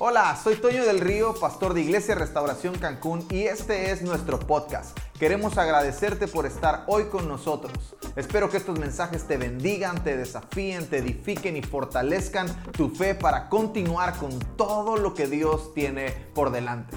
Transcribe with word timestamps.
Hola, 0.00 0.40
soy 0.40 0.54
Toño 0.54 0.84
del 0.84 1.00
Río, 1.00 1.34
pastor 1.34 1.74
de 1.74 1.80
Iglesia 1.80 2.14
Restauración 2.14 2.78
Cancún 2.78 3.26
y 3.32 3.42
este 3.42 3.90
es 3.90 4.00
nuestro 4.00 4.38
podcast. 4.38 4.96
Queremos 5.18 5.58
agradecerte 5.58 6.28
por 6.28 6.46
estar 6.46 6.84
hoy 6.86 7.06
con 7.06 7.26
nosotros. 7.26 7.96
Espero 8.14 8.48
que 8.48 8.58
estos 8.58 8.78
mensajes 8.78 9.26
te 9.26 9.36
bendigan, 9.36 10.04
te 10.04 10.16
desafíen, 10.16 10.88
te 10.88 10.98
edifiquen 10.98 11.56
y 11.56 11.62
fortalezcan 11.62 12.46
tu 12.74 12.90
fe 12.90 13.16
para 13.16 13.48
continuar 13.48 14.16
con 14.20 14.38
todo 14.56 14.96
lo 14.96 15.14
que 15.14 15.26
Dios 15.26 15.74
tiene 15.74 16.12
por 16.32 16.52
delante. 16.52 16.96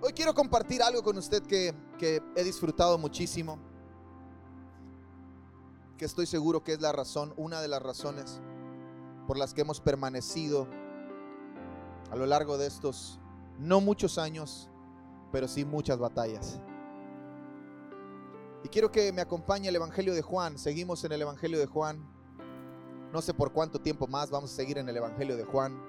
Hoy 0.00 0.12
quiero 0.12 0.34
compartir 0.34 0.82
algo 0.82 1.04
con 1.04 1.16
usted 1.18 1.44
que, 1.44 1.72
he 2.34 2.42
disfrutado 2.42 2.98
muchísimo, 2.98 3.60
que 5.96 6.06
estoy 6.06 6.26
seguro 6.26 6.64
que 6.64 6.72
es 6.72 6.80
la 6.80 6.90
razón, 6.90 7.34
una 7.36 7.60
de 7.60 7.68
las 7.68 7.80
razones 7.80 8.40
por 9.28 9.38
las 9.38 9.54
que 9.54 9.60
hemos 9.60 9.80
permanecido 9.80 10.66
a 12.12 12.16
lo 12.16 12.26
largo 12.26 12.58
de 12.58 12.66
estos 12.66 13.18
no 13.58 13.80
muchos 13.80 14.18
años, 14.18 14.68
pero 15.32 15.48
sí 15.48 15.64
muchas 15.64 15.98
batallas. 15.98 16.60
Y 18.62 18.68
quiero 18.68 18.92
que 18.92 19.10
me 19.12 19.22
acompañe 19.22 19.68
el 19.70 19.76
Evangelio 19.76 20.12
de 20.12 20.20
Juan. 20.20 20.58
Seguimos 20.58 21.02
en 21.04 21.12
el 21.12 21.22
Evangelio 21.22 21.58
de 21.58 21.64
Juan. 21.64 22.06
No 23.14 23.22
sé 23.22 23.32
por 23.32 23.54
cuánto 23.54 23.80
tiempo 23.80 24.06
más 24.06 24.30
vamos 24.30 24.52
a 24.52 24.56
seguir 24.56 24.76
en 24.76 24.90
el 24.90 24.96
Evangelio 24.98 25.38
de 25.38 25.44
Juan, 25.44 25.82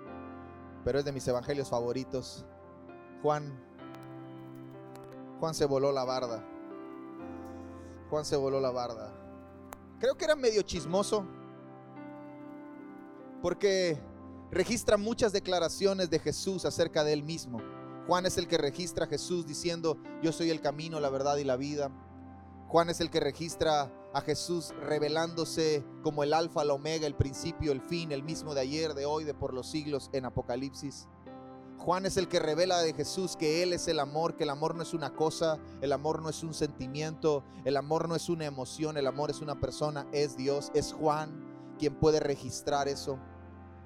pero 0.85 0.97
es 0.97 1.03
de 1.03 1.11
mis 1.11 1.27
evangelios 1.27 1.69
favoritos. 1.69 2.45
Juan 3.21 3.53
Juan 5.41 5.53
se 5.53 5.65
voló 5.65 5.91
la 5.91 6.05
barda. 6.05 6.41
Juan 8.09 8.23
se 8.23 8.37
voló 8.37 8.61
la 8.61 8.71
barda. 8.71 9.11
Creo 9.99 10.15
que 10.15 10.23
era 10.23 10.37
medio 10.37 10.61
chismoso 10.61 11.25
porque 13.41 13.99
registra 14.53 14.97
muchas 14.97 15.33
declaraciones 15.33 16.09
de 16.09 16.19
Jesús 16.19 16.65
acerca 16.65 17.03
de 17.03 17.13
él 17.13 17.23
mismo. 17.23 17.59
Juan 18.07 18.25
es 18.25 18.37
el 18.37 18.47
que 18.47 18.57
registra 18.57 19.05
a 19.05 19.07
Jesús 19.07 19.47
diciendo, 19.47 19.97
yo 20.21 20.31
soy 20.31 20.49
el 20.49 20.61
camino, 20.61 20.99
la 20.99 21.09
verdad 21.09 21.37
y 21.37 21.43
la 21.43 21.55
vida. 21.55 21.91
Juan 22.67 22.89
es 22.89 22.99
el 22.99 23.09
que 23.09 23.19
registra 23.19 23.91
a 24.13 24.21
Jesús 24.21 24.73
revelándose 24.81 25.83
como 26.03 26.23
el 26.23 26.33
alfa, 26.33 26.61
el 26.61 26.71
omega, 26.71 27.07
el 27.07 27.15
principio, 27.15 27.71
el 27.71 27.81
fin, 27.81 28.11
el 28.11 28.23
mismo 28.23 28.53
de 28.53 28.61
ayer, 28.61 28.93
de 28.93 29.05
hoy, 29.05 29.23
de 29.23 29.33
por 29.33 29.53
los 29.53 29.67
siglos 29.69 30.09
en 30.13 30.25
Apocalipsis. 30.25 31.07
Juan 31.79 32.05
es 32.05 32.17
el 32.17 32.27
que 32.27 32.39
revela 32.39 32.81
de 32.81 32.93
Jesús 32.93 33.35
que 33.35 33.63
Él 33.63 33.73
es 33.73 33.87
el 33.87 33.99
amor, 33.99 34.37
que 34.37 34.43
el 34.43 34.49
amor 34.49 34.75
no 34.75 34.83
es 34.83 34.93
una 34.93 35.13
cosa, 35.15 35.59
el 35.81 35.91
amor 35.91 36.21
no 36.21 36.29
es 36.29 36.43
un 36.43 36.53
sentimiento, 36.53 37.43
el 37.65 37.75
amor 37.75 38.07
no 38.07 38.15
es 38.15 38.29
una 38.29 38.45
emoción, 38.45 38.97
el 38.97 39.07
amor 39.07 39.31
es 39.31 39.41
una 39.41 39.59
persona, 39.59 40.07
es 40.11 40.37
Dios, 40.37 40.71
es 40.73 40.93
Juan 40.93 41.75
quien 41.77 41.95
puede 41.95 42.19
registrar 42.19 42.87
eso. 42.87 43.19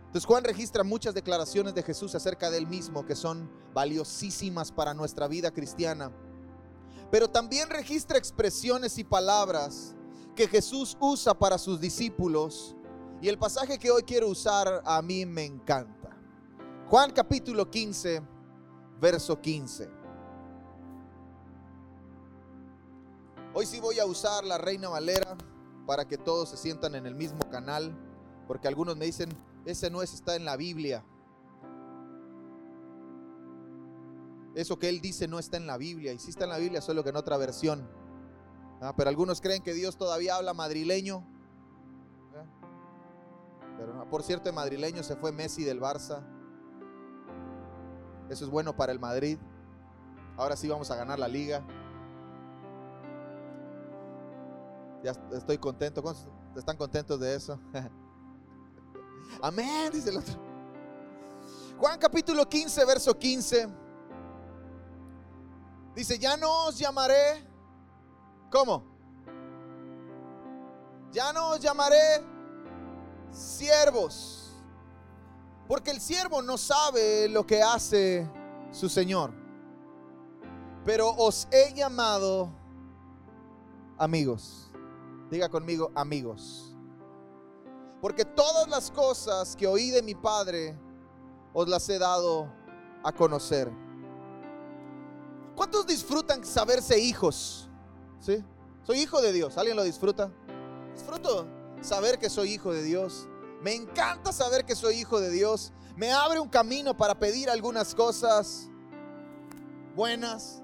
Entonces 0.08 0.26
Juan 0.26 0.44
registra 0.46 0.84
muchas 0.84 1.14
declaraciones 1.14 1.76
de 1.76 1.84
Jesús 1.84 2.16
acerca 2.16 2.50
de 2.50 2.58
él 2.58 2.68
mismo 2.68 3.06
que 3.06 3.16
son 3.16 3.52
valiosísimas 3.74 4.72
para 4.72 4.94
nuestra 4.94 5.28
vida 5.28 5.52
cristiana. 5.52 6.12
Pero 7.12 7.30
también 7.30 7.70
registra 7.70 8.18
expresiones 8.18 8.98
y 8.98 9.04
palabras 9.04 9.96
que 10.34 10.48
Jesús 10.48 10.98
usa 11.02 11.34
para 11.34 11.58
sus 11.58 11.82
discípulos. 11.82 12.76
Y 13.22 13.28
el 13.28 13.38
pasaje 13.38 13.78
que 13.78 13.92
hoy 13.92 14.04
quiero 14.04 14.30
usar 14.30 14.82
a 14.86 15.02
mí 15.02 15.26
me 15.26 15.44
encanta. 15.44 16.18
Juan 16.90 17.12
capítulo 17.12 17.70
15, 17.70 18.22
verso 19.02 19.42
15. 19.42 19.90
Hoy 23.54 23.66
sí 23.66 23.82
voy 23.82 24.00
a 24.00 24.06
usar 24.06 24.46
la 24.46 24.58
Reina 24.58 24.88
Valera 24.88 25.36
para 25.86 26.08
que 26.08 26.18
todos 26.18 26.50
se 26.50 26.58
sientan 26.58 26.96
en 26.96 27.06
el 27.06 27.16
mismo 27.16 27.50
canal, 27.50 27.94
porque 28.48 28.68
algunos 28.68 28.96
me 28.96 29.06
dicen, 29.06 29.30
ese 29.68 29.90
no 29.90 30.02
es, 30.02 30.14
está 30.14 30.36
en 30.38 30.46
la 30.46 30.56
Biblia. 30.56 31.04
Eso 34.56 34.80
que 34.80 34.88
él 34.88 35.02
dice 35.02 35.28
no 35.28 35.40
está 35.40 35.58
en 35.58 35.68
la 35.68 35.78
Biblia, 35.78 36.14
y 36.14 36.20
sí 36.20 36.30
está 36.30 36.46
en 36.46 36.52
la 36.52 36.58
Biblia, 36.58 36.82
solo 36.82 37.04
que 37.04 37.10
en 37.10 37.18
otra 37.18 37.36
versión. 37.38 37.88
Ah, 38.82 38.94
pero 38.96 39.10
algunos 39.10 39.42
creen 39.42 39.62
que 39.62 39.74
Dios 39.74 39.98
todavía 39.98 40.38
habla 40.38 40.54
madrileño. 40.54 41.24
Pero 43.78 44.10
por 44.10 44.24
cierto, 44.24 44.50
en 44.50 44.56
madrileño 44.56 45.04
se 45.04 45.18
fue 45.18 45.32
Messi 45.34 45.64
del 45.64 45.82
Barça. 45.82 46.26
Eso 48.30 48.46
es 48.46 48.50
bueno 48.50 48.76
para 48.76 48.94
el 48.94 49.00
Madrid. 49.00 49.38
Ahora 50.38 50.56
sí 50.56 50.68
vamos 50.70 50.90
a 50.92 50.96
ganar 50.96 51.20
la 51.20 51.28
liga. 51.28 51.62
Ya 55.04 55.12
estoy 55.34 55.58
contento. 55.58 56.02
¿Están 56.56 56.78
contentos 56.78 57.20
de 57.20 57.36
eso? 57.36 57.60
Amén, 59.42 59.92
dice 59.92 60.10
el 60.10 60.18
otro. 60.18 60.36
Juan 61.78 62.00
capítulo 62.00 62.48
15, 62.48 62.86
verso 62.86 63.18
15. 63.18 63.68
Dice, 65.96 66.18
ya 66.18 66.38
no 66.38 66.68
os 66.68 66.78
llamaré. 66.78 67.46
¿Cómo? 68.52 68.84
Ya 71.12 71.32
no 71.34 71.50
os 71.50 71.60
llamaré 71.60 72.24
siervos. 73.32 74.56
Porque 75.68 75.92
el 75.92 76.00
siervo 76.00 76.42
no 76.42 76.58
sabe 76.58 77.28
lo 77.30 77.46
que 77.46 77.62
hace 77.62 78.30
su 78.72 78.90
Señor. 78.90 79.34
Pero 80.86 81.10
os 81.10 81.48
he 81.52 81.74
llamado 81.74 82.50
amigos. 83.98 84.72
Diga 85.30 85.50
conmigo, 85.50 85.92
amigos. 85.94 86.67
Porque 88.02 88.26
todas 88.26 88.68
las 88.68 88.92
cosas 88.92 89.56
que 89.56 89.68
oí 89.68 89.90
de 89.90 90.02
mi 90.02 90.16
Padre 90.16 90.78
os 91.54 91.68
las 91.68 91.88
he 91.90 91.98
dado 91.98 92.52
a 93.04 93.12
conocer. 93.12 93.72
¿Cuántos 95.56 95.88
disfrutan 95.88 96.46
saberse 96.46 97.00
hijos? 97.00 97.68
¿Sí? 98.20 98.44
Soy 98.84 99.00
hijo 99.00 99.22
de 99.22 99.34
Dios. 99.34 99.58
¿Alguien 99.58 99.76
lo 99.76 99.84
disfruta? 99.84 100.32
Disfruto 100.94 101.48
saber 101.82 102.20
que 102.20 102.30
soy 102.30 102.54
hijo 102.54 102.72
de 102.74 102.84
Dios. 102.84 103.28
Me 103.62 103.74
encanta 103.74 104.32
saber 104.32 104.66
que 104.66 104.76
soy 104.76 104.96
hijo 105.00 105.20
de 105.20 105.32
Dios. 105.32 105.74
Me 105.96 106.12
abre 106.12 106.40
un 106.40 106.48
camino 106.48 106.96
para 106.96 107.18
pedir 107.18 107.50
algunas 107.50 107.96
cosas 107.96 108.70
buenas. 109.96 110.62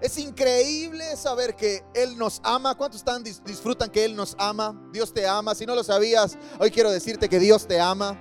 Es 0.00 0.18
increíble 0.18 1.16
saber 1.16 1.56
que 1.56 1.84
Él 1.94 2.18
nos 2.18 2.40
ama. 2.44 2.74
¿Cuántos 2.74 3.00
están, 3.00 3.22
disfrutan 3.22 3.90
que 3.90 4.04
Él 4.04 4.14
nos 4.14 4.36
ama? 4.38 4.78
Dios 4.92 5.12
te 5.12 5.26
ama. 5.26 5.54
Si 5.54 5.64
no 5.64 5.74
lo 5.74 5.82
sabías, 5.82 6.36
hoy 6.58 6.70
quiero 6.70 6.90
decirte 6.90 7.28
que 7.28 7.38
Dios 7.38 7.66
te 7.66 7.80
ama. 7.80 8.18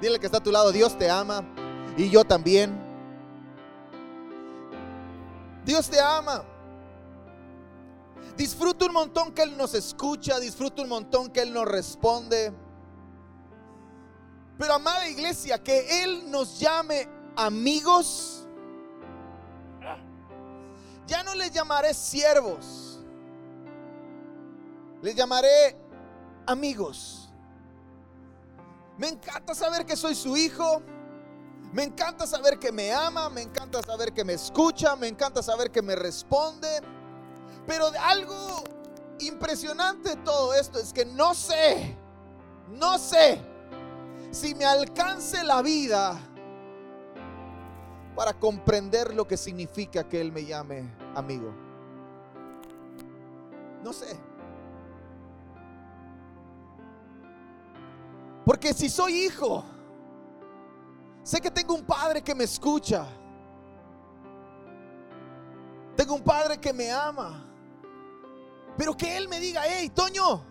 Dile 0.00 0.18
que 0.18 0.26
está 0.26 0.38
a 0.38 0.42
tu 0.42 0.50
lado, 0.50 0.72
Dios 0.72 0.96
te 0.96 1.10
ama. 1.10 1.44
Y 1.96 2.08
yo 2.08 2.24
también. 2.24 2.80
Dios 5.64 5.88
te 5.88 6.00
ama. 6.00 6.44
Disfruto 8.36 8.86
un 8.86 8.92
montón 8.92 9.32
que 9.32 9.42
Él 9.42 9.56
nos 9.56 9.74
escucha. 9.74 10.40
Disfruto 10.40 10.82
un 10.82 10.88
montón 10.88 11.30
que 11.30 11.42
Él 11.42 11.52
nos 11.52 11.66
responde. 11.66 12.52
Pero 14.58 14.74
amada 14.74 15.08
iglesia, 15.08 15.62
que 15.62 16.04
Él 16.04 16.30
nos 16.30 16.58
llame 16.58 17.08
amigos 17.36 18.41
ya 21.12 21.22
no 21.22 21.34
les 21.34 21.50
llamaré 21.52 21.92
siervos, 21.92 22.98
les 25.02 25.14
llamaré 25.14 25.76
amigos. 26.46 27.28
Me 28.96 29.08
encanta 29.08 29.54
saber 29.54 29.84
que 29.84 29.94
soy 29.94 30.14
su 30.14 30.34
hijo. 30.38 30.80
Me 31.70 31.84
encanta 31.84 32.26
saber 32.26 32.58
que 32.58 32.72
me 32.72 32.92
ama, 32.92 33.28
me 33.28 33.42
encanta 33.42 33.82
saber 33.82 34.14
que 34.14 34.24
me 34.24 34.32
escucha, 34.32 34.96
me 34.96 35.06
encanta 35.06 35.42
saber 35.42 35.70
que 35.70 35.82
me 35.82 35.94
responde. 35.94 36.80
Pero 37.66 37.90
algo 38.00 38.64
impresionante 39.20 40.16
de 40.16 40.16
todo 40.16 40.54
esto 40.54 40.78
es 40.78 40.94
que 40.94 41.04
no 41.04 41.34
sé, 41.34 41.94
no 42.68 42.98
sé 42.98 43.38
si 44.30 44.54
me 44.54 44.64
alcance 44.64 45.44
la 45.44 45.60
vida 45.60 46.18
para 48.16 48.32
comprender 48.32 49.14
lo 49.14 49.26
que 49.26 49.36
significa 49.36 50.08
que 50.08 50.18
Él 50.18 50.32
me 50.32 50.44
llame 50.46 51.01
amigo. 51.14 51.52
No 53.82 53.92
sé. 53.92 54.18
Porque 58.44 58.72
si 58.72 58.88
soy 58.88 59.24
hijo, 59.24 59.64
sé 61.22 61.40
que 61.40 61.50
tengo 61.50 61.74
un 61.74 61.84
padre 61.84 62.22
que 62.22 62.34
me 62.34 62.44
escucha. 62.44 63.06
Tengo 65.96 66.14
un 66.14 66.22
padre 66.22 66.58
que 66.58 66.72
me 66.72 66.90
ama. 66.90 67.44
Pero 68.76 68.96
que 68.96 69.16
Él 69.16 69.28
me 69.28 69.38
diga, 69.38 69.62
hey, 69.64 69.90
Toño, 69.90 70.42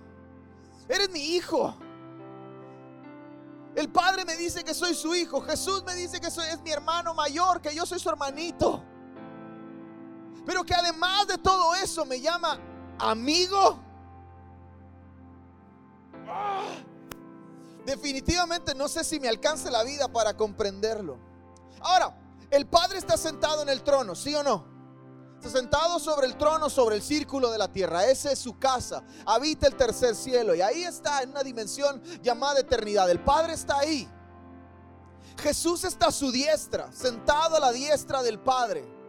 eres 0.88 1.10
mi 1.10 1.36
hijo. 1.36 1.76
El 3.76 3.90
Padre 3.90 4.26
me 4.26 4.36
dice 4.36 4.64
que 4.64 4.74
soy 4.74 4.94
su 4.94 5.16
hijo. 5.16 5.42
Jesús 5.42 5.84
me 5.86 5.96
dice 5.96 6.20
que 6.20 6.30
soy, 6.30 6.46
es 6.48 6.62
mi 6.62 6.72
hermano 6.72 7.14
mayor, 7.14 7.62
que 7.62 7.74
yo 7.74 7.86
soy 7.86 8.00
su 8.00 8.10
hermanito. 8.10 8.84
Pero 10.46 10.64
que 10.64 10.74
además 10.74 11.28
de 11.28 11.38
todo 11.38 11.76
eso 11.76 12.06
me 12.06 12.20
llama 12.20 12.60
amigo. 12.98 13.80
Definitivamente 17.86 18.76
no 18.76 18.88
sé 18.88 19.04
si 19.04 19.20
me 19.20 19.28
alcance 19.28 19.70
la 19.70 19.84
vida 19.84 20.08
para 20.08 20.36
comprenderlo. 20.36 21.18
Ahora, 21.82 22.16
el 22.50 22.68
Padre 22.68 22.98
está 22.98 23.18
sentado 23.18 23.62
en 23.62 23.70
el 23.70 23.84
trono, 23.84 24.16
¿sí 24.16 24.36
o 24.36 24.44
no? 24.44 24.72
Está 25.38 25.58
sentado 25.58 26.00
sobre 26.00 26.28
el 26.28 26.38
trono, 26.38 26.70
sobre 26.70 26.96
el 26.96 27.02
círculo 27.02 27.50
de 27.50 27.58
la 27.58 27.72
tierra. 27.72 28.06
Esa 28.06 28.32
es 28.32 28.38
su 28.38 28.60
casa. 28.60 29.04
Habita 29.26 29.66
el 29.66 29.76
tercer 29.76 30.16
cielo. 30.16 30.54
Y 30.54 30.62
ahí 30.62 30.84
está 30.84 31.24
en 31.24 31.32
una 31.32 31.42
dimensión 31.42 32.00
llamada 32.22 32.60
eternidad. 32.60 33.10
El 33.10 33.24
Padre 33.24 33.54
está 33.54 33.80
ahí. 33.80 34.08
Jesús 35.40 35.84
está 35.84 36.08
a 36.08 36.12
su 36.12 36.32
diestra, 36.32 36.92
sentado 36.92 37.56
a 37.56 37.60
la 37.60 37.72
diestra 37.72 38.22
del 38.22 38.40
Padre. 38.40 39.01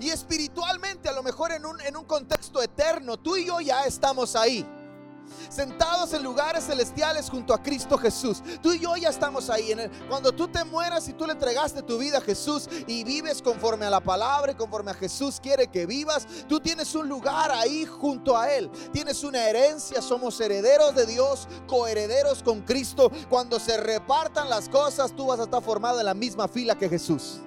Y 0.00 0.10
espiritualmente, 0.10 1.08
a 1.08 1.12
lo 1.12 1.22
mejor 1.22 1.52
en 1.52 1.66
un, 1.66 1.80
en 1.80 1.96
un 1.96 2.04
contexto 2.04 2.62
eterno, 2.62 3.18
tú 3.18 3.36
y 3.36 3.46
yo 3.46 3.60
ya 3.60 3.84
estamos 3.84 4.36
ahí 4.36 4.66
sentados 5.48 6.12
en 6.12 6.22
lugares 6.22 6.64
celestiales 6.64 7.28
junto 7.28 7.54
a 7.54 7.62
Cristo 7.62 7.98
Jesús. 7.98 8.42
Tú 8.62 8.72
y 8.72 8.80
yo 8.80 8.96
ya 8.96 9.08
estamos 9.08 9.50
ahí. 9.50 9.72
En 9.72 9.90
cuando 10.08 10.32
tú 10.32 10.48
te 10.48 10.64
mueras 10.64 11.08
y 11.08 11.12
tú 11.12 11.26
le 11.26 11.32
entregaste 11.32 11.82
tu 11.82 11.98
vida 11.98 12.18
a 12.18 12.20
Jesús 12.20 12.68
y 12.86 13.04
vives 13.04 13.42
conforme 13.42 13.86
a 13.86 13.90
la 13.90 14.00
palabra 14.00 14.52
y 14.52 14.54
conforme 14.54 14.90
a 14.90 14.94
Jesús 14.94 15.40
quiere 15.40 15.68
que 15.68 15.86
vivas, 15.86 16.26
tú 16.48 16.60
tienes 16.60 16.94
un 16.94 17.08
lugar 17.08 17.50
ahí 17.50 17.86
junto 17.86 18.36
a 18.36 18.50
Él. 18.50 18.70
Tienes 18.92 19.22
una 19.24 19.48
herencia, 19.48 20.00
somos 20.02 20.40
herederos 20.40 20.94
de 20.94 21.06
Dios, 21.06 21.48
coherederos 21.66 22.42
con 22.42 22.62
Cristo. 22.62 23.10
Cuando 23.28 23.58
se 23.58 23.76
repartan 23.76 24.48
las 24.48 24.68
cosas, 24.68 25.14
tú 25.14 25.26
vas 25.26 25.40
a 25.40 25.44
estar 25.44 25.62
formado 25.62 26.00
en 26.00 26.06
la 26.06 26.14
misma 26.14 26.48
fila 26.48 26.76
que 26.76 26.88
Jesús. 26.88 27.40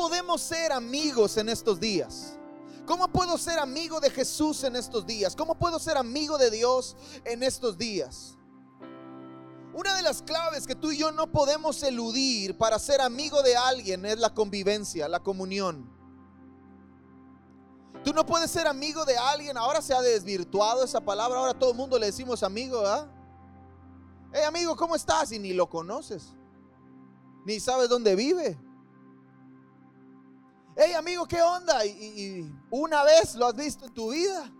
Podemos 0.00 0.40
ser 0.40 0.72
amigos 0.72 1.36
en 1.36 1.50
estos 1.50 1.78
días? 1.78 2.38
¿Cómo 2.86 3.06
puedo 3.08 3.36
ser 3.36 3.58
amigo 3.58 4.00
de 4.00 4.08
Jesús 4.08 4.64
en 4.64 4.74
estos 4.74 5.04
días? 5.04 5.36
¿Cómo 5.36 5.54
puedo 5.54 5.78
ser 5.78 5.98
amigo 5.98 6.38
de 6.38 6.50
Dios 6.50 6.96
en 7.26 7.42
estos 7.42 7.76
días? 7.76 8.38
Una 9.74 9.94
de 9.94 10.00
las 10.00 10.22
claves 10.22 10.66
que 10.66 10.74
tú 10.74 10.90
y 10.90 10.96
yo 10.96 11.12
no 11.12 11.30
podemos 11.30 11.82
eludir 11.82 12.56
para 12.56 12.78
ser 12.78 13.02
amigo 13.02 13.42
de 13.42 13.54
alguien 13.58 14.06
es 14.06 14.18
la 14.18 14.32
convivencia, 14.32 15.06
la 15.06 15.20
comunión. 15.20 15.86
Tú 18.02 18.14
no 18.14 18.24
puedes 18.24 18.50
ser 18.50 18.66
amigo 18.68 19.04
de 19.04 19.18
alguien, 19.18 19.58
ahora 19.58 19.82
se 19.82 19.92
ha 19.92 20.00
desvirtuado 20.00 20.82
esa 20.82 21.02
palabra, 21.02 21.40
ahora 21.40 21.52
todo 21.52 21.72
el 21.72 21.76
mundo 21.76 21.98
le 21.98 22.06
decimos 22.06 22.42
amigo, 22.42 22.86
¿ah? 22.86 23.06
Hey 24.32 24.44
amigo, 24.46 24.74
¿cómo 24.76 24.96
estás? 24.96 25.30
Y 25.30 25.38
ni 25.38 25.52
lo 25.52 25.68
conoces, 25.68 26.32
ni 27.44 27.60
sabes 27.60 27.90
dónde 27.90 28.16
vive 28.16 28.69
hey 30.82 30.94
amigo, 30.94 31.26
¿qué 31.26 31.42
onda? 31.42 31.84
Y, 31.84 32.50
una 32.70 33.04
vez 33.04 33.34
lo 33.34 33.46
has 33.46 33.54
visto 33.54 33.84
en 33.84 33.92
tu 33.92 34.10
vida. 34.12 34.50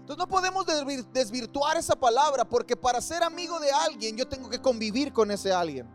Entonces 0.00 0.18
no 0.18 0.28
podemos 0.28 0.64
desvirtuar 1.12 1.76
esa 1.76 1.96
palabra 1.96 2.44
porque 2.48 2.76
para 2.76 3.00
ser 3.00 3.22
amigo 3.22 3.58
de 3.58 3.70
alguien 3.70 4.16
yo 4.16 4.26
tengo 4.26 4.48
que 4.48 4.60
convivir 4.60 5.12
con 5.12 5.30
ese 5.30 5.52
alguien. 5.52 5.92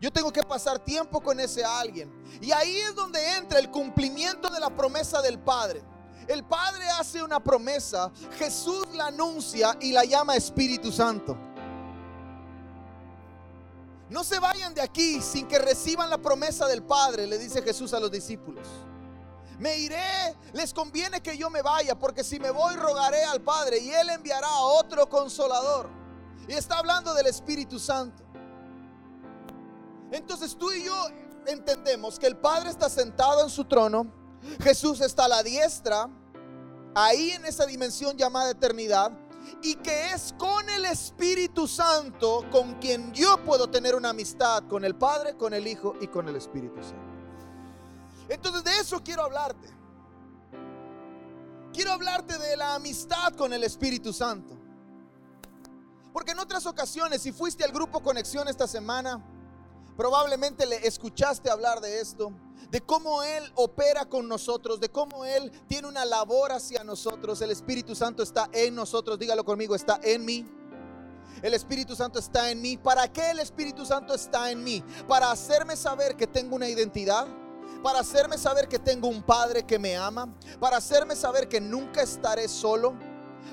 Yo 0.00 0.12
tengo 0.12 0.32
que 0.32 0.42
pasar 0.42 0.78
tiempo 0.78 1.20
con 1.20 1.40
ese 1.40 1.64
alguien. 1.64 2.12
Y 2.40 2.52
ahí 2.52 2.76
es 2.76 2.94
donde 2.94 3.36
entra 3.36 3.58
el 3.58 3.70
cumplimiento 3.70 4.48
de 4.48 4.60
la 4.60 4.70
promesa 4.70 5.20
del 5.20 5.38
Padre. 5.38 5.82
El 6.28 6.44
Padre 6.44 6.88
hace 6.98 7.22
una 7.22 7.42
promesa, 7.42 8.10
Jesús 8.38 8.86
la 8.94 9.08
anuncia 9.08 9.76
y 9.80 9.92
la 9.92 10.04
llama 10.04 10.36
Espíritu 10.36 10.92
Santo. 10.92 11.36
No 14.08 14.22
se 14.22 14.38
vayan 14.38 14.72
de 14.72 14.80
aquí 14.80 15.20
sin 15.20 15.48
que 15.48 15.58
reciban 15.58 16.08
la 16.08 16.18
promesa 16.18 16.66
del 16.66 16.82
Padre, 16.82 17.26
le 17.26 17.38
dice 17.38 17.62
Jesús 17.62 17.92
a 17.92 18.00
los 18.00 18.10
discípulos. 18.10 18.66
Me 19.58 19.78
iré, 19.78 20.36
les 20.52 20.72
conviene 20.72 21.20
que 21.22 21.36
yo 21.36 21.50
me 21.50 21.62
vaya, 21.62 21.98
porque 21.98 22.22
si 22.22 22.38
me 22.38 22.50
voy 22.50 22.76
rogaré 22.76 23.24
al 23.24 23.40
Padre 23.40 23.78
y 23.78 23.90
Él 23.90 24.10
enviará 24.10 24.48
a 24.48 24.60
otro 24.60 25.08
consolador. 25.08 25.88
Y 26.46 26.52
está 26.52 26.78
hablando 26.78 27.14
del 27.14 27.26
Espíritu 27.26 27.78
Santo. 27.78 28.22
Entonces 30.12 30.56
tú 30.56 30.70
y 30.70 30.84
yo 30.84 30.94
entendemos 31.46 32.18
que 32.18 32.26
el 32.26 32.36
Padre 32.36 32.70
está 32.70 32.88
sentado 32.88 33.42
en 33.42 33.50
su 33.50 33.64
trono, 33.64 34.06
Jesús 34.62 35.00
está 35.00 35.24
a 35.24 35.28
la 35.28 35.42
diestra, 35.42 36.08
ahí 36.94 37.30
en 37.32 37.44
esa 37.44 37.66
dimensión 37.66 38.16
llamada 38.16 38.50
eternidad, 38.50 39.10
y 39.62 39.74
que 39.76 40.12
es 40.12 40.34
con 40.38 40.68
el 40.70 40.84
Espíritu 40.84 41.66
Santo 41.66 42.44
con 42.50 42.74
quien 42.74 43.12
yo 43.12 43.42
puedo 43.44 43.68
tener 43.68 43.94
una 43.94 44.10
amistad 44.10 44.64
con 44.68 44.84
el 44.84 44.94
Padre, 44.94 45.36
con 45.36 45.54
el 45.54 45.66
Hijo 45.66 45.94
y 46.00 46.08
con 46.08 46.28
el 46.28 46.36
Espíritu 46.36 46.82
Santo. 46.82 47.16
Entonces 48.28 48.64
de 48.64 48.78
eso 48.78 49.02
quiero 49.02 49.22
hablarte. 49.22 49.68
Quiero 51.72 51.92
hablarte 51.92 52.38
de 52.38 52.56
la 52.56 52.74
amistad 52.74 53.34
con 53.34 53.52
el 53.52 53.62
Espíritu 53.64 54.12
Santo. 54.12 54.56
Porque 56.12 56.32
en 56.32 56.38
otras 56.38 56.64
ocasiones, 56.64 57.20
si 57.20 57.32
fuiste 57.32 57.62
al 57.62 57.72
grupo 57.72 58.02
Conexión 58.02 58.48
esta 58.48 58.66
semana, 58.66 59.22
probablemente 59.96 60.66
le 60.66 60.86
escuchaste 60.86 61.50
hablar 61.50 61.80
de 61.80 62.00
esto 62.00 62.32
de 62.70 62.80
cómo 62.80 63.22
Él 63.22 63.44
opera 63.54 64.06
con 64.06 64.28
nosotros, 64.28 64.80
de 64.80 64.88
cómo 64.88 65.24
Él 65.24 65.50
tiene 65.68 65.88
una 65.88 66.04
labor 66.04 66.52
hacia 66.52 66.82
nosotros. 66.84 67.40
El 67.40 67.50
Espíritu 67.50 67.94
Santo 67.94 68.22
está 68.22 68.48
en 68.52 68.74
nosotros, 68.74 69.18
dígalo 69.18 69.44
conmigo, 69.44 69.74
está 69.74 70.00
en 70.02 70.24
mí. 70.24 70.46
El 71.42 71.54
Espíritu 71.54 71.94
Santo 71.94 72.18
está 72.18 72.50
en 72.50 72.60
mí. 72.60 72.76
¿Para 72.76 73.12
qué 73.12 73.30
el 73.30 73.40
Espíritu 73.40 73.84
Santo 73.84 74.14
está 74.14 74.50
en 74.50 74.64
mí? 74.64 74.82
Para 75.06 75.30
hacerme 75.30 75.76
saber 75.76 76.16
que 76.16 76.26
tengo 76.26 76.56
una 76.56 76.68
identidad. 76.68 77.26
Para 77.82 78.00
hacerme 78.00 78.38
saber 78.38 78.68
que 78.68 78.78
tengo 78.78 79.08
un 79.08 79.22
Padre 79.22 79.64
que 79.64 79.78
me 79.78 79.96
ama. 79.96 80.34
Para 80.58 80.78
hacerme 80.78 81.14
saber 81.14 81.46
que 81.46 81.60
nunca 81.60 82.02
estaré 82.02 82.48
solo. 82.48 82.94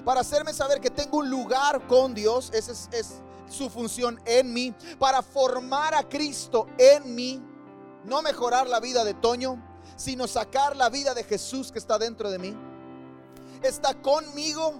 Para 0.05 0.21
hacerme 0.21 0.53
saber 0.53 0.79
que 0.79 0.89
tengo 0.89 1.17
un 1.17 1.29
lugar 1.29 1.85
con 1.87 2.13
Dios. 2.13 2.51
Esa 2.53 2.71
es, 2.71 2.89
es 2.93 3.21
su 3.49 3.69
función 3.69 4.19
en 4.25 4.53
mí. 4.53 4.73
Para 4.99 5.21
formar 5.21 5.93
a 5.95 6.07
Cristo 6.07 6.67
en 6.77 7.15
mí 7.15 7.41
no 8.03 8.21
mejorar 8.21 8.67
la 8.67 8.79
vida 8.79 9.03
de 9.03 9.13
Toño, 9.13 9.61
sino 9.95 10.27
sacar 10.27 10.75
la 10.75 10.89
vida 10.89 11.13
de 11.13 11.23
Jesús 11.23 11.71
que 11.71 11.79
está 11.79 11.97
dentro 11.97 12.29
de 12.29 12.39
mí. 12.39 12.55
Está 13.61 13.93
conmigo, 14.01 14.73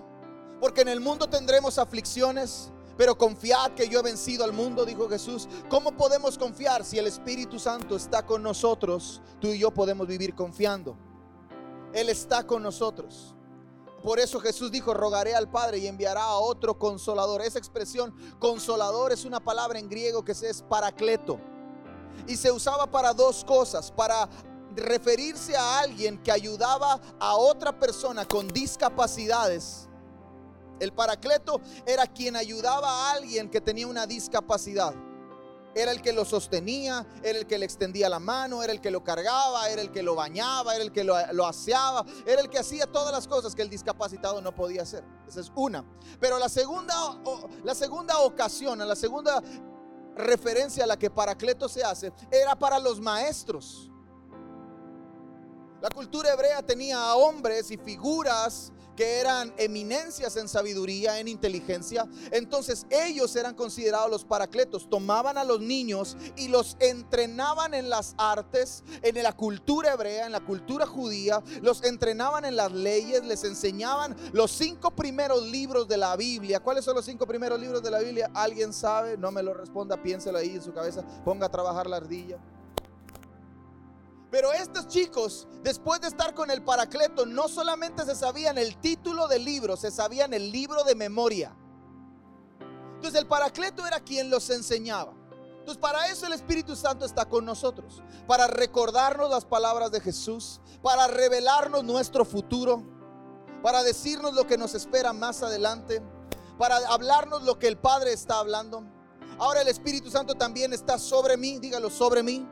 porque 0.60 0.82
en 0.82 0.90
el 0.90 1.00
mundo 1.00 1.30
tendremos 1.30 1.78
aflicciones, 1.78 2.72
pero 2.98 3.18
confiad 3.18 3.72
que 3.72 3.88
yo 3.88 4.00
he 4.00 4.04
vencido 4.04 4.44
al 4.44 4.54
mundo, 4.54 4.86
dijo 4.86 5.10
Jesús. 5.10 5.48
¿Cómo 5.70 5.96
podemos 5.96 6.38
confiar 6.38 6.84
si 6.84 7.00
el 7.00 7.08
Espíritu 7.08 7.60
Santo 7.60 7.96
está 7.96 8.26
con 8.26 8.44
nosotros? 8.44 9.22
Tú 9.40 9.48
y 9.48 9.60
yo 9.60 9.72
podemos 9.72 10.08
vivir 10.08 10.36
confiando. 10.36 10.98
Él 11.94 12.10
está 12.10 12.46
con 12.46 12.62
nosotros. 12.62 13.33
Por 14.04 14.20
eso 14.20 14.40
Jesús 14.40 14.70
dijo, 14.70 14.94
rogaré 14.94 15.34
al 15.34 15.50
Padre 15.50 15.78
y 15.78 15.88
enviará 15.88 16.24
a 16.24 16.38
otro 16.38 16.78
consolador. 16.78 17.42
Esa 17.42 17.58
expresión 17.58 18.14
consolador 18.38 19.14
es 19.14 19.24
una 19.24 19.40
palabra 19.40 19.80
en 19.80 19.88
griego 19.88 20.26
que 20.26 20.34
es 20.34 20.62
paracleto 20.70 21.40
y 22.28 22.36
se 22.36 22.52
usaba 22.52 22.86
para 22.86 23.14
dos 23.14 23.46
cosas, 23.46 23.92
para 23.92 24.30
referirse 24.76 25.56
a 25.56 25.80
alguien 25.80 26.22
que 26.22 26.32
ayudaba 26.32 27.00
a 27.20 27.36
otra 27.36 27.80
persona 27.80 28.26
con 28.26 28.48
discapacidades. 28.50 29.88
El 30.80 30.92
paracleto 30.92 31.62
era 31.86 32.06
quien 32.08 32.36
ayudaba 32.36 32.90
a 32.90 33.12
alguien 33.14 33.50
que 33.50 33.62
tenía 33.62 33.88
una 33.88 34.06
discapacidad. 34.06 34.94
Era 35.76 35.92
el 35.92 36.02
que 36.02 36.14
lo 36.14 36.24
sostenía, 36.26 37.06
era 37.24 37.40
el 37.40 37.48
que 37.48 37.58
le 37.58 37.66
extendía 37.66 38.08
la 38.10 38.20
mano, 38.20 38.62
era 38.62 38.72
el 38.72 38.80
que 38.80 38.92
lo 38.92 39.04
cargaba, 39.04 39.70
era 39.70 39.82
el 39.82 39.92
que 39.92 40.04
lo 40.04 40.16
bañaba, 40.16 40.76
era 40.76 40.84
el 40.84 40.92
que 40.92 41.04
lo, 41.04 41.16
lo, 41.34 41.48
aseaba, 41.48 42.06
era 42.26 42.42
el 42.42 42.50
que 42.50 42.60
hacía 42.60 42.86
todas 42.86 43.12
las 43.12 43.28
cosas 43.28 43.56
que 43.56 43.64
el 43.64 43.70
discapacitado 43.70 44.42
no 44.42 44.54
podía 44.54 44.84
hacer. 44.84 45.04
Esa 45.28 45.40
es 45.40 45.52
una. 45.56 45.84
Pero 46.20 46.38
la 46.38 46.50
segunda, 46.50 46.96
la 47.64 47.74
segunda 47.74 48.20
ocasión, 48.20 48.78
la 48.80 48.96
segunda 48.96 49.42
referencia 50.16 50.84
a 50.84 50.88
la 50.88 50.98
que 50.98 51.10
Paracleto 51.10 51.68
se 51.68 51.84
hace 51.84 52.14
era 52.32 52.56
para 52.56 52.80
los 52.80 53.00
maestros. 53.00 53.90
La 55.82 55.90
cultura 55.90 56.32
hebrea 56.32 56.62
tenía 56.62 56.98
a 56.98 57.16
hombres 57.16 57.70
y 57.72 57.78
figuras 57.78 58.72
que 58.96 59.20
eran 59.20 59.54
eminencias 59.58 60.38
en 60.38 60.48
sabiduría, 60.48 61.20
en 61.20 61.28
inteligencia. 61.28 62.08
Entonces 62.32 62.86
ellos 62.90 63.36
eran 63.36 63.56
considerados 63.56 64.10
los 64.10 64.26
paracletos. 64.26 64.90
Tomaban 64.90 65.38
a 65.38 65.44
los 65.44 65.60
niños 65.60 66.18
y 66.36 66.48
los 66.48 66.78
entrenaban 66.80 67.74
en 67.74 67.90
las 67.90 68.16
artes, 68.18 68.84
en 69.02 69.22
la 69.22 69.34
cultura 69.34 69.94
hebrea, 69.94 70.26
en 70.26 70.32
la 70.32 70.42
cultura 70.42 70.86
judía. 70.86 71.42
Los 71.62 71.84
entrenaban 71.84 72.46
en 72.46 72.56
las 72.56 72.72
leyes, 72.72 73.26
les 73.26 73.44
enseñaban 73.44 74.16
los 74.32 74.52
cinco 74.52 74.92
primeros 74.92 75.44
libros 75.44 75.88
de 75.88 75.98
la 75.98 76.16
Biblia. 76.16 76.60
¿Cuáles 76.60 76.86
son 76.86 76.96
los 76.96 77.06
cinco 77.06 77.26
primeros 77.26 77.60
libros 77.60 77.82
de 77.82 77.92
la 77.92 78.00
Biblia? 78.00 78.30
¿Alguien 78.34 78.74
sabe? 78.74 79.18
No 79.18 79.32
me 79.32 79.44
lo 79.44 79.54
responda, 79.54 80.02
piénselo 80.02 80.38
ahí 80.38 80.56
en 80.56 80.62
su 80.62 80.74
cabeza. 80.74 81.04
Ponga 81.24 81.48
a 81.48 81.52
trabajar 81.52 81.88
la 81.88 81.98
ardilla. 81.98 82.38
Pero 84.34 84.52
estos 84.52 84.88
chicos, 84.88 85.48
después 85.62 86.02
de 86.02 86.08
estar 86.08 86.34
con 86.34 86.50
el 86.50 86.64
Paracleto, 86.64 87.24
no 87.28 87.48
solamente 87.48 88.04
se 88.04 88.16
sabían 88.16 88.58
el 88.58 88.78
título 88.78 89.28
del 89.28 89.46
libro, 89.46 89.78
se 89.78 89.92
sabían 89.92 90.34
el 90.34 90.52
libro 90.52 90.84
de 90.86 90.96
memoria. 90.96 91.56
Entonces 92.96 93.22
el 93.22 93.28
Paracleto 93.28 93.86
era 93.86 94.00
quien 94.00 94.32
los 94.32 94.50
enseñaba. 94.50 95.14
Entonces, 95.60 95.78
para 95.78 96.08
eso 96.08 96.26
el 96.26 96.34
Espíritu 96.34 96.76
Santo 96.76 97.06
está 97.06 97.30
con 97.30 97.46
nosotros, 97.46 98.02
para 98.26 98.48
recordarnos 98.48 99.30
las 99.30 99.46
palabras 99.46 99.92
de 99.92 100.02
Jesús, 100.02 100.62
para 100.82 101.08
revelarnos 101.08 101.84
nuestro 101.84 102.26
futuro, 102.26 102.82
para 103.62 103.84
decirnos 103.84 104.34
lo 104.34 104.48
que 104.48 104.58
nos 104.58 104.74
espera 104.74 105.14
más 105.14 105.44
adelante, 105.44 106.02
para 106.58 106.78
hablarnos 106.88 107.44
lo 107.44 107.60
que 107.60 107.68
el 107.68 107.78
Padre 107.78 108.14
está 108.14 108.40
hablando. 108.40 108.84
Ahora 109.38 109.62
el 109.62 109.68
Espíritu 109.68 110.10
Santo 110.10 110.34
también 110.34 110.74
está 110.74 110.98
sobre 110.98 111.38
mí, 111.38 111.60
dígalo 111.60 111.92
sobre 111.92 112.24
mí. 112.24 112.50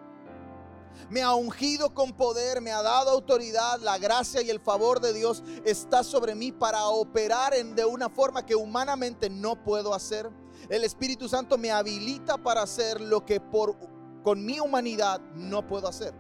Me 1.12 1.22
ha 1.22 1.36
ungido 1.36 1.94
con 1.94 2.14
poder, 2.14 2.62
me 2.62 2.72
ha 2.72 2.82
dado 2.82 3.12
autoridad, 3.12 3.82
la 3.82 3.98
gracia 3.98 4.42
y 4.42 4.50
el 4.50 4.62
favor 4.62 5.02
de 5.02 5.12
Dios 5.12 5.44
está 5.66 6.06
sobre 6.06 6.36
mí 6.36 6.54
para 6.54 6.86
operar 6.86 7.54
en, 7.54 7.76
de 7.76 7.84
una 7.84 8.08
forma 8.08 8.46
que 8.46 8.56
humanamente 8.56 9.30
no 9.30 9.62
puedo 9.62 9.94
hacer. 9.94 10.30
El 10.70 10.86
Espíritu 10.86 11.28
Santo 11.28 11.58
me 11.58 11.70
habilita 11.70 12.38
para 12.38 12.62
hacer 12.62 13.02
lo 13.02 13.26
que 13.26 13.42
por, 13.42 13.76
con 14.24 14.46
mi 14.46 14.62
humanidad 14.62 15.20
no 15.36 15.68
puedo 15.68 15.90
hacer. 15.90 16.14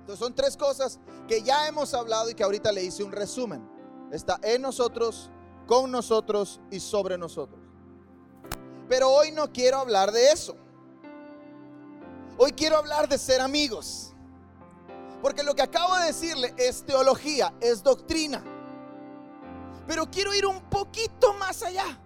Entonces 0.00 0.18
son 0.18 0.34
tres 0.34 0.54
cosas 0.54 1.00
que 1.26 1.40
ya 1.40 1.68
hemos 1.68 1.94
hablado 1.94 2.28
y 2.28 2.34
que 2.34 2.44
ahorita 2.44 2.70
le 2.70 2.84
hice 2.84 3.02
un 3.02 3.12
resumen. 3.12 3.66
Está 4.12 4.38
en 4.42 4.60
nosotros, 4.60 5.30
con 5.66 5.90
nosotros 5.90 6.60
y 6.70 6.80
sobre 6.80 7.16
nosotros. 7.16 7.62
Pero 8.90 9.10
hoy 9.10 9.32
no 9.32 9.50
quiero 9.54 9.78
hablar 9.78 10.12
de 10.12 10.32
eso. 10.32 10.54
Hoy 12.38 12.52
quiero 12.52 12.76
hablar 12.76 13.08
de 13.08 13.18
ser 13.18 13.40
amigos. 13.40 14.12
Porque 15.22 15.42
lo 15.42 15.54
que 15.54 15.62
acabo 15.62 15.96
de 15.96 16.06
decirle 16.06 16.54
es 16.58 16.84
teología, 16.84 17.54
es 17.60 17.82
doctrina. 17.82 18.44
Pero 19.86 20.10
quiero 20.10 20.34
ir 20.34 20.46
un 20.46 20.60
poquito 20.68 21.32
más 21.34 21.62
allá. 21.62 21.98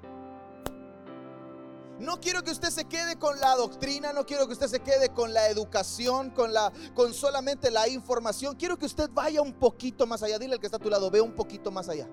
No 1.98 2.18
quiero 2.18 2.42
que 2.42 2.50
usted 2.50 2.70
se 2.70 2.86
quede 2.86 3.18
con 3.18 3.38
la 3.40 3.56
doctrina, 3.56 4.12
no 4.14 4.24
quiero 4.24 4.46
que 4.46 4.54
usted 4.54 4.68
se 4.68 4.80
quede 4.80 5.10
con 5.10 5.34
la 5.34 5.48
educación, 5.48 6.30
con 6.30 6.54
la 6.54 6.72
con 6.94 7.12
solamente 7.12 7.70
la 7.70 7.88
información. 7.88 8.56
Quiero 8.56 8.78
que 8.78 8.86
usted 8.86 9.10
vaya 9.12 9.42
un 9.42 9.52
poquito 9.52 10.06
más 10.06 10.22
allá. 10.22 10.38
Dile 10.38 10.54
al 10.54 10.60
que 10.60 10.66
está 10.66 10.78
a 10.78 10.80
tu 10.80 10.88
lado, 10.88 11.10
ve 11.10 11.20
un 11.20 11.34
poquito 11.34 11.70
más 11.70 11.88
allá. 11.88 12.08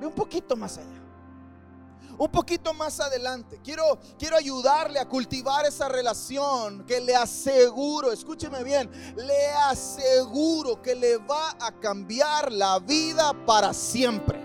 Ve 0.00 0.06
un 0.06 0.12
poquito 0.12 0.56
más 0.56 0.76
allá. 0.76 1.03
Un 2.16 2.28
poquito 2.30 2.72
más 2.72 3.00
adelante. 3.00 3.60
Quiero 3.62 3.98
quiero 4.18 4.36
ayudarle 4.36 5.00
a 5.00 5.08
cultivar 5.08 5.66
esa 5.66 5.88
relación 5.88 6.84
que 6.86 7.00
le 7.00 7.14
aseguro, 7.14 8.12
escúcheme 8.12 8.62
bien, 8.62 8.90
le 9.16 9.48
aseguro 9.68 10.80
que 10.80 10.94
le 10.94 11.16
va 11.18 11.56
a 11.60 11.72
cambiar 11.72 12.52
la 12.52 12.78
vida 12.78 13.32
para 13.44 13.72
siempre. 13.72 14.42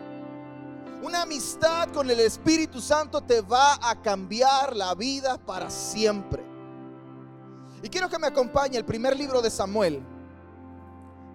Una 1.02 1.22
amistad 1.22 1.90
con 1.94 2.10
el 2.10 2.20
Espíritu 2.20 2.82
Santo 2.82 3.22
te 3.22 3.42
va 3.42 3.80
a 3.82 4.02
cambiar 4.02 4.76
la 4.76 4.96
vida 4.96 5.38
para 5.38 5.70
siempre. 5.70 6.44
Y 7.82 7.88
quiero 7.88 8.10
que 8.10 8.20
me 8.20 8.28
acompañe 8.28 8.78
el 8.78 8.84
primer 8.84 9.16
libro 9.16 9.42
de 9.42 9.50
Samuel, 9.50 10.04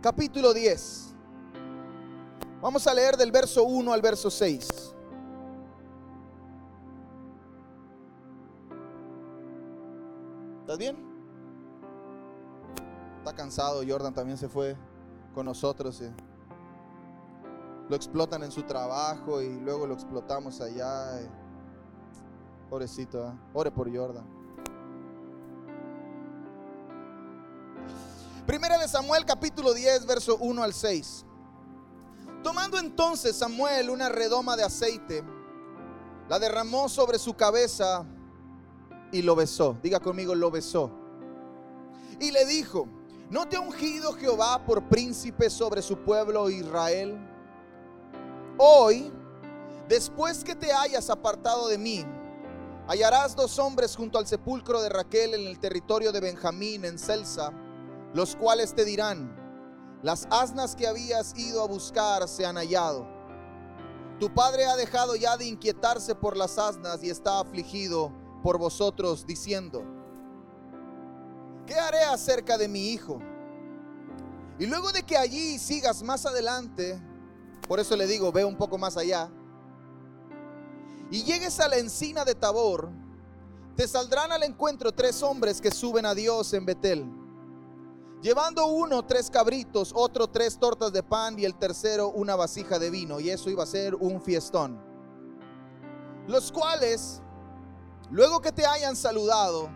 capítulo 0.02 0.52
10. 0.52 1.14
Vamos 2.60 2.86
a 2.86 2.92
leer 2.92 3.16
del 3.16 3.32
verso 3.32 3.64
1 3.64 3.92
al 3.92 4.02
verso 4.02 4.30
6. 4.30 4.93
¿Estás 10.74 10.92
bien? 10.92 10.96
Está 13.18 13.32
cansado, 13.32 13.82
Jordan 13.86 14.12
también 14.12 14.36
se 14.36 14.48
fue 14.48 14.76
con 15.32 15.46
nosotros. 15.46 16.00
¿eh? 16.00 16.12
lo 17.88 17.94
explotan 17.94 18.42
en 18.42 18.50
su 18.50 18.64
trabajo 18.64 19.40
y 19.40 19.60
luego 19.60 19.86
lo 19.86 19.94
explotamos 19.94 20.60
allá. 20.60 21.20
Pobrecito, 22.68 23.24
¿eh? 23.24 23.32
ore 23.52 23.70
por 23.70 23.96
Jordan. 23.96 24.26
Primera 28.44 28.76
de 28.76 28.88
Samuel 28.88 29.24
capítulo 29.24 29.74
10, 29.74 30.06
verso 30.06 30.38
1 30.38 30.60
al 30.60 30.74
6. 30.74 31.24
Tomando 32.42 32.80
entonces 32.80 33.36
Samuel 33.36 33.90
una 33.90 34.08
redoma 34.08 34.56
de 34.56 34.64
aceite, 34.64 35.22
la 36.28 36.40
derramó 36.40 36.88
sobre 36.88 37.20
su 37.20 37.34
cabeza 37.34 38.04
y 39.14 39.22
lo 39.22 39.36
besó. 39.36 39.76
Diga 39.80 40.00
conmigo, 40.00 40.34
lo 40.34 40.50
besó. 40.50 40.90
Y 42.18 42.32
le 42.32 42.44
dijo, 42.46 42.88
¿no 43.30 43.48
te 43.48 43.56
ha 43.56 43.60
ungido 43.60 44.12
Jehová 44.12 44.66
por 44.66 44.88
príncipe 44.88 45.48
sobre 45.48 45.82
su 45.82 45.98
pueblo 45.98 46.50
Israel? 46.50 47.16
Hoy, 48.58 49.12
después 49.88 50.42
que 50.42 50.56
te 50.56 50.72
hayas 50.72 51.10
apartado 51.10 51.68
de 51.68 51.78
mí, 51.78 52.04
hallarás 52.88 53.36
dos 53.36 53.56
hombres 53.60 53.94
junto 53.94 54.18
al 54.18 54.26
sepulcro 54.26 54.82
de 54.82 54.88
Raquel 54.88 55.34
en 55.34 55.46
el 55.46 55.60
territorio 55.60 56.10
de 56.10 56.20
Benjamín, 56.20 56.84
en 56.84 56.98
Celsa, 56.98 57.52
los 58.14 58.34
cuales 58.34 58.74
te 58.74 58.84
dirán, 58.84 59.32
las 60.02 60.26
asnas 60.30 60.74
que 60.74 60.88
habías 60.88 61.38
ido 61.38 61.62
a 61.62 61.68
buscar 61.68 62.26
se 62.26 62.44
han 62.44 62.56
hallado. 62.56 63.06
Tu 64.18 64.32
padre 64.34 64.64
ha 64.66 64.74
dejado 64.74 65.14
ya 65.14 65.36
de 65.36 65.46
inquietarse 65.46 66.16
por 66.16 66.36
las 66.36 66.58
asnas 66.58 67.02
y 67.04 67.10
está 67.10 67.38
afligido 67.38 68.23
por 68.44 68.58
vosotros, 68.58 69.24
diciendo, 69.26 69.82
¿qué 71.66 71.76
haré 71.76 72.02
acerca 72.02 72.58
de 72.58 72.68
mi 72.68 72.90
hijo? 72.90 73.18
Y 74.58 74.66
luego 74.66 74.92
de 74.92 75.02
que 75.02 75.16
allí 75.16 75.58
sigas 75.58 76.02
más 76.02 76.26
adelante, 76.26 77.00
por 77.66 77.80
eso 77.80 77.96
le 77.96 78.06
digo, 78.06 78.30
ve 78.32 78.44
un 78.44 78.54
poco 78.54 78.76
más 78.76 78.98
allá. 78.98 79.30
Y 81.10 81.22
llegues 81.22 81.58
a 81.58 81.68
la 81.68 81.78
encina 81.78 82.26
de 82.26 82.34
Tabor, 82.34 82.90
te 83.76 83.88
saldrán 83.88 84.30
al 84.30 84.42
encuentro 84.42 84.92
tres 84.92 85.22
hombres 85.22 85.58
que 85.62 85.70
suben 85.70 86.04
a 86.04 86.14
Dios 86.14 86.52
en 86.52 86.66
Betel. 86.66 87.06
Llevando 88.20 88.66
uno 88.66 89.06
tres 89.06 89.30
cabritos, 89.30 89.90
otro 89.94 90.28
tres 90.28 90.58
tortas 90.58 90.92
de 90.92 91.02
pan 91.02 91.38
y 91.38 91.46
el 91.46 91.54
tercero 91.54 92.10
una 92.10 92.36
vasija 92.36 92.78
de 92.78 92.90
vino. 92.90 93.20
Y 93.20 93.30
eso 93.30 93.48
iba 93.48 93.62
a 93.62 93.66
ser 93.66 93.94
un 93.94 94.20
fiestón. 94.20 94.78
Los 96.26 96.52
cuales, 96.52 97.22
luego 98.14 98.40
que 98.40 98.52
te 98.52 98.64
hayan 98.64 98.94
saludado, 98.94 99.68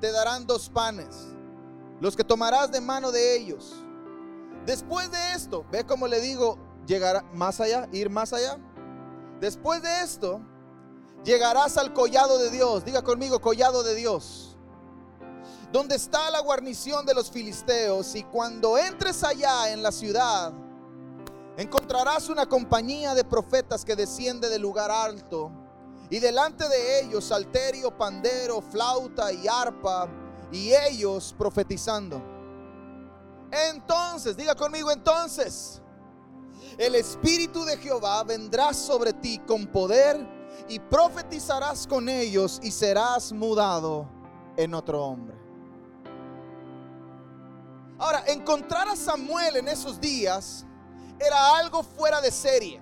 te 0.00 0.10
darán 0.10 0.48
dos 0.48 0.68
panes, 0.68 1.28
los 2.00 2.16
que 2.16 2.24
tomarás 2.24 2.72
de 2.72 2.80
mano 2.80 3.12
de 3.12 3.36
ellos. 3.36 3.72
Después 4.66 5.08
de 5.12 5.34
esto, 5.34 5.64
ve 5.70 5.86
como 5.86 6.08
le 6.08 6.20
digo, 6.20 6.58
llegar 6.88 7.24
más 7.32 7.60
allá, 7.60 7.88
ir 7.92 8.10
más 8.10 8.32
allá. 8.32 8.58
Después 9.40 9.80
de 9.80 10.02
esto, 10.02 10.40
llegarás 11.24 11.78
al 11.78 11.92
collado 11.92 12.38
de 12.38 12.50
Dios. 12.50 12.84
Diga 12.84 13.02
conmigo, 13.02 13.40
collado 13.40 13.84
de 13.84 13.94
Dios. 13.94 14.56
Donde 15.70 15.94
está 15.94 16.32
la 16.32 16.40
guarnición 16.40 17.06
de 17.06 17.14
los 17.14 17.30
filisteos. 17.30 18.16
Y 18.16 18.24
cuando 18.24 18.76
entres 18.76 19.22
allá 19.22 19.70
en 19.70 19.84
la 19.84 19.92
ciudad, 19.92 20.52
encontrarás 21.56 22.28
una 22.28 22.46
compañía 22.46 23.14
de 23.14 23.22
profetas 23.22 23.84
que 23.84 23.94
desciende 23.94 24.48
del 24.48 24.62
lugar 24.62 24.90
alto. 24.90 25.52
Y 26.10 26.18
delante 26.18 26.68
de 26.68 27.00
ellos 27.00 27.24
salterio, 27.24 27.96
pandero, 27.96 28.62
flauta 28.62 29.32
y 29.32 29.46
arpa. 29.46 30.08
Y 30.50 30.72
ellos 30.72 31.34
profetizando. 31.36 32.22
Entonces, 33.50 34.36
diga 34.36 34.54
conmigo 34.54 34.90
entonces 34.90 35.82
el 36.76 36.94
Espíritu 36.94 37.64
de 37.64 37.76
Jehová 37.76 38.22
vendrá 38.22 38.72
sobre 38.72 39.12
ti 39.12 39.38
con 39.40 39.66
poder 39.66 40.16
y 40.68 40.78
profetizarás 40.78 41.86
con 41.86 42.08
ellos 42.08 42.60
y 42.62 42.70
serás 42.70 43.32
mudado 43.32 44.08
en 44.56 44.74
otro 44.74 45.04
hombre. 45.04 45.36
Ahora, 47.98 48.22
encontrar 48.28 48.88
a 48.88 48.94
Samuel 48.94 49.56
en 49.56 49.66
esos 49.66 50.00
días 50.00 50.64
era 51.18 51.56
algo 51.56 51.82
fuera 51.82 52.20
de 52.20 52.30
serie. 52.30 52.80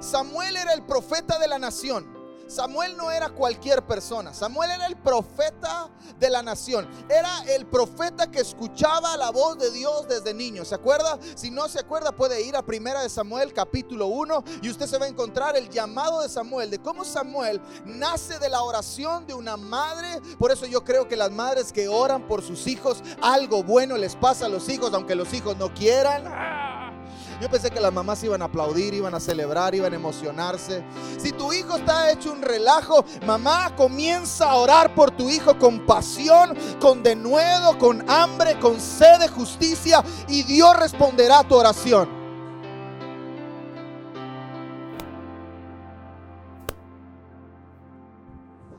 Samuel 0.00 0.56
era 0.56 0.74
el 0.74 0.82
profeta 0.82 1.38
de 1.38 1.48
la 1.48 1.58
nación. 1.58 2.17
Samuel 2.48 2.96
no 2.96 3.10
era 3.10 3.28
cualquier 3.28 3.82
persona. 3.82 4.32
Samuel 4.32 4.70
era 4.70 4.86
el 4.86 4.96
profeta 4.96 5.90
de 6.18 6.30
la 6.30 6.42
nación. 6.42 6.88
Era 7.08 7.42
el 7.54 7.66
profeta 7.66 8.30
que 8.30 8.40
escuchaba 8.40 9.16
la 9.18 9.30
voz 9.30 9.58
de 9.58 9.70
Dios 9.70 10.08
desde 10.08 10.32
niño. 10.32 10.64
¿Se 10.64 10.74
acuerda? 10.74 11.18
Si 11.34 11.50
no 11.50 11.68
se 11.68 11.78
acuerda, 11.78 12.10
puede 12.12 12.42
ir 12.42 12.56
a 12.56 12.62
Primera 12.62 13.02
de 13.02 13.10
Samuel 13.10 13.52
capítulo 13.52 14.06
1 14.06 14.44
y 14.62 14.70
usted 14.70 14.86
se 14.86 14.98
va 14.98 15.04
a 15.04 15.08
encontrar 15.08 15.56
el 15.56 15.68
llamado 15.68 16.22
de 16.22 16.28
Samuel, 16.28 16.70
de 16.70 16.78
cómo 16.78 17.04
Samuel 17.04 17.60
nace 17.84 18.38
de 18.38 18.48
la 18.48 18.62
oración 18.62 19.26
de 19.26 19.34
una 19.34 19.56
madre. 19.56 20.20
Por 20.38 20.50
eso 20.50 20.64
yo 20.64 20.82
creo 20.84 21.06
que 21.06 21.16
las 21.16 21.30
madres 21.30 21.72
que 21.72 21.88
oran 21.88 22.26
por 22.26 22.42
sus 22.42 22.66
hijos, 22.66 23.02
algo 23.20 23.62
bueno 23.62 23.96
les 23.98 24.16
pasa 24.16 24.46
a 24.46 24.48
los 24.48 24.68
hijos, 24.68 24.94
aunque 24.94 25.14
los 25.14 25.32
hijos 25.34 25.56
no 25.58 25.72
quieran. 25.74 26.77
Yo 27.40 27.48
pensé 27.48 27.70
que 27.70 27.78
las 27.78 27.92
mamás 27.92 28.22
iban 28.24 28.42
a 28.42 28.46
aplaudir, 28.46 28.94
iban 28.94 29.14
a 29.14 29.20
celebrar, 29.20 29.74
iban 29.74 29.92
a 29.92 29.96
emocionarse. 29.96 30.84
Si 31.18 31.30
tu 31.30 31.52
hijo 31.52 31.76
está 31.76 32.10
hecho 32.10 32.32
un 32.32 32.42
relajo, 32.42 33.04
mamá 33.24 33.76
comienza 33.76 34.50
a 34.50 34.56
orar 34.56 34.92
por 34.94 35.12
tu 35.12 35.30
hijo 35.30 35.56
con 35.56 35.86
pasión, 35.86 36.56
con 36.80 37.02
denuedo, 37.02 37.78
con 37.78 38.08
hambre, 38.10 38.58
con 38.58 38.80
sed 38.80 39.20
de 39.20 39.28
justicia 39.28 40.02
y 40.26 40.42
Dios 40.42 40.76
responderá 40.76 41.40
a 41.40 41.44
tu 41.44 41.54
oración. 41.54 42.08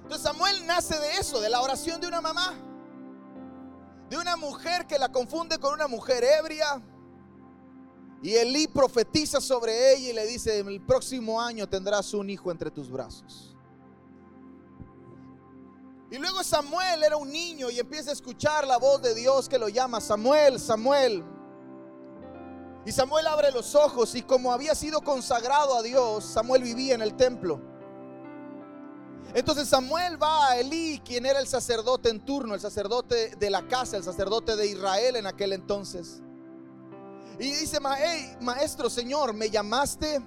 Entonces 0.03 0.21
Samuel 0.21 0.65
nace 0.65 0.99
de 1.37 1.49
la 1.49 1.61
oración 1.61 2.01
de 2.01 2.07
una 2.07 2.21
mamá, 2.21 2.53
de 4.09 4.17
una 4.17 4.35
mujer 4.35 4.87
que 4.87 4.97
la 4.97 5.09
confunde 5.09 5.59
con 5.59 5.73
una 5.73 5.87
mujer 5.87 6.23
ebria. 6.23 6.81
Y 8.21 8.35
Elí 8.35 8.67
profetiza 8.67 9.39
sobre 9.39 9.93
ella 9.93 10.09
y 10.09 10.13
le 10.13 10.25
dice, 10.25 10.59
el 10.59 10.81
próximo 10.81 11.41
año 11.41 11.67
tendrás 11.67 12.13
un 12.13 12.29
hijo 12.29 12.51
entre 12.51 12.69
tus 12.69 12.89
brazos. 12.91 13.55
Y 16.11 16.17
luego 16.17 16.43
Samuel 16.43 17.03
era 17.03 17.15
un 17.15 17.31
niño 17.31 17.69
y 17.69 17.79
empieza 17.79 18.09
a 18.09 18.13
escuchar 18.13 18.65
la 18.65 18.77
voz 18.77 19.01
de 19.01 19.13
Dios 19.13 19.47
que 19.47 19.59
lo 19.59 19.69
llama 19.69 20.01
Samuel, 20.01 20.59
Samuel. 20.59 21.23
Y 22.85 22.91
Samuel 22.91 23.27
abre 23.27 23.51
los 23.51 23.75
ojos 23.75 24.15
y 24.15 24.23
como 24.23 24.51
había 24.51 24.73
sido 24.73 25.01
consagrado 25.01 25.75
a 25.75 25.83
Dios, 25.83 26.25
Samuel 26.25 26.63
vivía 26.63 26.95
en 26.95 27.01
el 27.01 27.15
templo. 27.15 27.61
Entonces 29.35 29.67
Samuel 29.67 30.21
va 30.21 30.49
a 30.49 30.59
Elí, 30.59 30.99
quien 31.05 31.27
era 31.27 31.39
el 31.39 31.47
sacerdote 31.47 32.09
en 32.09 32.25
turno, 32.25 32.55
el 32.55 32.59
sacerdote 32.59 33.35
de 33.35 33.49
la 33.51 33.67
casa, 33.67 33.95
el 33.95 34.03
sacerdote 34.03 34.55
de 34.55 34.65
Israel 34.65 35.15
en 35.17 35.27
aquel 35.27 35.53
entonces. 35.53 36.23
Y 37.39 37.51
dice, 37.51 37.79
maestro, 38.41 38.89
Señor, 38.89 39.33
¿me 39.33 39.49
llamaste? 39.49 40.21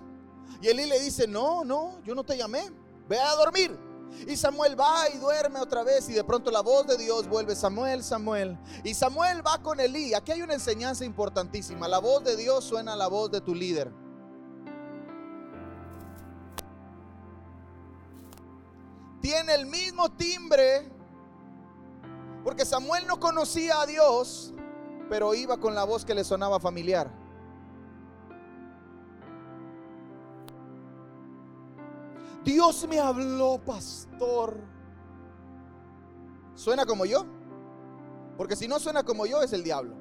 Y 0.62 0.68
Elí 0.68 0.86
le 0.86 0.98
dice, 1.00 1.28
no, 1.28 1.62
no, 1.64 2.00
yo 2.04 2.14
no 2.14 2.24
te 2.24 2.36
llamé, 2.36 2.72
ve 3.08 3.18
a 3.18 3.34
dormir. 3.34 3.78
Y 4.26 4.36
Samuel 4.36 4.78
va 4.78 5.08
y 5.12 5.18
duerme 5.18 5.60
otra 5.60 5.82
vez 5.82 6.08
y 6.08 6.12
de 6.12 6.24
pronto 6.24 6.50
la 6.50 6.60
voz 6.60 6.86
de 6.86 6.96
Dios 6.96 7.28
vuelve, 7.28 7.54
Samuel, 7.54 8.02
Samuel. 8.02 8.58
Y 8.84 8.94
Samuel 8.94 9.46
va 9.46 9.62
con 9.62 9.80
Elí. 9.80 10.14
Aquí 10.14 10.32
hay 10.32 10.42
una 10.42 10.54
enseñanza 10.54 11.04
importantísima. 11.04 11.88
La 11.88 11.98
voz 11.98 12.24
de 12.24 12.36
Dios 12.36 12.64
suena 12.64 12.92
a 12.92 12.96
la 12.96 13.08
voz 13.08 13.30
de 13.30 13.40
tu 13.40 13.54
líder. 13.54 13.92
Tiene 19.20 19.54
el 19.54 19.66
mismo 19.66 20.10
timbre 20.12 20.90
porque 22.44 22.64
Samuel 22.64 23.06
no 23.06 23.20
conocía 23.20 23.80
a 23.80 23.86
Dios, 23.86 24.52
pero 25.12 25.34
iba 25.34 25.58
con 25.58 25.74
la 25.74 25.84
voz 25.84 26.06
que 26.06 26.14
le 26.14 26.24
sonaba 26.24 26.58
familiar. 26.58 27.10
Dios 32.42 32.88
me 32.88 32.98
habló, 32.98 33.60
pastor. 33.62 34.56
¿Suena 36.54 36.86
como 36.86 37.04
yo? 37.04 37.26
Porque 38.38 38.56
si 38.56 38.66
no 38.66 38.78
suena 38.78 39.02
como 39.02 39.26
yo, 39.26 39.42
es 39.42 39.52
el 39.52 39.62
diablo. 39.62 39.94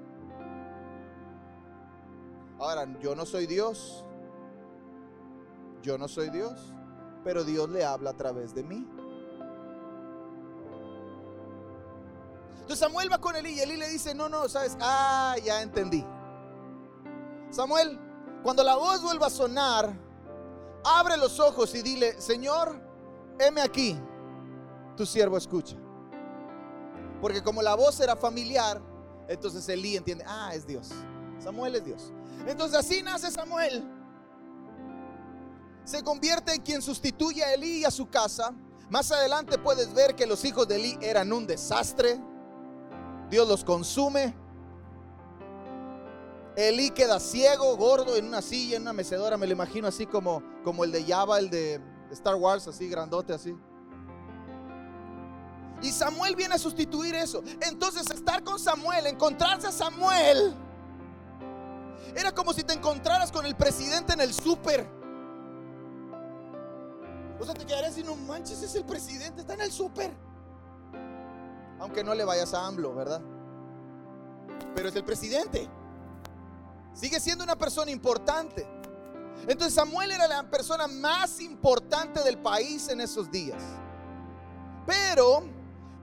Ahora, 2.57 2.87
yo 3.01 3.13
no 3.13 3.25
soy 3.25 3.47
Dios. 3.47 4.05
Yo 5.81 5.97
no 5.97 6.07
soy 6.07 6.29
Dios. 6.29 6.73
Pero 7.25 7.43
Dios 7.43 7.69
le 7.69 7.83
habla 7.83 8.11
a 8.11 8.15
través 8.15 8.55
de 8.55 8.63
mí. 8.63 8.87
Entonces 12.71 12.87
Samuel 12.87 13.11
va 13.11 13.17
con 13.17 13.35
Eli 13.35 13.49
y 13.49 13.59
Eli 13.59 13.75
le 13.75 13.89
dice, 13.89 14.15
no, 14.15 14.29
no, 14.29 14.47
sabes, 14.47 14.77
ah, 14.79 15.35
ya 15.43 15.61
entendí. 15.61 16.05
Samuel, 17.49 17.99
cuando 18.43 18.63
la 18.63 18.77
voz 18.77 19.01
vuelva 19.01 19.27
a 19.27 19.29
sonar, 19.29 19.93
abre 20.85 21.17
los 21.17 21.37
ojos 21.41 21.75
y 21.75 21.81
dile, 21.81 22.21
Señor, 22.21 22.81
heme 23.39 23.59
aquí, 23.59 23.99
tu 24.95 25.05
siervo 25.05 25.35
escucha. 25.35 25.75
Porque 27.19 27.43
como 27.43 27.61
la 27.61 27.75
voz 27.75 27.99
era 27.99 28.15
familiar, 28.15 28.81
entonces 29.27 29.67
Elí 29.67 29.97
entiende, 29.97 30.23
ah, 30.25 30.51
es 30.53 30.65
Dios. 30.65 30.91
Samuel 31.39 31.75
es 31.75 31.83
Dios. 31.83 32.13
Entonces 32.47 32.79
así 32.79 33.03
nace 33.03 33.31
Samuel. 33.31 33.83
Se 35.83 36.01
convierte 36.05 36.53
en 36.53 36.61
quien 36.61 36.81
sustituye 36.81 37.43
a 37.43 37.53
Elí 37.53 37.79
y 37.79 37.83
a 37.83 37.91
su 37.91 38.09
casa. 38.09 38.53
Más 38.89 39.11
adelante 39.11 39.57
puedes 39.57 39.93
ver 39.93 40.15
que 40.15 40.25
los 40.25 40.45
hijos 40.45 40.69
de 40.69 40.77
Elí 40.77 40.97
eran 41.01 41.33
un 41.33 41.45
desastre. 41.45 42.30
Dios 43.31 43.47
los 43.47 43.63
consume. 43.63 44.35
Elí 46.57 46.91
queda 46.91 47.17
ciego, 47.19 47.77
gordo, 47.77 48.17
en 48.17 48.27
una 48.27 48.41
silla, 48.41 48.75
en 48.75 48.81
una 48.81 48.91
mecedora. 48.91 49.37
Me 49.37 49.47
lo 49.47 49.53
imagino 49.53 49.87
así 49.87 50.05
como, 50.05 50.43
como 50.65 50.83
el 50.83 50.91
de 50.91 51.05
Java, 51.05 51.39
el 51.39 51.49
de 51.49 51.81
Star 52.11 52.35
Wars, 52.35 52.67
así 52.67 52.89
grandote, 52.89 53.31
así. 53.33 53.57
Y 55.81 55.91
Samuel 55.91 56.35
viene 56.35 56.55
a 56.55 56.59
sustituir 56.59 57.15
eso. 57.15 57.41
Entonces 57.61 58.11
estar 58.11 58.43
con 58.43 58.59
Samuel, 58.59 59.07
encontrarse 59.07 59.67
a 59.67 59.71
Samuel, 59.71 60.53
era 62.13 62.33
como 62.33 62.51
si 62.51 62.63
te 62.63 62.73
encontraras 62.73 63.31
con 63.31 63.45
el 63.45 63.55
presidente 63.55 64.11
en 64.11 64.19
el 64.19 64.33
súper. 64.33 64.85
O 67.39 67.45
sea, 67.45 67.53
te 67.53 67.65
quedarías 67.65 67.97
y 67.97 68.03
no 68.03 68.15
manches, 68.15 68.61
es 68.61 68.75
el 68.75 68.83
presidente, 68.83 69.41
está 69.41 69.53
en 69.53 69.61
el 69.61 69.71
súper. 69.71 70.11
Aunque 71.81 72.03
no 72.03 72.13
le 72.13 72.23
vayas 72.23 72.53
a 72.53 72.67
AMLO, 72.67 72.93
¿verdad? 72.93 73.21
Pero 74.75 74.87
es 74.87 74.95
el 74.95 75.03
presidente. 75.03 75.67
Sigue 76.93 77.19
siendo 77.19 77.43
una 77.43 77.57
persona 77.57 77.89
importante. 77.89 78.67
Entonces 79.47 79.73
Samuel 79.73 80.11
era 80.11 80.27
la 80.27 80.43
persona 80.43 80.87
más 80.87 81.41
importante 81.41 82.23
del 82.23 82.37
país 82.37 82.87
en 82.89 83.01
esos 83.01 83.31
días. 83.31 83.63
Pero, 84.85 85.43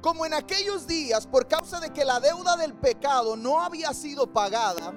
como 0.00 0.26
en 0.26 0.34
aquellos 0.34 0.86
días, 0.88 1.28
por 1.28 1.46
causa 1.46 1.78
de 1.78 1.90
que 1.90 2.04
la 2.04 2.18
deuda 2.18 2.56
del 2.56 2.74
pecado 2.74 3.36
no 3.36 3.62
había 3.62 3.94
sido 3.94 4.26
pagada, 4.26 4.92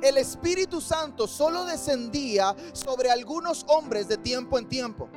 el 0.00 0.16
Espíritu 0.16 0.80
Santo 0.80 1.26
solo 1.26 1.66
descendía 1.66 2.56
sobre 2.72 3.10
algunos 3.10 3.66
hombres 3.68 4.08
de 4.08 4.16
tiempo 4.16 4.58
en 4.58 4.66
tiempo. 4.66 5.10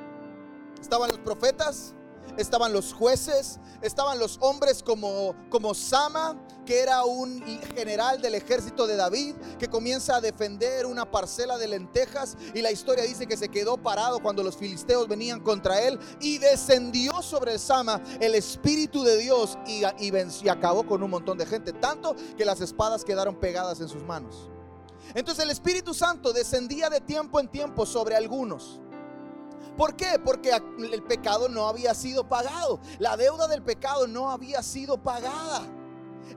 Estaban 0.82 1.10
los 1.10 1.20
profetas, 1.20 1.94
estaban 2.38 2.74
los 2.74 2.94
jueces, 2.94 3.60
estaban 3.82 4.20
los 4.20 4.38
hombres 4.42 4.84
como, 4.84 5.36
como 5.50 5.74
Sama, 5.74 6.38
que 6.66 6.80
era 6.80 7.04
un 7.06 7.42
general 7.76 8.22
del 8.22 8.36
ejército 8.36 8.88
de 8.88 8.96
David, 8.96 9.36
que 9.60 9.68
comienza 9.68 10.16
a 10.16 10.22
defender 10.22 10.86
una 10.86 11.10
parcela 11.10 11.58
de 11.58 11.68
lentejas 11.68 12.38
y 12.54 12.62
la 12.62 12.72
historia 12.72 13.04
dice 13.04 13.28
que 13.28 13.38
se 13.38 13.50
quedó 13.50 13.78
parado 13.78 14.20
cuando 14.20 14.44
los 14.44 14.58
filisteos 14.58 15.08
venían 15.08 15.40
contra 15.40 15.82
él 15.82 16.00
y 16.20 16.38
descendió 16.40 17.22
sobre 17.22 17.60
Sama 17.60 18.02
el 18.20 18.36
Espíritu 18.36 19.04
de 19.04 19.18
Dios 19.18 19.58
y, 19.68 19.84
y, 20.00 20.12
y 20.44 20.50
acabó 20.50 20.86
con 20.86 21.04
un 21.04 21.12
montón 21.12 21.38
de 21.38 21.46
gente, 21.46 21.74
tanto 21.74 22.16
que 22.38 22.46
las 22.46 22.62
espadas 22.62 23.06
quedaron 23.06 23.36
pegadas 23.36 23.80
en 23.80 23.88
sus 23.88 24.04
manos. 24.04 24.50
Entonces 25.14 25.44
el 25.44 25.52
Espíritu 25.52 25.94
Santo 25.94 26.34
descendía 26.34 26.90
de 26.90 27.00
tiempo 27.00 27.40
en 27.40 27.48
tiempo 27.48 27.86
sobre 27.86 28.16
algunos. 28.16 28.80
¿Por 29.78 29.96
qué? 29.96 30.20
Porque 30.24 30.52
el 30.92 31.04
pecado 31.04 31.50
no 31.50 31.68
había 31.68 31.94
sido 31.94 32.28
pagado. 32.28 32.80
La 33.00 33.18
deuda 33.18 33.48
del 33.48 33.62
pecado 33.62 34.08
no 34.08 34.32
había 34.32 34.62
sido 34.64 34.98
pagada. 34.98 35.62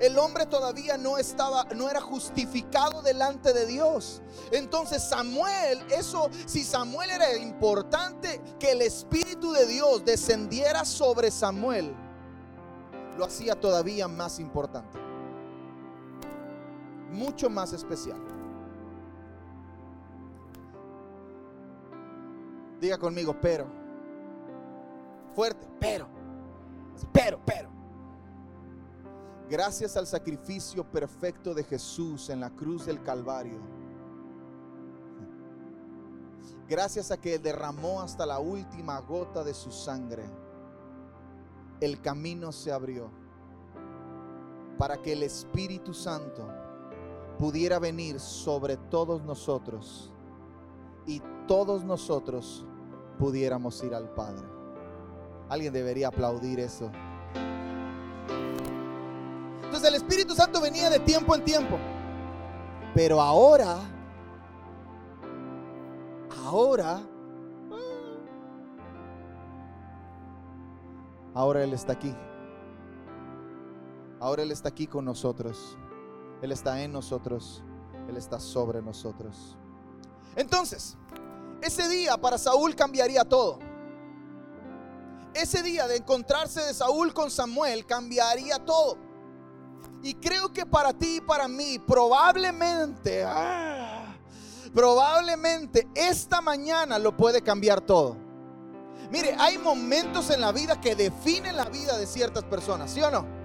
El 0.00 0.18
hombre 0.18 0.46
todavía 0.46 0.96
no 0.98 1.18
estaba, 1.18 1.64
no 1.74 1.88
era 1.88 2.00
justificado 2.00 3.02
delante 3.02 3.52
de 3.52 3.66
Dios. 3.66 4.22
Entonces 4.52 5.02
Samuel, 5.02 5.84
eso, 5.90 6.28
si 6.46 6.62
Samuel 6.62 7.10
era 7.10 7.36
importante 7.36 8.40
que 8.58 8.72
el 8.72 8.82
Espíritu 8.82 9.52
de 9.52 9.66
Dios 9.66 10.04
descendiera 10.04 10.84
sobre 10.84 11.30
Samuel, 11.30 11.94
lo 13.16 13.24
hacía 13.24 13.58
todavía 13.58 14.06
más 14.06 14.38
importante. 14.38 14.98
Mucho 17.10 17.48
más 17.50 17.72
especial. 17.72 18.37
Diga 22.80 22.98
conmigo, 22.98 23.34
pero. 23.40 23.66
Fuerte, 25.34 25.66
pero. 25.80 26.08
Pero, 27.12 27.40
pero. 27.44 27.70
Gracias 29.48 29.96
al 29.96 30.06
sacrificio 30.06 30.84
perfecto 30.84 31.54
de 31.54 31.64
Jesús 31.64 32.28
en 32.28 32.40
la 32.40 32.50
cruz 32.50 32.86
del 32.86 33.02
Calvario. 33.02 33.58
Gracias 36.68 37.10
a 37.10 37.16
que 37.16 37.38
derramó 37.38 38.02
hasta 38.02 38.26
la 38.26 38.38
última 38.40 38.98
gota 39.00 39.42
de 39.42 39.54
su 39.54 39.72
sangre. 39.72 40.24
El 41.80 42.00
camino 42.02 42.52
se 42.52 42.70
abrió 42.70 43.10
para 44.76 45.00
que 45.00 45.14
el 45.14 45.22
Espíritu 45.22 45.94
Santo 45.94 46.46
pudiera 47.38 47.78
venir 47.78 48.20
sobre 48.20 48.76
todos 48.76 49.22
nosotros 49.22 50.12
y 51.06 51.22
todos 51.46 51.84
nosotros 51.84 52.66
pudiéramos 53.18 53.82
ir 53.82 53.94
al 53.94 54.08
Padre. 54.14 54.46
Alguien 55.48 55.72
debería 55.72 56.08
aplaudir 56.08 56.60
eso. 56.60 56.90
Entonces 59.64 59.88
el 59.88 59.94
Espíritu 59.94 60.34
Santo 60.34 60.60
venía 60.60 60.88
de 60.88 61.00
tiempo 61.00 61.34
en 61.34 61.44
tiempo. 61.44 61.78
Pero 62.94 63.20
ahora, 63.20 63.78
ahora, 66.44 67.00
ahora 71.34 71.64
Él 71.64 71.72
está 71.74 71.92
aquí. 71.92 72.14
Ahora 74.20 74.42
Él 74.42 74.50
está 74.50 74.70
aquí 74.70 74.86
con 74.86 75.04
nosotros. 75.04 75.78
Él 76.42 76.52
está 76.52 76.82
en 76.82 76.92
nosotros. 76.92 77.62
Él 78.08 78.16
está 78.16 78.40
sobre 78.40 78.80
nosotros. 78.80 79.56
Entonces, 80.34 80.96
ese 81.62 81.88
día 81.88 82.16
para 82.16 82.38
Saúl 82.38 82.74
cambiaría 82.74 83.24
todo. 83.24 83.58
ese 85.34 85.62
día 85.62 85.86
de 85.86 85.96
encontrarse 85.96 86.60
de 86.62 86.74
Saúl 86.74 87.12
con 87.14 87.30
Samuel 87.30 87.86
cambiaría 87.86 88.58
todo. 88.58 88.98
Y 90.02 90.14
creo 90.14 90.52
que 90.52 90.66
para 90.66 90.92
ti 90.92 91.16
y 91.16 91.20
para 91.20 91.46
mí 91.46 91.78
probablemente, 91.78 93.22
ah, 93.24 94.16
probablemente 94.74 95.86
esta 95.94 96.40
mañana 96.40 96.98
lo 96.98 97.16
puede 97.16 97.42
cambiar 97.42 97.80
todo. 97.80 98.16
Mire, 99.10 99.36
hay 99.38 99.58
momentos 99.58 100.30
en 100.30 100.40
la 100.40 100.50
vida 100.50 100.80
que 100.80 100.96
definen 100.96 101.56
la 101.56 101.66
vida 101.66 101.96
de 101.96 102.06
ciertas 102.06 102.44
personas, 102.44 102.90
¿sí 102.90 103.00
o 103.00 103.10
no? 103.10 103.37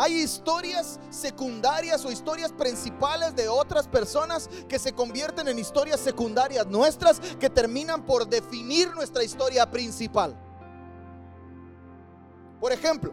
Hay 0.00 0.14
historias 0.14 1.00
secundarias 1.10 2.04
o 2.04 2.12
historias 2.12 2.52
principales 2.52 3.34
de 3.34 3.48
otras 3.48 3.88
personas 3.88 4.48
que 4.68 4.78
se 4.78 4.92
convierten 4.92 5.48
en 5.48 5.58
historias 5.58 5.98
secundarias 5.98 6.68
nuestras 6.68 7.18
que 7.18 7.50
terminan 7.50 8.06
por 8.06 8.28
definir 8.28 8.94
nuestra 8.94 9.24
historia 9.24 9.68
principal. 9.68 10.38
Por 12.60 12.70
ejemplo, 12.70 13.12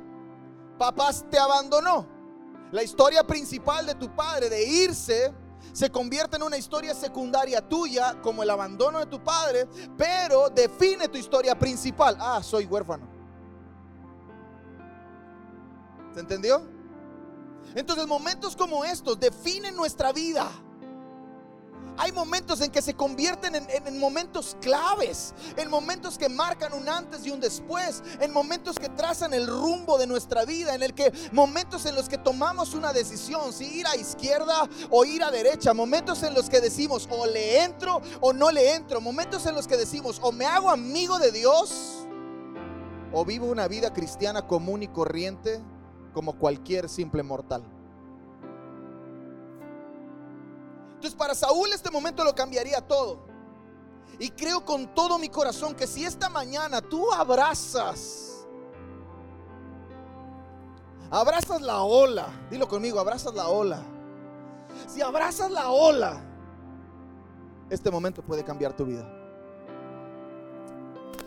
papás 0.78 1.26
te 1.28 1.39
abandonó. 1.39 2.06
La 2.71 2.84
historia 2.84 3.26
principal 3.26 3.88
de 3.88 3.95
tu 3.95 4.15
padre 4.15 4.48
de 4.48 4.63
irse 4.63 5.34
se 5.74 5.89
convierte 5.89 6.36
en 6.36 6.43
una 6.43 6.58
historia 6.58 6.93
secundaria 6.93 7.67
tuya 7.67 8.21
como 8.21 8.43
el 8.43 8.50
abandono 8.52 9.00
de 9.00 9.08
tu 9.08 9.24
padre, 9.24 9.67
pero 9.98 10.50
define 10.50 11.08
tu 11.08 11.17
historia 11.17 11.58
principal. 11.58 12.15
Ah, 12.19 12.43
soy 12.43 12.65
huérfano. 12.65 13.08
¿Se 16.13 16.19
entendió? 16.19 16.75
Entonces 17.73 18.08
momentos 18.08 18.56
como 18.56 18.86
estos 18.86 19.19
definen 19.19 19.75
nuestra 19.75 20.12
vida. 20.12 20.49
Hay 21.97 22.12
momentos 22.12 22.60
en 22.62 22.71
que 22.71 22.82
se 22.82 22.93
convierten 22.93 23.56
en, 23.56 23.99
momentos 23.99 24.58
claves, 24.60 25.34
en 25.56 25.69
momentos 25.69 26.17
que 26.17 26.28
marcan 26.28 26.73
un 26.73 26.89
antes 26.89 27.25
y 27.25 27.32
un 27.32 27.39
después, 27.39 28.04
en 28.19 28.34
momentos 28.34 28.78
que 28.78 28.89
trazan 28.89 29.34
el 29.34 29.47
rumbo 29.47 29.97
de 29.97 30.06
nuestra 30.06 30.43
vida, 30.43 30.75
en 30.75 30.84
el 30.84 30.93
que 30.93 31.13
momentos 31.32 31.86
en 31.86 31.95
los 31.95 32.10
que 32.10 32.17
tomamos 32.17 32.73
una 32.73 32.91
decisión, 32.91 33.54
si 33.54 33.80
ir 33.80 33.88
a 33.88 33.95
izquierda 33.95 34.67
o 34.89 35.06
ir 35.06 35.23
a 35.23 35.32
derecha, 35.32 35.73
momentos 35.73 36.21
en 36.23 36.34
los 36.34 36.49
que 36.49 36.60
decimos 36.60 37.08
o 37.10 37.25
le 37.28 37.63
entro 37.63 38.01
o 38.19 38.34
no 38.34 38.51
le 38.51 38.75
entro, 38.75 38.99
momentos 38.99 39.45
en 39.45 39.56
los 39.56 39.65
que 39.65 39.78
decimos 39.78 40.19
o 40.21 40.34
me 40.34 40.45
hago 40.45 40.69
amigo 40.69 41.17
de 41.17 41.32
Dios 41.32 42.06
o 43.13 43.23
vivo 43.23 43.45
una 43.45 43.69
vida 43.69 43.93
cristiana 43.93 44.45
común 44.45 44.84
y 44.84 44.89
corriente 44.89 45.62
como 46.15 46.39
cualquier 46.39 46.88
simple 46.88 47.21
mortal. 47.21 47.62
Entonces 50.93 51.13
para 51.13 51.36
Saúl 51.36 51.73
este 51.73 51.91
momento 51.91 52.23
lo 52.23 52.34
cambiaría 52.34 52.80
todo. 52.80 53.19
Y 54.17 54.30
creo 54.30 54.63
con 54.63 54.95
todo 54.95 55.19
mi 55.19 55.28
corazón 55.28 55.75
que 55.75 55.86
si 55.86 56.06
esta 56.06 56.30
mañana 56.30 56.82
tú 56.82 57.12
abrazas, 57.12 58.47
abrazas 61.12 61.62
la 61.62 61.82
ola, 61.82 62.28
dilo 62.49 62.65
conmigo, 62.69 62.97
abrazas 62.97 63.34
la 63.36 63.49
ola. 63.49 63.84
Si 64.88 65.01
abrazas 65.01 65.51
la 65.51 65.69
ola, 65.69 66.23
este 67.69 67.91
momento 67.91 68.21
puede 68.21 68.45
cambiar 68.45 68.73
tu 68.73 68.86
vida. 68.86 69.06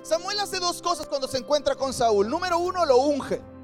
Samuel 0.02 0.40
hace 0.40 0.58
dos 0.58 0.80
cosas 0.80 1.06
cuando 1.06 1.28
se 1.28 1.36
encuentra 1.36 1.76
con 1.76 1.92
Saúl. 1.92 2.30
Número 2.30 2.58
uno, 2.58 2.86
lo 2.86 2.96
unge. 2.96 3.57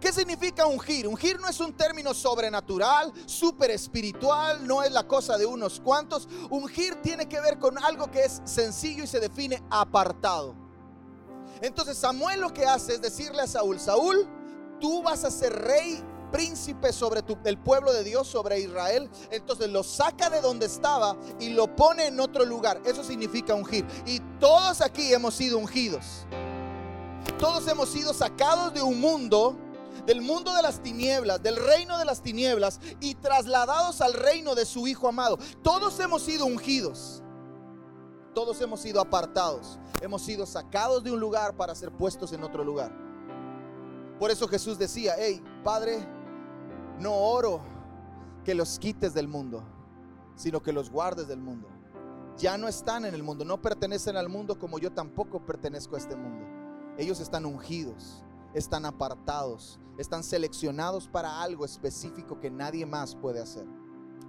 ¿Qué 0.00 0.12
significa 0.12 0.66
ungir? 0.66 1.06
Ungir 1.06 1.40
no 1.40 1.48
es 1.48 1.60
un 1.60 1.72
término 1.72 2.14
sobrenatural, 2.14 3.12
súper 3.26 3.70
espiritual, 3.70 4.66
no 4.66 4.82
es 4.82 4.92
la 4.92 5.06
cosa 5.06 5.36
de 5.36 5.46
unos 5.46 5.80
cuantos. 5.80 6.28
Ungir 6.50 6.96
tiene 7.02 7.28
que 7.28 7.40
ver 7.40 7.58
con 7.58 7.78
algo 7.78 8.10
que 8.10 8.24
es 8.24 8.40
sencillo 8.44 9.04
y 9.04 9.06
se 9.06 9.20
define 9.20 9.62
apartado. 9.70 10.54
Entonces 11.60 11.98
Samuel 11.98 12.40
lo 12.40 12.52
que 12.52 12.64
hace 12.64 12.94
es 12.94 13.02
decirle 13.02 13.42
a 13.42 13.46
Saúl, 13.46 13.80
Saúl, 13.80 14.28
tú 14.80 15.02
vas 15.02 15.24
a 15.24 15.30
ser 15.30 15.52
rey 15.52 16.04
príncipe 16.30 16.92
sobre 16.92 17.22
tu, 17.22 17.38
el 17.44 17.58
pueblo 17.58 17.92
de 17.92 18.04
Dios, 18.04 18.28
sobre 18.28 18.60
Israel. 18.60 19.10
Entonces 19.30 19.68
lo 19.70 19.82
saca 19.82 20.30
de 20.30 20.40
donde 20.40 20.66
estaba 20.66 21.16
y 21.40 21.50
lo 21.50 21.74
pone 21.74 22.06
en 22.06 22.20
otro 22.20 22.44
lugar. 22.44 22.80
Eso 22.84 23.02
significa 23.02 23.54
ungir. 23.54 23.86
Y 24.06 24.20
todos 24.38 24.80
aquí 24.80 25.12
hemos 25.12 25.34
sido 25.34 25.58
ungidos. 25.58 26.26
Todos 27.38 27.66
hemos 27.68 27.88
sido 27.88 28.14
sacados 28.14 28.72
de 28.74 28.82
un 28.82 29.00
mundo 29.00 29.56
del 30.08 30.22
mundo 30.22 30.54
de 30.54 30.62
las 30.62 30.82
tinieblas, 30.82 31.42
del 31.42 31.56
reino 31.56 31.98
de 31.98 32.06
las 32.06 32.22
tinieblas 32.22 32.80
y 32.98 33.14
trasladados 33.16 34.00
al 34.00 34.14
reino 34.14 34.54
de 34.54 34.64
su 34.64 34.86
Hijo 34.86 35.06
amado. 35.06 35.38
Todos 35.62 36.00
hemos 36.00 36.22
sido 36.22 36.46
ungidos. 36.46 37.22
Todos 38.34 38.58
hemos 38.62 38.80
sido 38.80 39.02
apartados. 39.02 39.78
Hemos 40.00 40.22
sido 40.22 40.46
sacados 40.46 41.04
de 41.04 41.12
un 41.12 41.20
lugar 41.20 41.54
para 41.58 41.74
ser 41.74 41.92
puestos 41.92 42.32
en 42.32 42.42
otro 42.42 42.64
lugar. 42.64 42.90
Por 44.18 44.30
eso 44.30 44.48
Jesús 44.48 44.78
decía, 44.78 45.12
hey, 45.18 45.42
Padre, 45.62 45.98
no 46.98 47.12
oro 47.12 47.60
que 48.46 48.54
los 48.54 48.78
quites 48.78 49.12
del 49.12 49.28
mundo, 49.28 49.62
sino 50.36 50.62
que 50.62 50.72
los 50.72 50.88
guardes 50.88 51.28
del 51.28 51.40
mundo. 51.40 51.68
Ya 52.38 52.56
no 52.56 52.66
están 52.66 53.04
en 53.04 53.14
el 53.14 53.22
mundo, 53.22 53.44
no 53.44 53.60
pertenecen 53.60 54.16
al 54.16 54.30
mundo 54.30 54.58
como 54.58 54.78
yo 54.78 54.90
tampoco 54.90 55.44
pertenezco 55.44 55.96
a 55.96 55.98
este 55.98 56.16
mundo. 56.16 56.46
Ellos 56.96 57.20
están 57.20 57.44
ungidos, 57.44 58.24
están 58.54 58.86
apartados, 58.86 59.78
están 59.98 60.22
seleccionados 60.22 61.08
para 61.08 61.42
algo 61.42 61.64
específico 61.64 62.40
que 62.40 62.50
nadie 62.50 62.86
más 62.86 63.14
puede 63.14 63.40
hacer. 63.40 63.66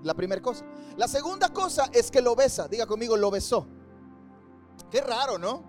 La 0.04 0.14
primera 0.14 0.42
cosa. 0.42 0.66
La 0.98 1.08
segunda 1.08 1.50
cosa 1.50 1.90
es 1.94 2.10
que 2.10 2.22
lo 2.22 2.36
besa. 2.36 2.68
Diga 2.68 2.86
conmigo, 2.86 3.18
lo 3.18 3.32
besó. 3.32 3.68
Qué 4.90 5.02
raro, 5.02 5.38
¿no? 5.38 5.64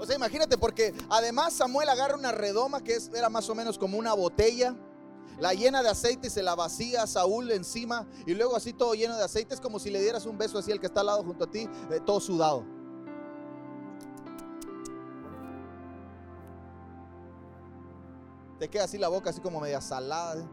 O 0.00 0.06
sea, 0.06 0.16
imagínate, 0.16 0.56
porque 0.56 0.94
además 1.08 1.54
Samuel 1.54 1.88
agarra 1.88 2.14
una 2.14 2.32
redoma 2.32 2.82
que 2.82 2.96
era 3.14 3.28
más 3.28 3.48
o 3.48 3.54
menos 3.54 3.78
como 3.78 3.98
una 3.98 4.14
botella, 4.14 4.76
la 5.38 5.54
llena 5.54 5.82
de 5.82 5.88
aceite 5.88 6.28
y 6.28 6.30
se 6.30 6.42
la 6.42 6.54
vacía 6.54 7.02
a 7.02 7.06
Saúl 7.06 7.50
encima, 7.50 8.06
y 8.26 8.34
luego 8.34 8.56
así 8.56 8.72
todo 8.72 8.94
lleno 8.94 9.16
de 9.16 9.24
aceite. 9.24 9.54
Es 9.54 9.60
como 9.60 9.78
si 9.78 9.90
le 9.90 10.00
dieras 10.00 10.26
un 10.26 10.38
beso 10.38 10.58
así 10.58 10.72
al 10.72 10.80
que 10.80 10.86
está 10.86 11.00
al 11.00 11.06
lado 11.06 11.24
junto 11.24 11.44
a 11.44 11.50
ti, 11.50 11.68
eh, 11.90 12.00
todo 12.04 12.20
sudado. 12.20 12.64
Te 18.58 18.68
queda 18.68 18.84
así 18.84 18.98
la 18.98 19.08
boca, 19.08 19.30
así 19.30 19.40
como 19.40 19.60
media 19.60 19.80
salada. 19.80 20.48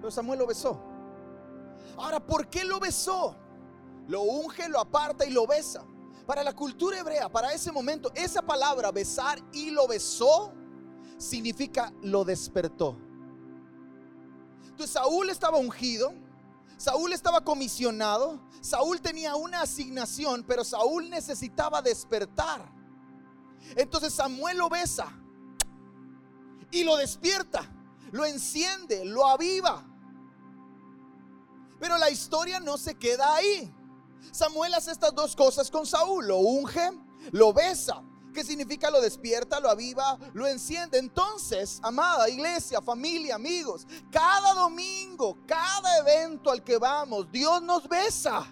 Pero 0.00 0.10
Samuel 0.10 0.38
lo 0.38 0.46
besó. 0.46 0.80
Ahora, 1.96 2.18
¿por 2.18 2.48
qué 2.48 2.64
lo 2.64 2.80
besó? 2.80 3.36
Lo 4.08 4.22
unge, 4.22 4.68
lo 4.68 4.80
aparta 4.80 5.24
y 5.24 5.30
lo 5.30 5.46
besa. 5.46 5.84
Para 6.26 6.42
la 6.42 6.54
cultura 6.54 6.98
hebrea, 6.98 7.28
para 7.28 7.52
ese 7.52 7.70
momento, 7.70 8.10
esa 8.14 8.42
palabra 8.42 8.90
besar 8.90 9.38
y 9.52 9.70
lo 9.70 9.86
besó 9.86 10.52
significa 11.18 11.92
lo 12.02 12.24
despertó. 12.24 12.96
Entonces 14.62 14.90
Saúl 14.90 15.28
estaba 15.28 15.58
ungido, 15.58 16.14
Saúl 16.80 17.12
estaba 17.12 17.44
comisionado, 17.44 18.40
Saúl 18.62 19.02
tenía 19.02 19.36
una 19.36 19.60
asignación, 19.60 20.42
pero 20.44 20.64
Saúl 20.64 21.10
necesitaba 21.10 21.82
despertar. 21.82 22.72
Entonces 23.76 24.14
Samuel 24.14 24.56
lo 24.56 24.70
besa 24.70 25.12
y 26.70 26.82
lo 26.84 26.96
despierta, 26.96 27.70
lo 28.12 28.24
enciende, 28.24 29.04
lo 29.04 29.26
aviva. 29.26 29.84
Pero 31.78 31.98
la 31.98 32.08
historia 32.08 32.60
no 32.60 32.78
se 32.78 32.94
queda 32.94 33.34
ahí. 33.34 33.70
Samuel 34.32 34.72
hace 34.72 34.92
estas 34.92 35.14
dos 35.14 35.36
cosas 35.36 35.70
con 35.70 35.84
Saúl, 35.84 36.28
lo 36.28 36.38
unge, 36.38 36.92
lo 37.30 37.52
besa. 37.52 38.02
¿Qué 38.32 38.44
significa 38.44 38.90
lo 38.90 39.00
despierta, 39.00 39.60
lo 39.60 39.68
aviva, 39.68 40.18
lo 40.32 40.46
enciende? 40.46 40.98
Entonces, 40.98 41.80
amada 41.82 42.28
iglesia, 42.28 42.80
familia, 42.80 43.34
amigos, 43.34 43.86
cada 44.10 44.54
domingo, 44.54 45.38
cada 45.46 45.98
evento 45.98 46.50
al 46.50 46.62
que 46.62 46.78
vamos, 46.78 47.30
Dios 47.30 47.60
nos 47.62 47.88
besa. 47.88 48.46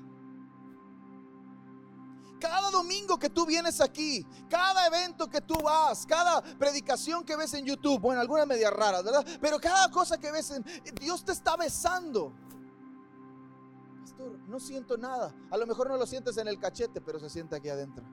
Cada 2.40 2.70
domingo 2.70 3.18
que 3.18 3.30
tú 3.30 3.44
vienes 3.46 3.80
aquí, 3.80 4.24
cada 4.48 4.86
evento 4.86 5.28
que 5.28 5.40
tú 5.40 5.54
vas, 5.54 6.06
cada 6.06 6.40
predicación 6.40 7.24
que 7.24 7.36
ves 7.36 7.52
en 7.54 7.64
YouTube, 7.64 8.00
bueno, 8.00 8.20
algunas 8.20 8.46
medias 8.46 8.72
raras, 8.72 9.02
¿verdad? 9.02 9.26
Pero 9.40 9.58
cada 9.58 9.90
cosa 9.90 10.18
que 10.18 10.30
ves, 10.30 10.50
en, 10.50 10.64
Dios 11.00 11.24
te 11.24 11.32
está 11.32 11.56
besando. 11.56 12.32
Pastor, 14.02 14.38
no 14.46 14.60
siento 14.60 14.96
nada. 14.96 15.34
A 15.50 15.56
lo 15.56 15.66
mejor 15.66 15.88
no 15.88 15.96
lo 15.96 16.06
sientes 16.06 16.36
en 16.36 16.46
el 16.46 16.60
cachete, 16.60 17.00
pero 17.00 17.18
se 17.18 17.28
siente 17.28 17.56
aquí 17.56 17.68
adentro. 17.68 18.04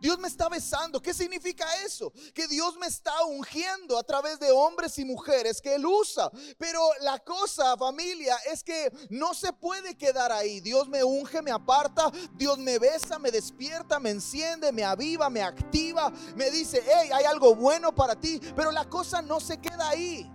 Dios 0.00 0.18
me 0.18 0.28
está 0.28 0.48
besando. 0.48 1.00
¿Qué 1.00 1.14
significa 1.14 1.66
eso? 1.84 2.12
Que 2.34 2.46
Dios 2.46 2.76
me 2.76 2.86
está 2.86 3.24
ungiendo 3.24 3.98
a 3.98 4.02
través 4.02 4.38
de 4.38 4.50
hombres 4.50 4.98
y 4.98 5.04
mujeres 5.04 5.60
que 5.60 5.74
Él 5.74 5.86
usa. 5.86 6.30
Pero 6.58 6.80
la 7.00 7.18
cosa, 7.18 7.76
familia, 7.76 8.36
es 8.50 8.62
que 8.62 8.92
no 9.10 9.34
se 9.34 9.52
puede 9.52 9.96
quedar 9.96 10.32
ahí. 10.32 10.60
Dios 10.60 10.88
me 10.88 11.02
unge, 11.02 11.42
me 11.42 11.50
aparta, 11.50 12.10
Dios 12.34 12.58
me 12.58 12.78
besa, 12.78 13.18
me 13.18 13.30
despierta, 13.30 13.98
me 13.98 14.10
enciende, 14.10 14.72
me 14.72 14.84
aviva, 14.84 15.30
me 15.30 15.42
activa, 15.42 16.12
me 16.34 16.50
dice, 16.50 16.82
hey, 16.84 17.10
hay 17.12 17.24
algo 17.24 17.54
bueno 17.54 17.94
para 17.94 18.18
ti. 18.18 18.40
Pero 18.54 18.70
la 18.70 18.88
cosa 18.88 19.22
no 19.22 19.40
se 19.40 19.58
queda 19.58 19.88
ahí. 19.88 20.30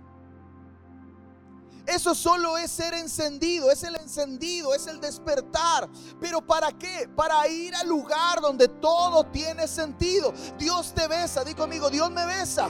Eso 1.86 2.14
solo 2.14 2.56
es 2.58 2.70
ser 2.70 2.94
encendido, 2.94 3.70
es 3.70 3.82
el 3.82 3.96
encendido, 3.96 4.74
es 4.74 4.86
el 4.86 5.00
despertar. 5.00 5.88
Pero 6.20 6.40
¿para 6.40 6.70
qué? 6.72 7.08
Para 7.14 7.46
ir 7.48 7.74
al 7.74 7.88
lugar 7.88 8.40
donde 8.40 8.68
todo 8.68 9.24
tiene 9.26 9.66
sentido. 9.66 10.32
Dios 10.58 10.92
te 10.94 11.08
besa, 11.08 11.42
di 11.42 11.54
conmigo, 11.54 11.90
Dios 11.90 12.10
me 12.10 12.24
besa. 12.24 12.68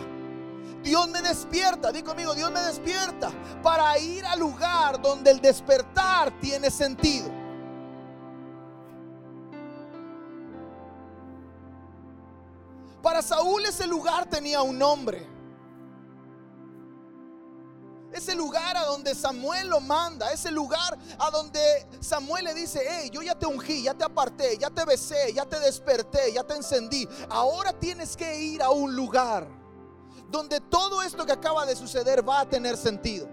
Dios 0.83 1.09
me 1.11 1.20
despierta, 1.22 1.92
di 1.92 2.03
conmigo, 2.03 2.35
Dios 2.35 2.51
me 2.51 2.61
despierta. 2.61 3.31
Para 3.62 3.98
ir 3.98 4.25
al 4.25 4.40
lugar 4.40 5.01
donde 5.01 5.31
el 5.31 5.40
despertar 5.40 6.33
tiene 6.40 6.70
sentido. 6.70 7.31
Para 13.03 13.20
Saúl 13.20 13.64
ese 13.66 13.87
lugar 13.87 14.27
tenía 14.27 14.62
un 14.62 14.79
nombre. 14.79 15.27
Ese 18.12 18.35
lugar 18.35 18.77
a 18.77 18.85
donde 18.85 19.14
Samuel 19.14 19.68
lo 19.68 19.81
manda, 19.81 20.31
ese 20.33 20.51
lugar 20.51 20.98
a 21.18 21.31
donde 21.31 21.61
Samuel 22.01 22.44
le 22.44 22.55
dice, 22.55 22.83
hey, 22.87 23.11
yo 23.11 23.22
ya 23.22 23.35
te 23.35 23.46
ungí, 23.46 23.83
ya 23.85 23.94
te 23.94 24.05
aparté, 24.05 24.59
ya 24.59 24.68
te 24.68 24.85
besé, 24.85 25.33
ya 25.33 25.46
te 25.46 25.59
desperté, 25.61 26.33
ya 26.33 26.44
te 26.44 26.55
encendí. 26.55 27.09
Ahora 27.31 27.72
tienes 27.72 28.14
que 28.14 28.38
ir 28.38 28.62
a 28.62 28.70
un 28.70 28.94
lugar 28.94 29.48
donde 30.31 30.61
todo 30.61 31.01
esto 31.03 31.25
que 31.25 31.33
acaba 31.33 31.64
de 31.64 31.75
suceder 31.75 32.27
va 32.27 32.40
a 32.40 32.48
tener 32.48 32.77
sentido. 32.77 33.29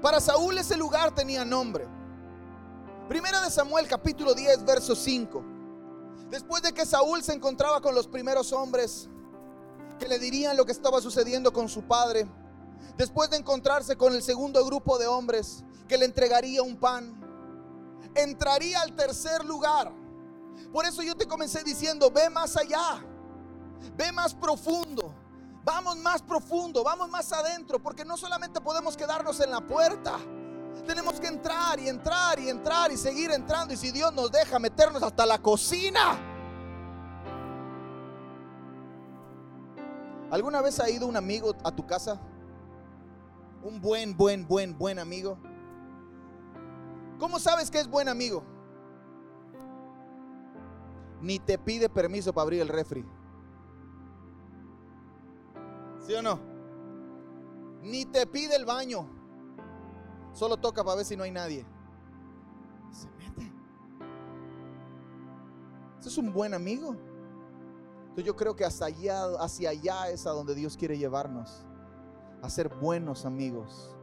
Para 0.00 0.20
Saúl 0.20 0.56
ese 0.58 0.76
lugar 0.76 1.12
tenía 1.12 1.44
nombre. 1.44 1.88
Primera 3.08 3.40
de 3.40 3.50
Samuel 3.50 3.88
capítulo 3.88 4.34
10, 4.34 4.64
verso 4.64 4.94
5. 4.94 5.44
Después 6.30 6.62
de 6.62 6.72
que 6.72 6.86
Saúl 6.86 7.24
se 7.24 7.32
encontraba 7.32 7.80
con 7.80 7.94
los 7.94 8.06
primeros 8.06 8.52
hombres 8.52 9.08
que 9.98 10.06
le 10.06 10.20
dirían 10.20 10.56
lo 10.56 10.64
que 10.64 10.72
estaba 10.72 11.00
sucediendo 11.00 11.52
con 11.52 11.68
su 11.68 11.82
padre, 11.82 12.28
después 12.96 13.30
de 13.30 13.36
encontrarse 13.36 13.96
con 13.96 14.14
el 14.14 14.22
segundo 14.22 14.64
grupo 14.64 14.98
de 14.98 15.06
hombres 15.06 15.64
que 15.86 15.98
le 15.98 16.04
entregaría 16.04 16.62
un 16.62 16.76
pan, 16.76 17.18
entraría 18.14 18.80
al 18.80 18.94
tercer 18.94 19.44
lugar. 19.44 19.92
Por 20.72 20.84
eso 20.84 21.02
yo 21.02 21.14
te 21.14 21.26
comencé 21.26 21.62
diciendo, 21.64 22.10
ve 22.10 22.28
más 22.28 22.56
allá, 22.56 23.04
ve 23.96 24.12
más 24.12 24.34
profundo, 24.34 25.14
vamos 25.64 25.96
más 25.98 26.22
profundo, 26.22 26.82
vamos 26.82 27.08
más 27.08 27.32
adentro, 27.32 27.80
porque 27.80 28.04
no 28.04 28.16
solamente 28.16 28.60
podemos 28.60 28.96
quedarnos 28.96 29.40
en 29.40 29.50
la 29.50 29.60
puerta. 29.60 30.18
Tenemos 30.86 31.20
que 31.20 31.26
entrar 31.26 31.78
y 31.78 31.88
entrar 31.88 32.38
y 32.38 32.48
entrar 32.48 32.90
y 32.90 32.96
seguir 32.96 33.30
entrando. 33.30 33.74
Y 33.74 33.76
si 33.76 33.90
Dios 33.90 34.12
nos 34.12 34.30
deja 34.30 34.58
meternos 34.58 35.02
hasta 35.02 35.26
la 35.26 35.38
cocina. 35.38 36.18
¿Alguna 40.30 40.60
vez 40.60 40.78
ha 40.80 40.88
ido 40.88 41.06
un 41.06 41.16
amigo 41.16 41.54
a 41.64 41.70
tu 41.70 41.86
casa? 41.86 42.20
Un 43.62 43.80
buen, 43.80 44.16
buen, 44.16 44.46
buen, 44.46 44.76
buen 44.76 44.98
amigo? 44.98 45.38
¿Cómo 47.18 47.38
sabes 47.38 47.70
que 47.70 47.80
es 47.80 47.88
buen 47.88 48.08
amigo? 48.08 48.42
Ni 51.20 51.38
te 51.38 51.58
pide 51.58 51.88
permiso 51.88 52.32
para 52.32 52.44
abrir 52.44 52.60
el 52.60 52.68
refri. 52.68 53.04
¿Sí 56.06 56.14
o 56.14 56.22
no? 56.22 56.38
Ni 57.82 58.04
te 58.04 58.26
pide 58.26 58.54
el 58.54 58.64
baño. 58.64 59.08
Solo 60.32 60.56
toca 60.56 60.84
para 60.84 60.96
ver 60.96 61.04
si 61.04 61.16
no 61.16 61.24
hay 61.24 61.32
nadie. 61.32 61.66
Se 62.92 63.08
mete. 63.10 63.52
Ese 65.98 66.08
es 66.08 66.18
un 66.18 66.32
buen 66.32 66.54
amigo. 66.54 66.94
Entonces 68.00 68.24
yo 68.24 68.36
creo 68.36 68.54
que 68.54 68.64
hasta 68.64 68.86
allá, 68.86 69.24
hacia 69.40 69.70
allá 69.70 70.10
es 70.10 70.26
a 70.26 70.30
donde 70.30 70.54
Dios 70.54 70.76
quiere 70.76 70.96
llevarnos 70.96 71.67
a 72.42 72.50
ser 72.50 72.68
buenos 72.68 73.24
amigos, 73.24 73.94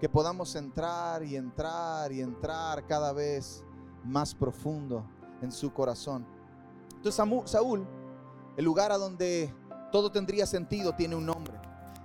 que 0.00 0.08
podamos 0.08 0.54
entrar 0.54 1.22
y 1.22 1.36
entrar 1.36 2.12
y 2.12 2.20
entrar 2.20 2.86
cada 2.86 3.12
vez 3.12 3.64
más 4.04 4.34
profundo 4.34 5.04
en 5.42 5.52
su 5.52 5.72
corazón. 5.72 6.26
Entonces 6.96 7.50
Saúl, 7.50 7.86
el 8.56 8.64
lugar 8.64 8.92
a 8.92 8.98
donde 8.98 9.54
todo 9.90 10.10
tendría 10.10 10.46
sentido, 10.46 10.94
tiene 10.94 11.16
un 11.16 11.26
nombre. 11.26 11.58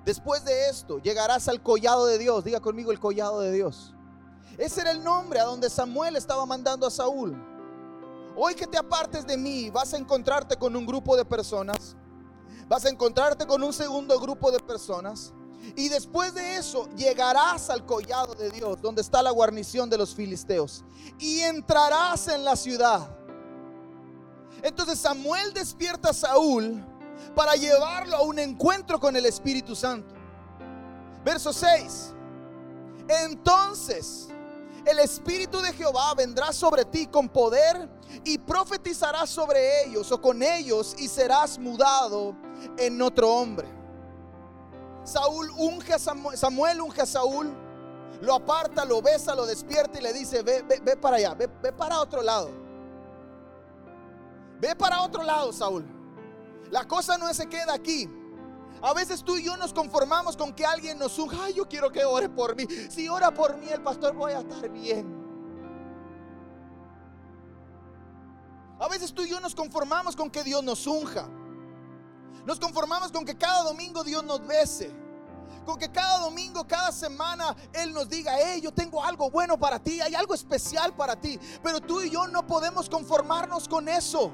Después 0.05 0.43
de 0.43 0.69
esto, 0.69 0.99
llegarás 0.99 1.47
al 1.47 1.61
collado 1.61 2.05
de 2.05 2.17
Dios. 2.17 2.43
Diga 2.43 2.59
conmigo 2.59 2.91
el 2.91 2.99
collado 2.99 3.39
de 3.39 3.51
Dios. 3.51 3.93
Ese 4.57 4.81
era 4.81 4.91
el 4.91 5.03
nombre 5.03 5.39
a 5.39 5.45
donde 5.45 5.69
Samuel 5.69 6.15
estaba 6.15 6.45
mandando 6.45 6.85
a 6.85 6.91
Saúl. 6.91 7.35
Hoy 8.35 8.55
que 8.55 8.67
te 8.67 8.77
apartes 8.77 9.25
de 9.25 9.37
mí, 9.37 9.69
vas 9.69 9.93
a 9.93 9.97
encontrarte 9.97 10.57
con 10.57 10.75
un 10.75 10.85
grupo 10.85 11.15
de 11.15 11.25
personas. 11.25 11.95
Vas 12.67 12.85
a 12.85 12.89
encontrarte 12.89 13.45
con 13.45 13.63
un 13.63 13.73
segundo 13.73 14.19
grupo 14.19 14.51
de 14.51 14.59
personas 14.59 15.33
y 15.75 15.89
después 15.89 16.33
de 16.33 16.57
eso 16.57 16.87
llegarás 16.95 17.69
al 17.69 17.85
collado 17.85 18.35
de 18.35 18.49
Dios, 18.51 18.81
donde 18.81 19.01
está 19.01 19.21
la 19.21 19.31
guarnición 19.31 19.89
de 19.89 19.97
los 19.97 20.13
filisteos. 20.13 20.83
Y 21.19 21.39
entrarás 21.39 22.27
en 22.27 22.43
la 22.43 22.55
ciudad. 22.55 23.09
Entonces 24.61 24.99
Samuel 24.99 25.53
despierta 25.53 26.09
a 26.09 26.13
Saúl 26.13 26.83
para 27.35 27.55
llevarlo 27.55 28.15
a 28.15 28.21
un 28.21 28.39
encuentro 28.39 28.99
con 28.99 29.15
el 29.15 29.25
Espíritu 29.25 29.75
Santo. 29.75 30.13
Verso 31.23 31.51
6. 31.51 32.13
Entonces 33.07 34.27
el 34.85 34.99
Espíritu 34.99 35.59
de 35.61 35.73
Jehová 35.73 36.13
vendrá 36.13 36.51
sobre 36.51 36.85
ti 36.85 37.07
con 37.07 37.29
poder 37.29 37.89
y 38.25 38.37
profetizarás 38.37 39.29
sobre 39.29 39.85
ellos 39.85 40.11
o 40.11 40.21
con 40.21 40.43
ellos 40.43 40.93
y 40.97 41.07
serás 41.07 41.57
mudado 41.57 42.35
en 42.77 43.01
otro 43.01 43.29
hombre. 43.29 43.82
Saúl 45.03 45.51
unge 45.57 45.93
a 45.93 45.99
Samuel, 45.99 46.81
unge 46.81 47.01
a 47.01 47.05
Saúl, 47.05 47.53
lo 48.21 48.35
aparta, 48.35 48.85
lo 48.85 49.01
besa, 49.01 49.35
lo 49.35 49.45
despierta 49.45 49.99
y 49.99 50.01
le 50.01 50.13
dice, 50.13 50.43
ve, 50.43 50.61
ve, 50.61 50.95
para 50.95 51.17
allá, 51.17 51.33
ve, 51.33 51.49
ve 51.61 51.73
para 51.73 51.99
otro 51.99 52.21
lado. 52.21 52.49
Ve 54.59 54.75
para 54.75 55.01
otro 55.01 55.23
lado, 55.23 55.51
Saúl. 55.51 55.85
La 56.71 56.87
cosa 56.87 57.17
no 57.17 57.31
se 57.33 57.47
queda 57.47 57.73
aquí. 57.73 58.09
A 58.81 58.93
veces 58.93 59.23
tú 59.23 59.37
y 59.37 59.43
yo 59.43 59.57
nos 59.57 59.73
conformamos 59.73 60.37
con 60.37 60.53
que 60.53 60.65
alguien 60.65 60.97
nos 60.97 61.19
unja. 61.19 61.37
Ay, 61.43 61.53
yo 61.53 61.67
quiero 61.67 61.91
que 61.91 62.03
ore 62.05 62.29
por 62.29 62.55
mí. 62.55 62.65
Si 62.89 63.07
ora 63.09 63.33
por 63.33 63.57
mí, 63.57 63.67
el 63.69 63.81
pastor 63.81 64.13
voy 64.13 64.31
a 64.31 64.39
estar 64.39 64.69
bien. 64.69 65.21
A 68.79 68.87
veces 68.87 69.13
tú 69.13 69.23
y 69.23 69.29
yo 69.29 69.39
nos 69.39 69.55
conformamos 69.55 70.15
con 70.15 70.29
que 70.29 70.43
Dios 70.43 70.63
nos 70.63 70.87
unja. 70.87 71.27
Nos 72.45 72.59
conformamos 72.59 73.11
con 73.11 73.25
que 73.25 73.37
cada 73.37 73.63
domingo 73.63 74.03
Dios 74.03 74.23
nos 74.23 74.45
bese. 74.45 74.91
Con 75.65 75.77
que 75.77 75.89
cada 75.89 76.19
domingo, 76.19 76.67
cada 76.67 76.91
semana 76.91 77.55
Él 77.71 77.93
nos 77.93 78.09
diga, 78.09 78.33
hey, 78.37 78.59
yo 78.61 78.73
tengo 78.73 79.03
algo 79.03 79.29
bueno 79.29 79.57
para 79.57 79.79
ti, 79.79 80.01
hay 80.01 80.13
algo 80.13 80.33
especial 80.33 80.93
para 80.93 81.15
ti. 81.15 81.39
Pero 81.61 81.79
tú 81.79 82.01
y 82.01 82.09
yo 82.09 82.27
no 82.27 82.45
podemos 82.45 82.89
conformarnos 82.89 83.67
con 83.69 83.87
eso. 83.87 84.31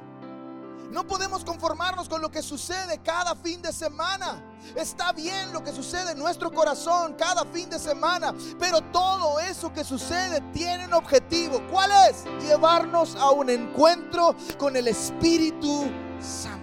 No 0.89 1.06
podemos 1.06 1.45
conformarnos 1.45 2.10
con 2.10 2.19
lo 2.19 2.32
que 2.32 2.41
sucede 2.41 2.98
cada 3.04 3.36
fin 3.36 3.62
de 3.62 3.72
semana. 3.72 4.43
Está 4.76 5.12
bien 5.12 5.54
lo 5.54 5.63
que 5.63 5.72
sucede 5.72 6.13
en 6.13 6.17
nuestro 6.17 6.52
corazón 6.52 7.13
cada 7.13 7.45
fin 7.45 7.69
de 7.69 7.78
semana, 7.78 8.34
pero 8.58 8.82
todo 8.82 9.39
eso 9.39 9.72
que 9.72 9.84
sucede 9.84 10.41
tiene 10.52 10.86
un 10.86 10.93
objetivo. 10.95 11.62
¿Cuál 11.72 11.91
es? 12.10 12.26
Llevarnos 12.41 13.15
a 13.17 13.30
un 13.30 13.52
encuentro 13.52 14.36
con 14.58 14.76
el 14.76 14.88
Espíritu 14.88 15.86
Santo. 16.19 16.59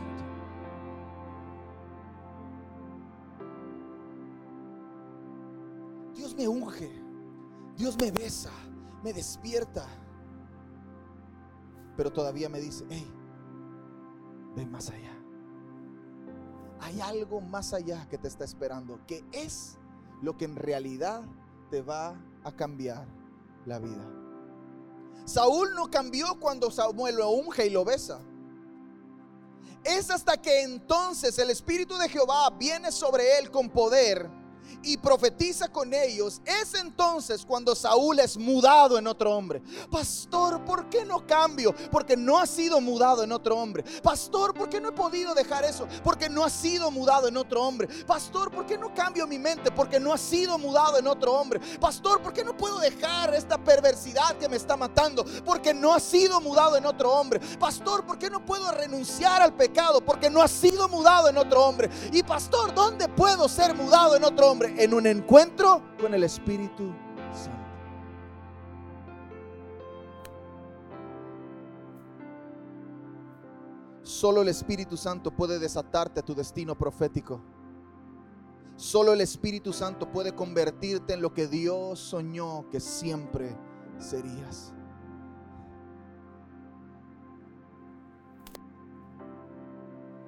Me 6.37 6.47
unge, 6.47 6.91
Dios 7.77 7.97
me 7.99 8.11
besa, 8.11 8.51
me 9.03 9.13
despierta. 9.13 9.87
Pero 11.97 12.13
todavía 12.13 12.49
me 12.49 12.61
dice, 12.61 12.85
hey, 12.91 13.11
ven 14.55 14.71
más 14.71 14.91
allá. 14.91 15.13
Hay 16.81 17.01
algo 17.01 17.41
más 17.41 17.73
allá 17.73 18.07
que 18.09 18.19
te 18.19 18.29
está 18.29 18.45
esperando, 18.45 19.01
que 19.07 19.25
es 19.33 19.79
lo 20.23 20.37
que 20.37 20.45
en 20.45 20.57
realidad 20.57 21.23
te 21.71 21.83
va 21.83 22.21
a 22.45 22.53
cambiar 22.53 23.07
la 23.65 23.79
vida. 23.79 24.05
Saúl 25.25 25.75
no 25.75 25.91
cambió 25.91 26.39
cuando 26.39 26.71
Samuel 26.71 27.17
lo 27.17 27.31
unge 27.31 27.67
y 27.67 27.71
lo 27.71 27.85
besa. 27.85 28.21
Es 29.83 30.11
hasta 30.11 30.37
que 30.41 30.63
entonces 30.63 31.39
el 31.39 31.51
Espíritu 31.51 31.97
de 31.97 32.09
Jehová 32.09 32.51
viene 32.51 32.93
sobre 32.93 33.39
él 33.39 33.51
con 33.51 33.69
poder 33.71 34.29
y 34.83 34.97
profetiza 34.97 35.69
con 35.69 35.93
ellos, 35.93 36.41
es 36.45 36.75
entonces 36.75 37.45
cuando 37.45 37.75
Saúl 37.75 38.19
es 38.21 38.37
mudado 38.37 38.99
en 38.99 39.07
otro 39.07 39.35
hombre. 39.35 39.63
Pastor, 39.91 40.65
¿por 40.65 40.89
qué 40.89 41.05
no 41.05 41.27
cambio? 41.27 41.75
Porque 41.91 42.17
no 42.17 42.39
ha 42.39 42.47
sido 42.47 42.81
mudado 42.81 43.23
en 43.23 43.33
otro 43.33 43.57
hombre. 43.57 43.85
Pastor, 44.03 44.55
¿por 44.55 44.69
qué 44.69 44.81
no 44.81 44.91
he 44.91 44.93
podido 44.93 45.35
dejar 45.35 45.65
eso? 45.65 45.87
Porque 46.05 46.29
no 46.29 46.45
ha 46.45 46.51
sido 46.51 46.91
mudado 46.91 47.29
en 47.29 47.37
otro 47.37 47.63
hombre. 47.63 47.89
Pastor, 48.07 48.51
¿por 48.51 48.67
qué 48.67 48.79
no 48.79 48.95
cambio 48.95 49.27
mi 49.27 49.39
mente? 49.39 49.71
Porque 49.71 50.01
no 50.01 50.13
ha 50.13 50.19
sido 50.19 50.59
mudado 50.59 50.99
en 50.99 51.07
otro 51.07 51.33
hombre. 51.33 51.61
Pastor, 51.81 52.23
¿por 52.23 52.33
qué 52.33 52.45
no 52.45 52.57
puedo 52.57 52.79
dejar 52.79 53.35
esta 53.35 53.59
perversidad 53.59 54.37
que 54.39 54.49
me 54.49 54.57
está 54.57 54.77
matando? 54.77 55.25
Porque 55.45 55.75
no 55.75 55.93
ha 55.95 56.01
sido 56.01 56.41
mudado 56.41 56.77
en 56.77 56.87
otro 56.87 57.13
hombre. 57.13 57.41
Pastor, 57.59 58.05
¿por 58.05 58.19
qué 58.19 58.31
no 58.31 58.45
puedo 58.45 58.71
renunciar 58.73 59.43
al 59.43 59.55
pecado? 59.55 60.01
Porque 60.01 60.31
no 60.31 60.43
ha 60.43 60.49
sido 60.49 60.89
mudado 60.89 61.29
en 61.29 61.39
otro 61.39 61.65
hombre. 61.65 61.91
Y 62.13 62.23
pastor, 62.23 62.75
¿dónde 62.75 63.09
puedo 63.09 63.49
ser 63.49 63.75
mudado 63.75 64.17
en 64.17 64.25
otro 64.25 64.51
hombre? 64.51 64.56
En 64.65 64.95
un 64.95 65.07
encuentro 65.07 65.83
con 66.01 66.15
el 66.15 66.25
Espíritu 66.25 66.93
Santo. 67.33 67.67
Solo 74.03 74.43
el 74.43 74.49
Espíritu 74.49 74.97
Santo 74.97 75.31
puede 75.31 75.59
desatarte 75.59 76.21
a 76.21 76.25
tu 76.25 76.35
destino 76.35 76.77
profético. 76.77 77.41
Solo 78.77 79.13
el 79.13 79.21
Espíritu 79.21 79.73
Santo 79.73 80.11
puede 80.11 80.35
convertirte 80.35 81.15
en 81.15 81.23
lo 81.23 81.35
que 81.35 81.47
Dios 81.47 81.99
soñó 81.99 82.69
que 82.71 82.79
siempre 82.81 83.57
serías. 83.99 84.73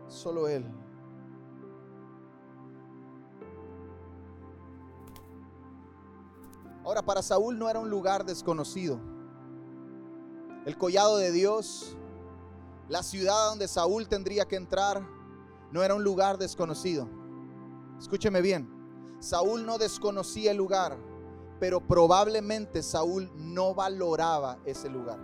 Solo 0.08 0.48
Él. 0.48 0.64
Para 7.04 7.22
Saúl 7.22 7.58
no 7.58 7.68
era 7.68 7.78
un 7.78 7.90
lugar 7.90 8.24
desconocido. 8.24 9.00
El 10.66 10.76
collado 10.76 11.16
de 11.16 11.32
Dios, 11.32 11.96
la 12.88 13.02
ciudad 13.02 13.50
donde 13.50 13.68
Saúl 13.68 14.08
tendría 14.08 14.46
que 14.46 14.56
entrar, 14.56 15.06
no 15.70 15.82
era 15.82 15.94
un 15.94 16.04
lugar 16.04 16.38
desconocido. 16.38 17.08
Escúcheme 17.98 18.40
bien, 18.40 18.68
Saúl 19.20 19.64
no 19.64 19.78
desconocía 19.78 20.50
el 20.50 20.56
lugar, 20.56 20.98
pero 21.58 21.80
probablemente 21.80 22.82
Saúl 22.82 23.30
no 23.34 23.74
valoraba 23.74 24.58
ese 24.64 24.88
lugar. 24.88 25.18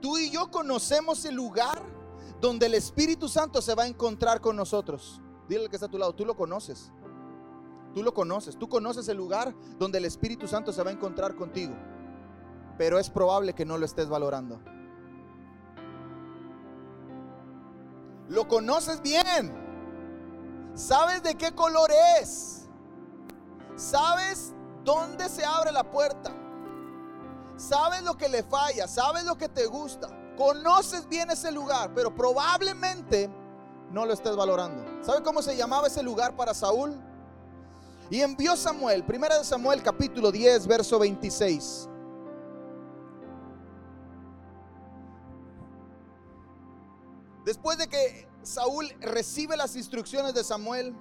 Tú 0.00 0.16
y 0.18 0.30
yo 0.30 0.50
conocemos 0.50 1.24
el 1.24 1.34
lugar 1.34 1.82
donde 2.40 2.66
el 2.66 2.74
Espíritu 2.74 3.28
Santo 3.28 3.60
se 3.60 3.74
va 3.74 3.82
a 3.82 3.86
encontrar 3.86 4.40
con 4.40 4.56
nosotros. 4.56 5.20
Dile 5.48 5.64
al 5.64 5.70
que 5.70 5.76
está 5.76 5.86
a 5.86 5.90
tu 5.90 5.98
lado, 5.98 6.14
tú 6.14 6.24
lo 6.24 6.34
conoces. 6.36 6.90
Tú 7.94 8.02
lo 8.02 8.14
conoces, 8.14 8.56
tú 8.56 8.68
conoces 8.68 9.08
el 9.08 9.16
lugar 9.16 9.54
donde 9.78 9.98
el 9.98 10.04
Espíritu 10.04 10.46
Santo 10.46 10.72
se 10.72 10.82
va 10.82 10.90
a 10.90 10.92
encontrar 10.92 11.34
contigo. 11.34 11.74
Pero 12.78 12.98
es 12.98 13.10
probable 13.10 13.52
que 13.52 13.64
no 13.64 13.76
lo 13.78 13.84
estés 13.84 14.08
valorando. 14.08 14.60
Lo 18.28 18.46
conoces 18.46 19.02
bien. 19.02 19.52
¿Sabes 20.74 21.22
de 21.22 21.34
qué 21.34 21.52
color 21.52 21.90
es? 22.20 22.68
¿Sabes 23.74 24.54
dónde 24.84 25.28
se 25.28 25.44
abre 25.44 25.72
la 25.72 25.90
puerta? 25.90 26.32
¿Sabes 27.56 28.02
lo 28.02 28.16
que 28.16 28.28
le 28.28 28.42
falla? 28.44 28.86
¿Sabes 28.86 29.24
lo 29.24 29.36
que 29.36 29.48
te 29.48 29.66
gusta? 29.66 30.08
Conoces 30.36 31.08
bien 31.08 31.30
ese 31.30 31.50
lugar, 31.50 31.92
pero 31.94 32.14
probablemente 32.14 33.28
no 33.90 34.06
lo 34.06 34.12
estés 34.12 34.36
valorando. 34.36 35.04
¿Sabe 35.04 35.22
cómo 35.22 35.42
se 35.42 35.56
llamaba 35.56 35.88
ese 35.88 36.02
lugar 36.02 36.36
para 36.36 36.54
Saúl? 36.54 36.94
Y 38.10 38.22
envió 38.22 38.56
Samuel, 38.56 39.04
primera 39.04 39.38
de 39.38 39.44
Samuel 39.44 39.84
capítulo 39.84 40.32
10, 40.32 40.66
verso 40.66 40.98
26. 40.98 41.88
Después 47.44 47.78
de 47.78 47.86
que 47.86 48.28
Saúl 48.42 48.88
recibe 49.00 49.56
las 49.56 49.76
instrucciones 49.76 50.34
de 50.34 50.42
Samuel, 50.42 50.92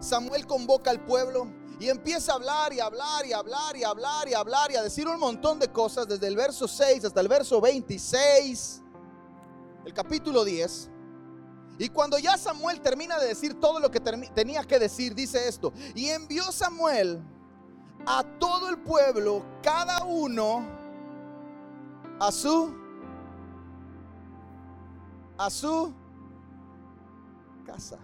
Samuel 0.00 0.46
convoca 0.46 0.90
al 0.90 1.04
pueblo 1.04 1.52
y 1.78 1.90
empieza 1.90 2.32
a 2.32 2.36
hablar 2.36 2.72
y 2.72 2.80
hablar 2.80 3.26
y 3.26 3.34
hablar 3.34 3.76
y 3.76 3.84
hablar 3.84 4.28
y 4.28 4.34
hablar 4.34 4.70
y 4.70 4.76
a 4.76 4.82
decir 4.82 5.06
un 5.06 5.20
montón 5.20 5.58
de 5.58 5.70
cosas 5.70 6.08
desde 6.08 6.28
el 6.28 6.36
verso 6.36 6.66
6 6.66 7.04
hasta 7.04 7.20
el 7.20 7.28
verso 7.28 7.60
26, 7.60 8.82
el 9.84 9.92
capítulo 9.92 10.46
10. 10.46 10.91
Y 11.78 11.88
cuando 11.88 12.18
ya 12.18 12.36
Samuel 12.36 12.80
termina 12.80 13.18
de 13.18 13.28
decir 13.28 13.58
todo 13.58 13.80
lo 13.80 13.90
que 13.90 14.00
tenía 14.00 14.62
que 14.64 14.78
decir, 14.78 15.14
dice 15.14 15.48
esto, 15.48 15.72
y 15.94 16.08
envió 16.08 16.44
Samuel 16.52 17.20
a 18.06 18.22
todo 18.38 18.68
el 18.68 18.78
pueblo, 18.78 19.44
cada 19.62 20.04
uno 20.04 20.64
a 22.20 22.30
su 22.30 22.82
a 25.38 25.50
su 25.50 25.92
casa. 27.64 27.98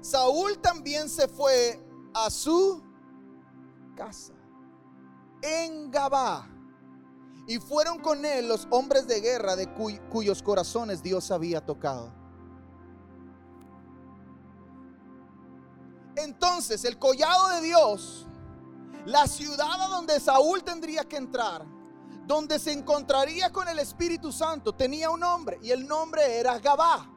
Saúl 0.00 0.58
también 0.58 1.08
se 1.08 1.28
fue 1.28 1.82
a 2.14 2.30
su 2.30 2.82
casa 3.96 4.34
en 5.42 5.90
Gabá. 5.90 6.53
Y 7.46 7.58
fueron 7.58 7.98
con 7.98 8.24
él 8.24 8.48
los 8.48 8.66
hombres 8.70 9.06
de 9.06 9.20
guerra 9.20 9.54
de 9.56 9.72
cuyos 10.10 10.42
corazones 10.42 11.02
Dios 11.02 11.30
había 11.30 11.64
tocado. 11.64 12.12
Entonces 16.16 16.84
el 16.84 16.98
collado 16.98 17.48
de 17.48 17.60
Dios, 17.60 18.26
la 19.04 19.26
ciudad 19.26 19.80
a 19.80 19.88
donde 19.88 20.20
Saúl 20.20 20.62
tendría 20.62 21.04
que 21.04 21.16
entrar, 21.16 21.66
donde 22.26 22.58
se 22.58 22.72
encontraría 22.72 23.52
con 23.52 23.68
el 23.68 23.78
Espíritu 23.78 24.32
Santo, 24.32 24.72
tenía 24.72 25.10
un 25.10 25.20
nombre 25.20 25.58
y 25.62 25.70
el 25.70 25.86
nombre 25.86 26.38
era 26.38 26.58
Gabá. 26.58 27.10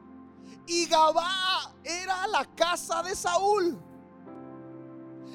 Y 0.66 0.86
Gabá 0.86 1.72
era 1.82 2.26
la 2.26 2.44
casa 2.54 3.02
de 3.02 3.16
Saúl. 3.16 3.78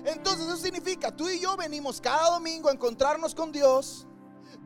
Entonces 0.06 0.45
eso 0.45 0.58
significa, 0.58 1.15
tú 1.15 1.27
y 1.27 1.39
yo 1.39 1.56
venimos 1.56 1.99
cada 1.99 2.32
domingo 2.32 2.69
a 2.69 2.73
encontrarnos 2.73 3.34
con 3.34 3.51
Dios. 3.51 4.06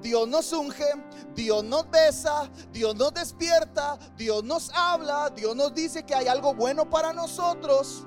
Dios 0.02 0.28
nos 0.28 0.54
unge, 0.54 0.86
Dios 1.34 1.64
nos 1.64 1.90
besa, 1.90 2.50
Dios 2.72 2.96
nos 2.96 3.14
despierta, 3.14 3.98
Dios 4.16 4.44
nos 4.44 4.72
habla, 4.74 5.30
Dios 5.32 5.56
nos 5.56 5.74
dice 5.74 6.04
que 6.04 6.14
hay 6.14 6.28
algo 6.28 6.54
bueno 6.54 6.90
para 6.90 7.14
nosotros. 7.14 8.06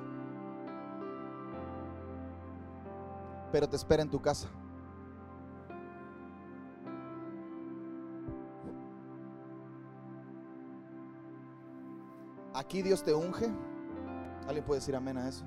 Pero 3.50 3.68
te 3.68 3.76
espera 3.76 4.02
en 4.02 4.10
tu 4.10 4.20
casa. 4.22 4.48
Aquí 12.54 12.82
Dios 12.82 13.02
te 13.02 13.14
unge. 13.14 13.48
¿Alguien 14.46 14.64
puede 14.64 14.80
decir 14.80 14.94
amén 14.94 15.16
a 15.16 15.28
eso? 15.28 15.44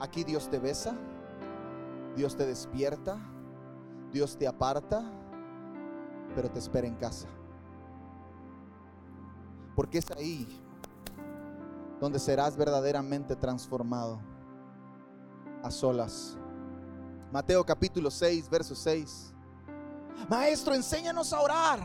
Aquí 0.00 0.24
Dios 0.24 0.48
te 0.48 0.58
besa. 0.58 0.94
Dios 2.14 2.36
te 2.36 2.46
despierta. 2.46 3.18
Dios 4.12 4.38
te 4.38 4.46
aparta. 4.46 5.10
Pero 6.36 6.50
te 6.50 6.60
espera 6.60 6.86
en 6.86 6.94
casa. 6.94 7.26
Porque 9.74 9.98
es 9.98 10.10
ahí 10.12 10.46
donde 12.00 12.18
serás 12.18 12.56
verdaderamente 12.56 13.34
transformado. 13.34 14.20
A 15.62 15.70
solas. 15.70 16.36
Mateo 17.32 17.64
capítulo 17.64 18.10
6, 18.10 18.48
verso 18.48 18.74
6. 18.74 19.34
Maestro, 20.28 20.74
enséñanos 20.74 21.32
a 21.32 21.40
orar. 21.40 21.80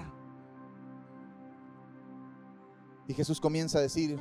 Y 3.08 3.14
Jesús 3.14 3.42
comienza 3.42 3.80
a 3.80 3.82
decir, 3.82 4.20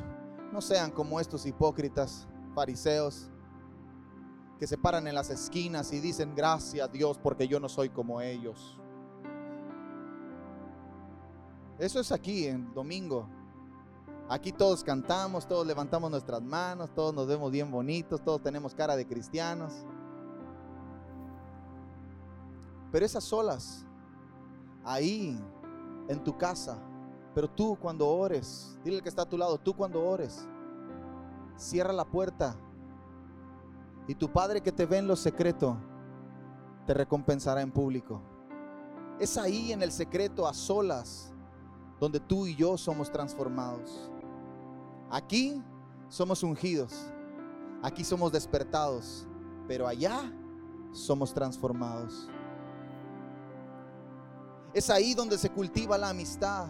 no 0.53 0.61
sean 0.61 0.90
como 0.90 1.21
estos 1.21 1.45
hipócritas, 1.45 2.27
fariseos, 2.55 3.31
que 4.59 4.66
se 4.66 4.77
paran 4.77 5.07
en 5.07 5.14
las 5.14 5.31
esquinas 5.31 5.93
y 5.93 6.01
dicen, 6.01 6.35
gracias 6.35 6.88
a 6.88 6.90
Dios 6.90 7.19
porque 7.19 7.47
yo 7.47 7.61
no 7.61 7.69
soy 7.69 7.88
como 7.90 8.21
ellos. 8.21 8.80
Eso 11.81 11.99
es 11.99 12.12
aquí 12.12 12.47
en 12.47 12.75
domingo. 12.75 13.27
Aquí 14.29 14.53
todos 14.53 14.85
cantamos, 14.85 15.49
todos 15.49 15.66
levantamos 15.66 16.11
nuestras 16.11 16.43
manos, 16.43 16.90
todos 16.95 17.14
nos 17.14 17.27
vemos 17.27 17.51
bien 17.51 17.71
bonitos, 17.71 18.23
todos 18.23 18.43
tenemos 18.43 18.75
cara 18.75 18.97
de 18.97 19.07
cristianos. 19.07 19.73
Pero 22.93 23.07
esas 23.07 23.25
solas, 23.25 23.87
ahí, 24.85 25.43
en 26.07 26.23
tu 26.23 26.37
casa, 26.37 26.77
pero 27.35 27.49
tú 27.49 27.79
cuando 27.81 28.07
ores, 28.07 28.79
dile 28.85 28.97
al 28.97 29.03
que 29.03 29.09
está 29.09 29.23
a 29.23 29.29
tu 29.29 29.38
lado, 29.38 29.57
tú 29.57 29.75
cuando 29.75 30.07
ores, 30.07 30.47
cierra 31.57 31.95
la 31.95 32.05
puerta. 32.05 32.57
Y 34.07 34.14
tu 34.14 34.31
Padre 34.31 34.61
que 34.61 34.71
te 34.71 34.85
ve 34.85 34.99
en 34.99 35.09
lo 35.09 35.16
secreto, 35.16 35.79
te 36.85 36.93
recompensará 36.93 37.62
en 37.62 37.72
público. 37.72 38.20
Es 39.18 39.39
ahí 39.39 39.72
en 39.72 39.83
el 39.83 39.93
secreto, 39.93 40.47
a 40.47 40.53
solas, 40.53 41.33
donde 42.01 42.18
tú 42.18 42.46
y 42.46 42.57
yo 42.57 42.78
somos 42.78 43.12
transformados. 43.12 44.11
Aquí 45.11 45.62
somos 46.09 46.42
ungidos, 46.42 46.94
aquí 47.82 48.03
somos 48.03 48.32
despertados, 48.32 49.26
pero 49.68 49.86
allá 49.86 50.32
somos 50.92 51.34
transformados. 51.34 52.28
Es 54.72 54.88
ahí 54.88 55.14
donde 55.14 55.36
se 55.36 55.51
cultiva 55.51 55.98
la 55.98 56.09
amistad. 56.09 56.68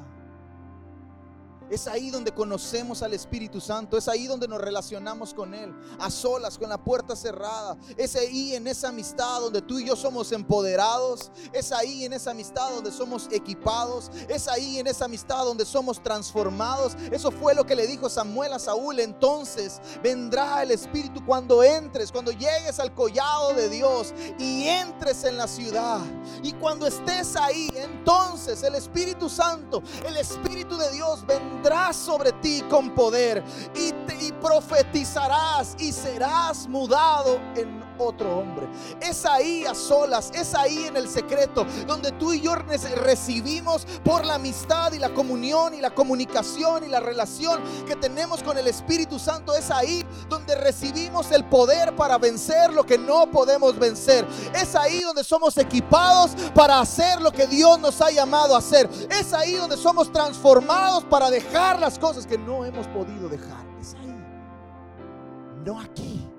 Es 1.70 1.86
ahí 1.86 2.10
donde 2.10 2.32
conocemos 2.32 3.00
al 3.02 3.14
Espíritu 3.14 3.60
Santo, 3.60 3.96
es 3.96 4.08
ahí 4.08 4.26
donde 4.26 4.48
nos 4.48 4.60
relacionamos 4.60 5.32
con 5.32 5.54
Él, 5.54 5.72
a 6.00 6.10
solas, 6.10 6.58
con 6.58 6.68
la 6.68 6.78
puerta 6.78 7.14
cerrada. 7.14 7.76
Es 7.96 8.16
ahí 8.16 8.56
en 8.56 8.66
esa 8.66 8.88
amistad 8.88 9.40
donde 9.40 9.62
tú 9.62 9.78
y 9.78 9.86
yo 9.86 9.94
somos 9.94 10.32
empoderados, 10.32 11.30
es 11.52 11.70
ahí 11.70 12.04
en 12.04 12.12
esa 12.12 12.32
amistad 12.32 12.70
donde 12.74 12.90
somos 12.90 13.28
equipados, 13.30 14.10
es 14.28 14.48
ahí 14.48 14.80
en 14.80 14.88
esa 14.88 15.04
amistad 15.04 15.44
donde 15.44 15.64
somos 15.64 16.02
transformados. 16.02 16.96
Eso 17.12 17.30
fue 17.30 17.54
lo 17.54 17.64
que 17.64 17.76
le 17.76 17.86
dijo 17.86 18.08
Samuel 18.08 18.52
a 18.52 18.58
Saúl. 18.58 18.98
Entonces 18.98 19.80
vendrá 20.02 20.64
el 20.64 20.72
Espíritu 20.72 21.24
cuando 21.24 21.62
entres, 21.62 22.10
cuando 22.10 22.32
llegues 22.32 22.80
al 22.80 22.92
collado 22.96 23.54
de 23.54 23.68
Dios 23.68 24.12
y 24.40 24.66
entres 24.66 25.22
en 25.22 25.36
la 25.36 25.46
ciudad. 25.46 26.00
Y 26.42 26.52
cuando 26.54 26.88
estés 26.88 27.36
ahí, 27.36 27.70
entonces 27.76 28.64
el 28.64 28.74
Espíritu 28.74 29.28
Santo, 29.28 29.84
el 30.04 30.16
Espíritu 30.16 30.76
de 30.76 30.90
Dios 30.90 31.24
vendrá 31.24 31.59
sobre 31.92 32.32
ti 32.32 32.62
con 32.68 32.90
poder 32.94 33.42
y, 33.74 33.88
y 34.24 34.32
profetizarás 34.32 35.76
y 35.78 35.92
serás 35.92 36.66
mudado 36.68 37.38
en 37.54 37.89
otro 38.01 38.38
hombre. 38.38 38.66
Es 39.01 39.24
ahí 39.24 39.64
a 39.64 39.74
solas, 39.74 40.30
es 40.34 40.55
ahí 40.55 40.86
en 40.86 40.96
el 40.96 41.09
secreto, 41.09 41.66
donde 41.86 42.12
tú 42.12 42.32
y 42.32 42.40
yo 42.40 42.55
recibimos 42.55 43.86
por 44.05 44.24
la 44.24 44.34
amistad 44.34 44.92
y 44.92 44.98
la 44.98 45.12
comunión 45.12 45.74
y 45.74 45.80
la 45.80 45.94
comunicación 45.94 46.84
y 46.84 46.88
la 46.88 47.01
relación 47.01 47.61
que 47.86 47.96
tenemos 47.96 48.42
con 48.42 48.59
el 48.59 48.66
Espíritu 48.66 49.18
Santo. 49.18 49.55
Es 49.55 49.70
ahí 49.70 50.05
donde 50.28 50.55
recibimos 50.55 51.30
el 51.32 51.44
poder 51.44 51.94
para 51.96 52.18
vencer 52.18 52.72
lo 52.72 52.84
que 52.84 52.98
no 52.98 53.30
podemos 53.30 53.78
vencer. 53.78 54.26
Es 54.55 54.74
ahí 54.74 55.01
donde 55.01 55.24
somos 55.24 55.57
equipados 55.59 56.32
para 56.55 56.80
hacer 56.80 57.20
lo 57.20 57.32
que 57.32 57.46
Dios 57.46 57.78
nos 57.78 58.01
ha 58.01 58.11
llamado 58.11 58.55
a 58.55 58.59
hacer. 58.59 58.88
Es 59.11 59.32
ahí 59.32 59.55
donde 59.55 59.76
somos 59.76 60.12
transformados 60.12 61.05
para 61.05 61.30
dejar 61.30 61.78
las 61.80 61.98
cosas 61.98 62.26
que 62.26 62.38
no 62.38 62.64
hemos 62.64 62.86
podido 62.88 63.28
dejar. 63.28 63.64
Es 63.80 63.94
ahí. 63.94 64.11
No 65.64 65.78
aquí 65.78 66.29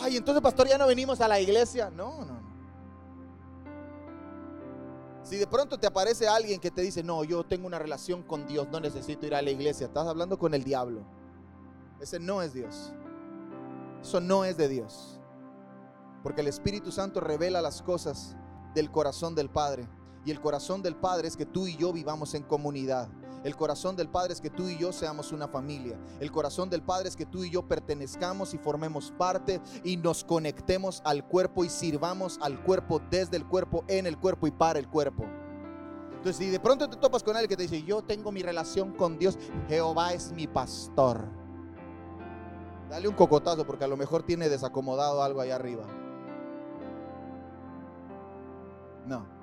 ay, 0.00 0.16
entonces 0.16 0.42
pastor 0.42 0.68
ya 0.68 0.78
no 0.78 0.86
venimos 0.86 1.20
a 1.20 1.28
la 1.28 1.40
iglesia. 1.40 1.90
No, 1.90 2.24
no. 2.24 2.40
Si 5.22 5.36
de 5.36 5.46
pronto 5.46 5.78
te 5.78 5.86
aparece 5.86 6.26
alguien 6.26 6.58
que 6.58 6.70
te 6.70 6.82
dice, 6.82 7.02
no, 7.02 7.22
yo 7.22 7.44
tengo 7.44 7.66
una 7.66 7.78
relación 7.78 8.22
con 8.22 8.46
Dios, 8.46 8.66
no 8.72 8.80
necesito 8.80 9.26
ir 9.26 9.34
a 9.34 9.42
la 9.42 9.50
iglesia, 9.50 9.86
estás 9.86 10.06
hablando 10.06 10.38
con 10.38 10.54
el 10.54 10.64
diablo. 10.64 11.02
Ese 12.00 12.18
no 12.18 12.42
es 12.42 12.52
Dios. 12.52 12.92
Eso 14.02 14.20
no 14.20 14.44
es 14.44 14.56
de 14.56 14.68
Dios. 14.68 15.20
Porque 16.22 16.40
el 16.40 16.48
Espíritu 16.48 16.90
Santo 16.90 17.20
revela 17.20 17.62
las 17.62 17.82
cosas 17.82 18.36
del 18.74 18.90
corazón 18.90 19.34
del 19.34 19.50
Padre. 19.50 19.88
Y 20.24 20.30
el 20.30 20.40
corazón 20.40 20.82
del 20.82 20.96
Padre 20.96 21.28
es 21.28 21.36
que 21.36 21.46
tú 21.46 21.66
y 21.66 21.76
yo 21.76 21.92
vivamos 21.92 22.34
en 22.34 22.42
comunidad. 22.42 23.08
El 23.42 23.56
corazón 23.56 23.96
del 23.96 24.08
Padre 24.08 24.34
es 24.34 24.40
que 24.40 24.50
tú 24.50 24.68
y 24.68 24.76
yo 24.76 24.92
seamos 24.92 25.32
una 25.32 25.48
familia. 25.48 25.98
El 26.20 26.30
corazón 26.30 26.68
del 26.68 26.82
Padre 26.82 27.08
es 27.08 27.16
que 27.16 27.24
tú 27.24 27.42
y 27.42 27.50
yo 27.50 27.66
pertenezcamos 27.66 28.52
y 28.52 28.58
formemos 28.58 29.12
parte 29.16 29.60
y 29.82 29.96
nos 29.96 30.24
conectemos 30.24 31.00
al 31.04 31.26
cuerpo 31.26 31.64
y 31.64 31.70
sirvamos 31.70 32.38
al 32.42 32.62
cuerpo 32.62 33.00
desde 33.10 33.38
el 33.38 33.46
cuerpo, 33.46 33.84
en 33.88 34.06
el 34.06 34.18
cuerpo 34.18 34.46
y 34.46 34.50
para 34.50 34.78
el 34.78 34.88
cuerpo. 34.88 35.24
Entonces, 36.10 36.36
si 36.36 36.50
de 36.50 36.60
pronto 36.60 36.88
te 36.90 36.98
topas 36.98 37.22
con 37.22 37.34
alguien 37.34 37.48
que 37.48 37.56
te 37.56 37.62
dice, 37.62 37.82
yo 37.82 38.02
tengo 38.02 38.30
mi 38.30 38.42
relación 38.42 38.92
con 38.92 39.18
Dios, 39.18 39.38
Jehová 39.68 40.12
es 40.12 40.32
mi 40.32 40.46
pastor. 40.46 41.24
Dale 42.90 43.08
un 43.08 43.14
cocotazo 43.14 43.66
porque 43.66 43.84
a 43.84 43.88
lo 43.88 43.96
mejor 43.96 44.24
tiene 44.24 44.50
desacomodado 44.50 45.22
algo 45.22 45.40
allá 45.40 45.54
arriba. 45.54 45.86
No. 49.06 49.39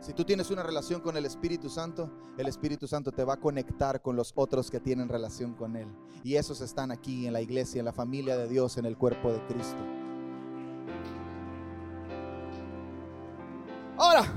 Si 0.00 0.12
tú 0.12 0.24
tienes 0.24 0.50
una 0.50 0.62
relación 0.62 1.00
con 1.00 1.16
el 1.16 1.24
Espíritu 1.24 1.68
Santo, 1.68 2.10
el 2.36 2.46
Espíritu 2.46 2.86
Santo 2.86 3.12
te 3.12 3.24
va 3.24 3.34
a 3.34 3.40
conectar 3.40 4.02
con 4.02 4.14
los 4.14 4.32
otros 4.36 4.70
que 4.70 4.78
tienen 4.78 5.08
relación 5.08 5.54
con 5.54 5.76
Él. 5.76 5.88
Y 6.22 6.36
esos 6.36 6.60
están 6.60 6.92
aquí 6.92 7.26
en 7.26 7.32
la 7.32 7.40
iglesia, 7.40 7.78
en 7.78 7.86
la 7.86 7.92
familia 7.92 8.36
de 8.36 8.46
Dios, 8.46 8.76
en 8.76 8.86
el 8.86 8.96
cuerpo 8.96 9.32
de 9.32 9.44
Cristo. 9.46 9.82
Ahora, 13.96 14.35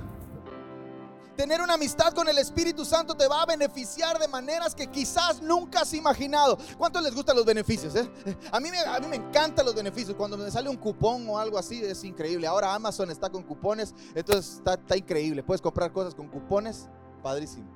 Tener 1.39 1.61
una 1.61 1.75
amistad 1.75 2.13
con 2.13 2.27
el 2.27 2.37
Espíritu 2.37 2.83
Santo 2.83 3.15
te 3.15 3.25
va 3.25 3.43
a 3.43 3.45
beneficiar 3.45 4.19
de 4.19 4.27
maneras 4.27 4.75
que 4.75 4.87
quizás 4.87 5.41
nunca 5.41 5.83
has 5.83 5.93
imaginado. 5.93 6.57
¿Cuántos 6.77 7.01
les 7.01 7.15
gustan 7.15 7.37
los 7.37 7.45
beneficios? 7.45 7.95
Eh? 7.95 8.11
A, 8.51 8.59
mí 8.59 8.69
me, 8.69 8.77
a 8.77 8.99
mí 8.99 9.07
me 9.07 9.15
encantan 9.15 9.65
los 9.65 9.73
beneficios. 9.73 10.17
Cuando 10.17 10.35
me 10.37 10.51
sale 10.51 10.67
un 10.67 10.75
cupón 10.75 11.29
o 11.29 11.39
algo 11.39 11.57
así, 11.57 11.81
es 11.81 12.03
increíble. 12.03 12.45
Ahora 12.45 12.75
Amazon 12.75 13.09
está 13.09 13.29
con 13.29 13.43
cupones, 13.43 13.95
entonces 14.13 14.55
está, 14.55 14.73
está 14.73 14.97
increíble. 14.97 15.41
Puedes 15.41 15.61
comprar 15.61 15.93
cosas 15.93 16.13
con 16.13 16.27
cupones, 16.27 16.89
padrísimo. 17.23 17.69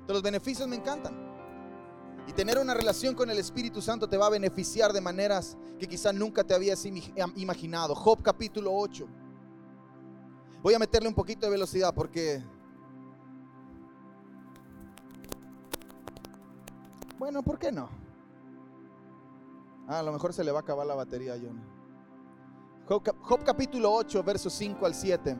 Entonces 0.00 0.14
los 0.14 0.22
beneficios 0.22 0.66
me 0.66 0.74
encantan. 0.74 1.14
Y 2.26 2.32
tener 2.32 2.58
una 2.58 2.74
relación 2.74 3.14
con 3.14 3.30
el 3.30 3.38
Espíritu 3.38 3.80
Santo 3.80 4.08
te 4.08 4.16
va 4.16 4.26
a 4.26 4.30
beneficiar 4.30 4.92
de 4.92 5.00
maneras 5.00 5.56
que 5.78 5.86
quizás 5.86 6.12
nunca 6.12 6.42
te 6.42 6.54
habías 6.54 6.84
imaginado. 7.36 7.94
Job 7.94 8.20
capítulo 8.20 8.72
8. 8.74 9.06
Voy 10.60 10.74
a 10.74 10.80
meterle 10.80 11.08
un 11.08 11.14
poquito 11.14 11.46
de 11.46 11.52
velocidad 11.52 11.94
porque 11.94 12.42
Bueno, 17.20 17.42
¿por 17.42 17.58
qué 17.58 17.70
no? 17.70 17.86
Ah, 19.86 19.98
a 19.98 20.02
lo 20.02 20.10
mejor 20.10 20.32
se 20.32 20.42
le 20.42 20.50
va 20.52 20.60
a 20.60 20.62
acabar 20.62 20.86
la 20.86 20.94
batería 20.94 21.34
a 21.34 21.36
John. 21.36 21.60
Job, 22.88 23.44
capítulo 23.44 23.92
8, 23.92 24.22
versos 24.22 24.54
5 24.54 24.86
al 24.86 24.94
7. 24.94 25.36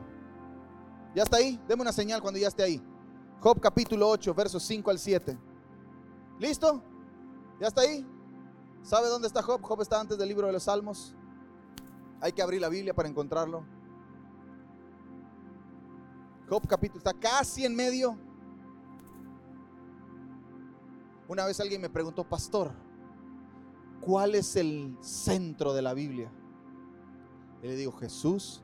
¿Ya 1.15 1.23
está 1.23 1.37
ahí? 1.37 1.59
Deme 1.67 1.81
una 1.81 1.91
señal 1.91 2.21
cuando 2.21 2.39
ya 2.39 2.49
esté 2.49 2.61
ahí. 2.61 2.79
Job 3.39 3.59
capítulo 3.59 4.07
8, 4.09 4.31
versos 4.35 4.61
5 4.61 4.91
al 4.91 4.99
7. 4.99 5.35
¿Listo? 6.37 6.83
¿Ya 7.59 7.65
está 7.65 7.81
ahí? 7.81 8.05
¿Sabe 8.83 9.07
dónde 9.07 9.27
está 9.27 9.41
Job? 9.41 9.63
Job 9.63 9.81
está 9.81 9.99
antes 9.99 10.19
del 10.19 10.27
libro 10.27 10.45
de 10.45 10.53
los 10.53 10.61
Salmos. 10.61 11.15
Hay 12.19 12.31
que 12.31 12.43
abrir 12.43 12.61
la 12.61 12.69
Biblia 12.69 12.93
para 12.93 13.09
encontrarlo. 13.09 13.65
Job 16.47 16.61
capítulo 16.67 16.99
está 16.99 17.15
casi 17.15 17.65
en 17.65 17.75
medio 17.75 18.19
Una 21.31 21.45
vez 21.45 21.61
alguien 21.61 21.79
me 21.79 21.89
preguntó, 21.89 22.27
pastor, 22.27 22.73
¿cuál 24.01 24.35
es 24.35 24.57
el 24.57 24.97
centro 24.99 25.71
de 25.71 25.81
la 25.81 25.93
Biblia? 25.93 26.29
Y 27.63 27.67
le 27.67 27.77
digo, 27.77 27.93
Jesús. 27.93 28.61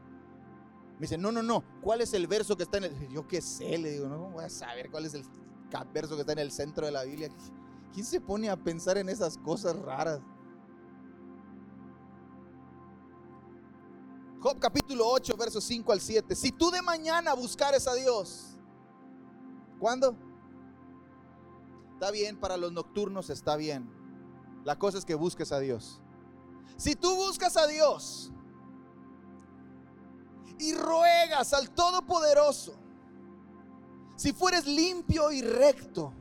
Me 0.96 1.04
dice, 1.04 1.18
no, 1.18 1.32
no, 1.32 1.42
no, 1.42 1.64
¿cuál 1.80 2.02
es 2.02 2.14
el 2.14 2.28
verso 2.28 2.58
que 2.58 2.64
está 2.64 2.80
en 2.80 2.84
el... 2.84 3.08
Yo 3.08 3.26
qué 3.26 3.40
sé, 3.40 3.78
le 3.78 3.92
digo, 3.92 4.10
no 4.10 4.32
voy 4.32 4.44
a 4.44 4.50
saber 4.50 4.92
cuál 4.92 5.06
es 5.06 5.14
el 5.14 5.24
verso 5.94 6.16
que 6.16 6.22
está 6.22 6.34
en 6.34 6.40
el 6.40 6.52
centro 6.52 6.86
de 6.86 6.92
la 6.92 7.06
Biblia. 7.06 7.30
¿Quién 7.94 8.06
se 8.06 8.20
pone 8.20 8.50
a 8.50 8.58
pensar 8.58 8.98
en 8.98 9.08
esas 9.08 9.38
cosas 9.38 9.74
raras? 9.80 10.20
Job 14.42 14.60
capítulo 14.60 15.08
8, 15.08 15.38
versos 15.38 15.64
5 15.64 15.90
al 15.94 16.02
7. 16.02 16.36
Si 16.36 16.52
tú 16.52 16.70
de 16.70 16.82
mañana 16.82 17.34
buscares 17.34 17.88
a 17.88 17.94
Dios, 17.94 18.58
¿cuándo? 19.80 20.27
Está 21.98 22.12
bien, 22.12 22.38
para 22.38 22.58
los 22.58 22.72
nocturnos 22.72 23.32
está 23.32 23.56
bien. 23.56 23.90
La 24.64 24.78
cosa 24.78 25.00
es 25.00 25.04
que 25.04 25.16
busques 25.16 25.52
a 25.52 25.58
Dios. 25.58 26.00
Si 26.76 26.94
tú 26.94 27.16
buscas 27.16 27.58
a 27.58 27.66
Dios 27.66 28.32
y 30.60 30.76
ruegas 30.76 31.54
al 31.54 31.72
Todopoderoso, 31.72 32.76
si 34.16 34.32
fueres 34.32 34.68
limpio 34.68 35.32
y 35.32 35.42
recto, 35.42 36.14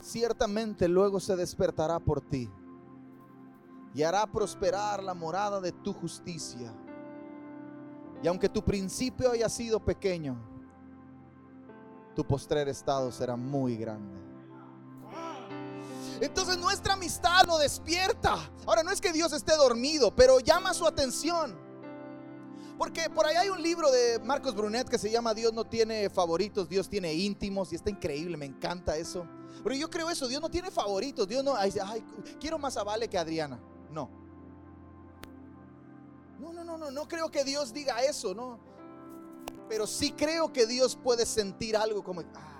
ciertamente 0.00 0.86
luego 0.86 1.18
se 1.18 1.34
despertará 1.34 1.98
por 1.98 2.20
ti 2.20 2.48
y 3.94 4.04
hará 4.04 4.28
prosperar 4.28 5.02
la 5.02 5.14
morada 5.14 5.60
de 5.60 5.72
tu 5.72 5.92
justicia. 5.92 6.72
Y 8.22 8.28
aunque 8.28 8.48
tu 8.48 8.62
principio 8.62 9.32
haya 9.32 9.48
sido 9.48 9.80
pequeño, 9.80 10.36
tu 12.14 12.24
postrer 12.24 12.68
estado 12.68 13.10
será 13.10 13.34
muy 13.34 13.76
grande. 13.76 14.25
Entonces 16.20 16.56
nuestra 16.58 16.94
amistad 16.94 17.44
lo 17.46 17.58
despierta. 17.58 18.50
Ahora 18.66 18.82
no 18.82 18.90
es 18.90 19.00
que 19.00 19.12
Dios 19.12 19.32
esté 19.32 19.54
dormido, 19.56 20.14
pero 20.14 20.40
llama 20.40 20.72
su 20.74 20.86
atención. 20.86 21.56
Porque 22.78 23.08
por 23.08 23.24
ahí 23.26 23.36
hay 23.36 23.48
un 23.48 23.62
libro 23.62 23.90
de 23.90 24.18
Marcos 24.20 24.54
Brunet 24.54 24.88
que 24.88 24.98
se 24.98 25.10
llama 25.10 25.32
Dios 25.34 25.52
no 25.52 25.64
tiene 25.64 26.10
favoritos, 26.10 26.68
Dios 26.68 26.88
tiene 26.88 27.14
íntimos 27.14 27.72
y 27.72 27.76
está 27.76 27.90
increíble, 27.90 28.36
me 28.36 28.46
encanta 28.46 28.96
eso. 28.96 29.26
Pero 29.62 29.74
yo 29.74 29.88
creo 29.88 30.10
eso, 30.10 30.28
Dios 30.28 30.42
no 30.42 30.50
tiene 30.50 30.70
favoritos, 30.70 31.26
Dios 31.26 31.42
no, 31.42 31.56
ay, 31.56 31.72
quiero 32.38 32.58
más 32.58 32.76
a 32.76 32.84
Vale 32.84 33.08
que 33.08 33.16
a 33.16 33.22
Adriana. 33.22 33.58
No. 33.90 34.10
No, 36.38 36.52
no, 36.52 36.64
no, 36.64 36.76
no, 36.76 36.90
no 36.90 37.08
creo 37.08 37.30
que 37.30 37.44
Dios 37.44 37.72
diga 37.72 38.02
eso, 38.02 38.34
no. 38.34 38.58
Pero 39.68 39.86
sí 39.86 40.12
creo 40.12 40.52
que 40.52 40.66
Dios 40.66 40.96
puede 40.96 41.24
sentir 41.24 41.76
algo 41.76 42.04
como, 42.04 42.20
ah, 42.34 42.55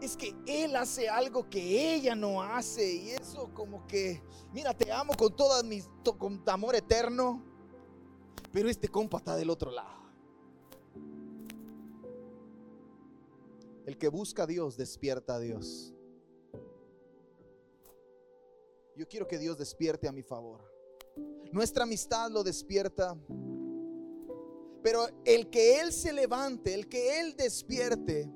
es 0.00 0.16
que 0.16 0.34
él 0.46 0.76
hace 0.76 1.08
algo 1.08 1.48
que 1.48 1.94
ella 1.94 2.14
no 2.14 2.42
hace. 2.42 2.94
Y 2.94 3.10
eso 3.10 3.50
como 3.54 3.86
que, 3.86 4.22
mira, 4.52 4.74
te 4.74 4.90
amo 4.90 5.12
con 5.14 5.34
toda 5.36 5.62
mi 5.62 5.82
con 6.18 6.42
amor 6.46 6.74
eterno. 6.74 7.44
Pero 8.52 8.68
este 8.68 8.88
compa 8.88 9.18
está 9.18 9.36
del 9.36 9.50
otro 9.50 9.70
lado. 9.70 10.00
El 13.86 13.96
que 13.98 14.08
busca 14.08 14.44
a 14.44 14.46
Dios 14.46 14.76
despierta 14.76 15.34
a 15.34 15.40
Dios. 15.40 15.92
Yo 18.96 19.08
quiero 19.08 19.26
que 19.26 19.38
Dios 19.38 19.56
despierte 19.56 20.08
a 20.08 20.12
mi 20.12 20.22
favor. 20.22 20.60
Nuestra 21.52 21.84
amistad 21.84 22.30
lo 22.30 22.42
despierta. 22.42 23.16
Pero 24.82 25.06
el 25.24 25.50
que 25.50 25.80
Él 25.80 25.92
se 25.92 26.12
levante, 26.12 26.74
el 26.74 26.88
que 26.88 27.20
Él 27.20 27.36
despierte, 27.36 28.30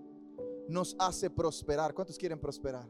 nos 0.69 0.97
hace 0.99 1.31
prosperar. 1.31 1.95
¿Cuántos 1.95 2.19
quieren 2.19 2.39
prosperar? 2.39 2.89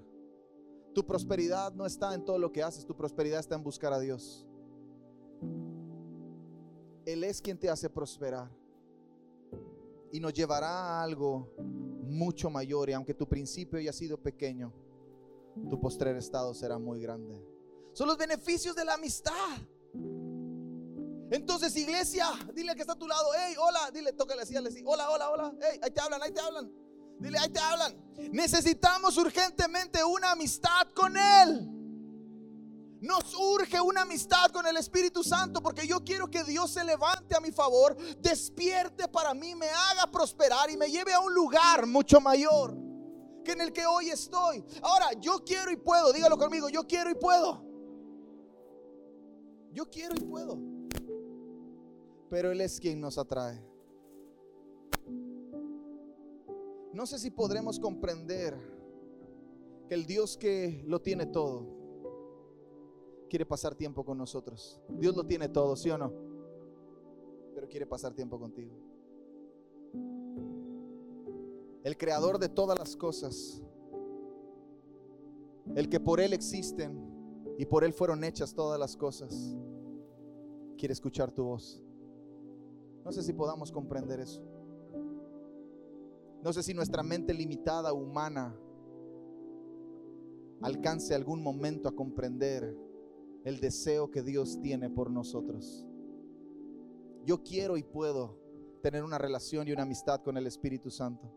Tu 0.95 1.05
prosperidad 1.05 1.73
no 1.73 1.87
está 1.87 2.15
en 2.15 2.25
todo 2.25 2.39
lo 2.39 2.53
que 2.53 2.63
haces, 2.63 2.87
tu 2.87 2.97
prosperidad 2.97 3.41
está 3.41 3.57
en 3.57 3.65
buscar 3.65 3.93
a 3.93 3.99
Dios. 3.99 4.47
Él 7.05 7.25
es 7.25 7.41
quien 7.41 7.59
te 7.59 7.69
hace 7.69 7.91
prosperar 7.91 8.49
y 10.13 10.21
nos 10.21 10.33
llevará 10.33 10.69
a 10.69 11.03
algo 11.03 11.53
mucho 12.05 12.49
mayor. 12.49 12.89
Y 12.89 12.93
aunque 12.93 13.15
tu 13.15 13.29
principio 13.29 13.79
haya 13.79 13.93
sido 13.93 14.17
pequeño, 14.17 14.73
tu 15.69 15.81
postrer 15.81 16.17
estado 16.17 16.55
será 16.55 16.79
muy 16.79 17.01
grande. 17.01 17.43
Son 17.93 18.07
los 18.07 18.17
beneficios 18.17 18.75
de 18.77 18.85
la 18.85 18.95
amistad. 18.95 19.59
Entonces, 21.31 21.77
iglesia, 21.77 22.27
dile 22.55 22.75
que 22.75 22.83
está 22.83 22.93
a 22.93 22.99
tu 22.99 23.09
lado, 23.09 23.29
hey, 23.37 23.55
hola, 23.59 23.91
dile, 23.93 24.13
tócale 24.13 24.43
así, 24.43 24.57
así, 24.57 24.83
hola, 24.87 25.11
hola, 25.11 25.31
hola, 25.31 25.55
hey, 25.61 25.81
ahí 25.83 25.91
te 25.91 26.01
hablan, 26.01 26.23
ahí 26.23 26.31
te 26.31 26.41
hablan. 26.41 26.84
Dile, 27.25 27.39
ahí 27.39 27.49
te 27.49 27.59
hablan. 27.59 27.97
Necesitamos 28.33 29.17
urgentemente 29.17 30.05
una 30.05 30.33
amistad 30.33 30.89
con 30.95 31.17
Él. 31.17 31.71
Nos 33.01 33.35
urge 33.35 33.81
una 33.81 34.03
amistad 34.03 34.51
con 34.53 34.67
el 34.67 34.77
Espíritu 34.77 35.25
Santo 35.25 35.63
porque 35.63 35.87
yo 35.87 36.05
quiero 36.05 36.31
que 36.31 36.45
Dios 36.45 36.71
se 36.71 36.85
levante 36.85 37.35
a 37.35 37.41
mi 37.41 37.51
favor, 37.51 37.97
despierte 38.19 39.09
para 39.09 39.33
mí, 39.33 39.55
me 39.55 39.69
haga 39.69 40.11
prosperar 40.11 40.71
y 40.71 40.77
me 40.77 40.91
lleve 40.91 41.15
a 41.15 41.21
un 41.21 41.33
lugar 41.33 41.87
mucho 41.87 42.21
mayor 42.21 42.77
que 43.43 43.53
en 43.53 43.63
el 43.63 43.73
que 43.73 43.87
hoy 43.87 44.11
estoy. 44.11 44.63
Ahora, 44.83 45.13
yo 45.19 45.43
quiero 45.45 45.71
y 45.71 45.77
puedo, 45.77 46.13
dígalo 46.13 46.37
conmigo, 46.37 46.69
yo 46.69 46.87
quiero 46.87 47.11
y 47.11 47.15
puedo. 47.15 47.65
Yo 49.73 49.89
quiero 49.91 50.15
y 50.15 50.21
puedo. 50.21 50.59
Pero 52.29 52.53
Él 52.53 52.61
es 52.61 52.79
quien 52.79 53.01
nos 53.01 53.17
atrae. 53.17 53.74
No 56.95 57.07
sé 57.07 57.19
si 57.19 57.33
podremos 57.33 57.81
comprender 57.81 58.57
que 59.89 59.95
el 59.95 60.07
Dios 60.07 60.37
que 60.37 60.85
lo 60.87 61.03
tiene 61.03 61.27
todo, 61.27 61.67
quiere 63.29 63.45
pasar 63.45 63.75
tiempo 63.75 64.05
con 64.05 64.17
nosotros. 64.17 64.81
Dios 64.91 65.17
lo 65.17 65.27
tiene 65.27 65.49
todo, 65.49 65.75
¿sí 65.75 65.91
o 65.91 65.99
no? 65.99 66.13
Pero 67.53 67.69
quiere 67.69 67.85
pasar 67.85 68.15
tiempo 68.15 68.39
contigo. 68.39 68.77
El 71.83 71.97
creador 71.99 72.39
de 72.39 72.49
todas 72.49 72.79
las 72.79 72.95
cosas. 72.95 73.61
El 75.75 75.89
que 75.89 75.99
por 75.99 76.21
Él 76.21 76.33
existen 76.33 76.97
y 77.59 77.67
por 77.67 77.83
Él 77.83 77.93
fueron 77.93 78.23
hechas 78.23 78.55
todas 78.55 78.79
las 78.79 78.97
cosas. 78.97 79.57
Quiere 80.79 80.93
escuchar 80.93 81.33
tu 81.33 81.43
voz. 81.43 81.83
No 83.05 83.11
sé 83.11 83.25
si 83.25 83.33
podamos 83.33 83.73
comprender 83.73 84.21
eso. 84.21 84.54
No 86.45 86.53
sé 86.53 86.63
si 86.63 86.75
nuestra 86.75 87.03
mente 87.03 87.33
limitada, 87.33 87.95
humana, 87.95 88.55
alcance 90.61 91.15
algún 91.15 91.43
momento 91.43 91.89
a 91.89 91.97
comprender 91.97 92.77
el 93.45 93.61
deseo 93.61 94.11
que 94.11 94.23
Dios 94.23 94.61
tiene 94.61 94.91
por 94.91 95.11
nosotros. 95.11 95.87
Yo 97.25 97.43
quiero 97.43 97.79
y 97.79 97.83
puedo 97.83 98.39
tener 98.83 99.05
una 99.05 99.17
relación 99.17 99.67
y 99.67 99.73
una 99.73 99.85
amistad 99.85 100.21
con 100.21 100.37
el 100.37 100.47
Espíritu 100.47 100.91
Santo, 100.91 101.33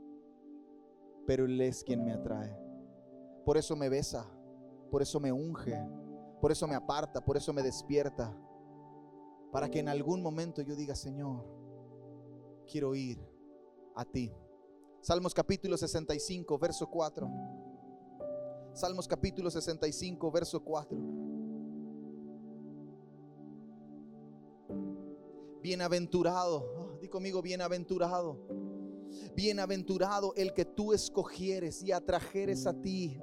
pero 1.26 1.46
Él 1.46 1.62
es 1.62 1.86
quien 1.86 2.04
me 2.04 2.12
atrae. 2.12 2.54
Por 3.46 3.56
eso 3.56 3.78
me 3.78 3.88
besa, 3.88 4.30
por 4.92 5.02
eso 5.02 5.22
me 5.22 5.32
unge, 5.32 5.88
por 6.42 6.52
eso 6.52 6.68
me 6.68 6.76
aparta, 6.76 7.24
por 7.24 7.38
eso 7.38 7.54
me 7.54 7.64
despierta, 7.64 8.38
para 9.54 9.70
que 9.70 9.80
en 9.80 9.88
algún 9.88 10.22
momento 10.22 10.62
yo 10.62 10.76
diga, 10.76 10.96
Señor, 10.96 11.46
quiero 12.70 12.94
ir 12.94 13.26
a 13.96 14.04
ti. 14.04 14.34
Salmos 15.08 15.34
capítulo 15.34 15.78
65, 15.78 16.60
verso 16.60 16.86
4. 16.86 17.32
Salmos 18.74 19.08
capítulo 19.08 19.50
65, 19.50 20.30
verso 20.30 20.62
4. 20.62 20.98
Bienaventurado, 25.62 26.58
oh, 26.58 26.98
di 27.00 27.08
conmigo, 27.08 27.42
bienaventurado. 27.42 28.38
Bienaventurado 29.34 30.34
el 30.36 30.54
que 30.54 30.66
tú 30.66 30.92
escogieres 30.92 31.82
y 31.82 31.94
atrajeres 31.94 32.68
a 32.68 32.74
ti. 32.74 33.18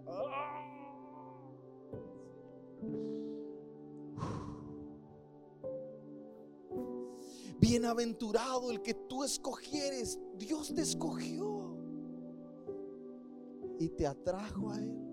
Bienaventurado 7.61 8.71
el 8.71 8.81
que 8.81 8.95
tú 8.95 9.23
escogieres. 9.23 10.19
Dios 10.39 10.73
te 10.75 10.81
escogió 10.81 11.54
y 13.85 13.91
te 13.91 14.07
atrajo 14.07 14.71
a 14.71 14.79
Él. 14.79 15.05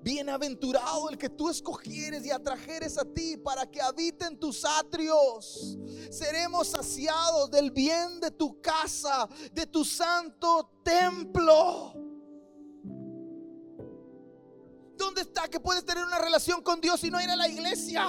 Bienaventurado 0.00 1.08
el 1.10 1.18
que 1.18 1.28
tú 1.28 1.48
escogieres 1.48 2.24
y 2.24 2.30
atrajeres 2.30 2.98
a 2.98 3.04
ti 3.04 3.36
para 3.36 3.68
que 3.68 3.80
habite 3.80 4.26
en 4.26 4.38
tus 4.38 4.64
atrios. 4.64 5.76
Seremos 6.10 6.68
saciados 6.68 7.50
del 7.50 7.70
bien 7.70 8.20
de 8.20 8.30
tu 8.30 8.60
casa, 8.60 9.28
de 9.52 9.66
tu 9.66 9.84
santo 9.84 10.70
templo. 10.84 11.94
¿Dónde 14.96 15.22
está 15.22 15.48
que 15.48 15.58
puedes 15.60 15.84
tener 15.84 16.04
una 16.04 16.18
relación 16.18 16.62
con 16.62 16.80
Dios 16.80 17.02
y 17.04 17.10
no 17.10 17.20
ir 17.20 17.30
a 17.30 17.36
la 17.36 17.48
iglesia? 17.48 18.06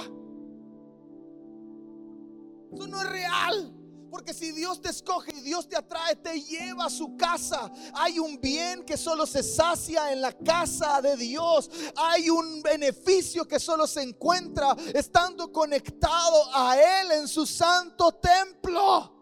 Eso 2.72 2.86
no 2.86 3.00
es 3.00 3.10
real. 3.10 3.79
Porque 4.10 4.34
si 4.34 4.50
Dios 4.50 4.80
te 4.80 4.88
escoge 4.88 5.32
y 5.36 5.40
Dios 5.40 5.68
te 5.68 5.76
atrae, 5.76 6.16
te 6.16 6.40
lleva 6.40 6.86
a 6.86 6.90
su 6.90 7.16
casa. 7.16 7.70
Hay 7.94 8.18
un 8.18 8.40
bien 8.40 8.84
que 8.84 8.96
solo 8.96 9.24
se 9.24 9.42
sacia 9.42 10.12
en 10.12 10.20
la 10.20 10.32
casa 10.32 11.00
de 11.00 11.16
Dios. 11.16 11.70
Hay 11.96 12.28
un 12.28 12.60
beneficio 12.60 13.46
que 13.46 13.60
solo 13.60 13.86
se 13.86 14.02
encuentra 14.02 14.76
estando 14.94 15.52
conectado 15.52 16.42
a 16.52 16.76
Él 16.76 17.12
en 17.12 17.28
su 17.28 17.46
santo 17.46 18.12
templo. 18.12 19.16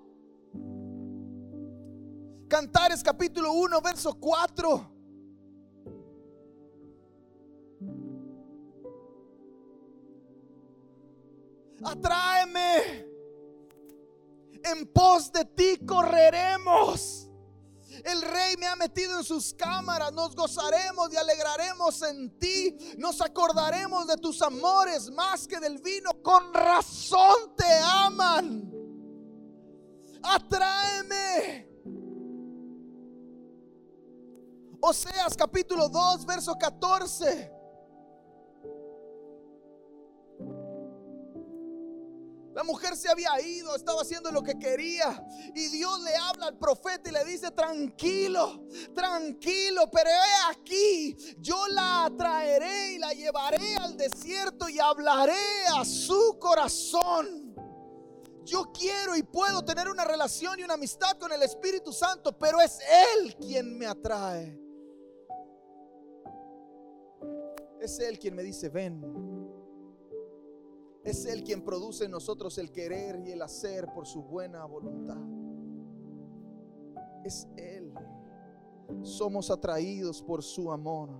Cantares 2.48 3.02
capítulo 3.02 3.52
1, 3.52 3.80
verso 3.82 4.14
4. 4.14 4.94
Atráeme 11.84 13.17
en 14.64 14.86
pos 14.92 15.32
de 15.32 15.44
ti 15.44 15.78
correremos. 15.86 17.28
El 18.04 18.22
rey 18.22 18.56
me 18.56 18.66
ha 18.66 18.76
metido 18.76 19.18
en 19.18 19.24
sus 19.24 19.52
cámaras. 19.54 20.12
Nos 20.12 20.34
gozaremos 20.34 21.12
y 21.12 21.16
alegraremos 21.16 22.02
en 22.02 22.38
ti. 22.38 22.76
Nos 22.96 23.20
acordaremos 23.20 24.06
de 24.06 24.16
tus 24.16 24.40
amores 24.42 25.10
más 25.10 25.46
que 25.46 25.58
del 25.58 25.78
vino. 25.78 26.10
Con 26.22 26.52
razón 26.54 27.54
te 27.56 27.80
aman. 27.82 28.70
Atráeme. 30.22 31.68
Oseas 34.80 35.36
capítulo 35.36 35.88
2, 35.88 36.24
verso 36.24 36.56
14. 36.56 37.57
La 42.58 42.64
mujer 42.64 42.96
se 42.96 43.08
había 43.08 43.40
ido, 43.40 43.76
estaba 43.76 44.02
haciendo 44.02 44.32
lo 44.32 44.42
que 44.42 44.58
quería. 44.58 45.24
Y 45.54 45.68
Dios 45.68 46.02
le 46.02 46.16
habla 46.16 46.46
al 46.46 46.58
profeta 46.58 47.08
y 47.08 47.12
le 47.12 47.24
dice, 47.24 47.52
tranquilo, 47.52 48.66
tranquilo, 48.96 49.88
pero 49.92 50.10
he 50.10 50.50
aquí, 50.50 51.16
yo 51.38 51.68
la 51.68 52.06
atraeré 52.06 52.94
y 52.94 52.98
la 52.98 53.12
llevaré 53.12 53.76
al 53.76 53.96
desierto 53.96 54.68
y 54.68 54.80
hablaré 54.80 55.68
a 55.76 55.84
su 55.84 56.36
corazón. 56.40 57.54
Yo 58.44 58.72
quiero 58.72 59.14
y 59.14 59.22
puedo 59.22 59.64
tener 59.64 59.88
una 59.88 60.04
relación 60.04 60.58
y 60.58 60.64
una 60.64 60.74
amistad 60.74 61.16
con 61.16 61.30
el 61.30 61.44
Espíritu 61.44 61.92
Santo, 61.92 62.36
pero 62.36 62.60
es 62.60 62.80
Él 63.14 63.36
quien 63.36 63.78
me 63.78 63.86
atrae. 63.86 64.58
Es 67.80 68.00
Él 68.00 68.18
quien 68.18 68.34
me 68.34 68.42
dice, 68.42 68.68
ven 68.68 69.37
es 71.08 71.24
Él 71.26 71.42
quien 71.42 71.62
produce 71.62 72.04
en 72.04 72.10
nosotros 72.10 72.58
el 72.58 72.70
querer 72.70 73.18
y 73.26 73.32
el 73.32 73.42
hacer 73.42 73.92
por 73.92 74.06
su 74.06 74.22
buena 74.22 74.64
voluntad. 74.64 75.18
Es 77.24 77.48
Él. 77.56 77.94
Somos 79.02 79.50
atraídos 79.50 80.22
por 80.22 80.42
su 80.42 80.70
amor. 80.70 81.10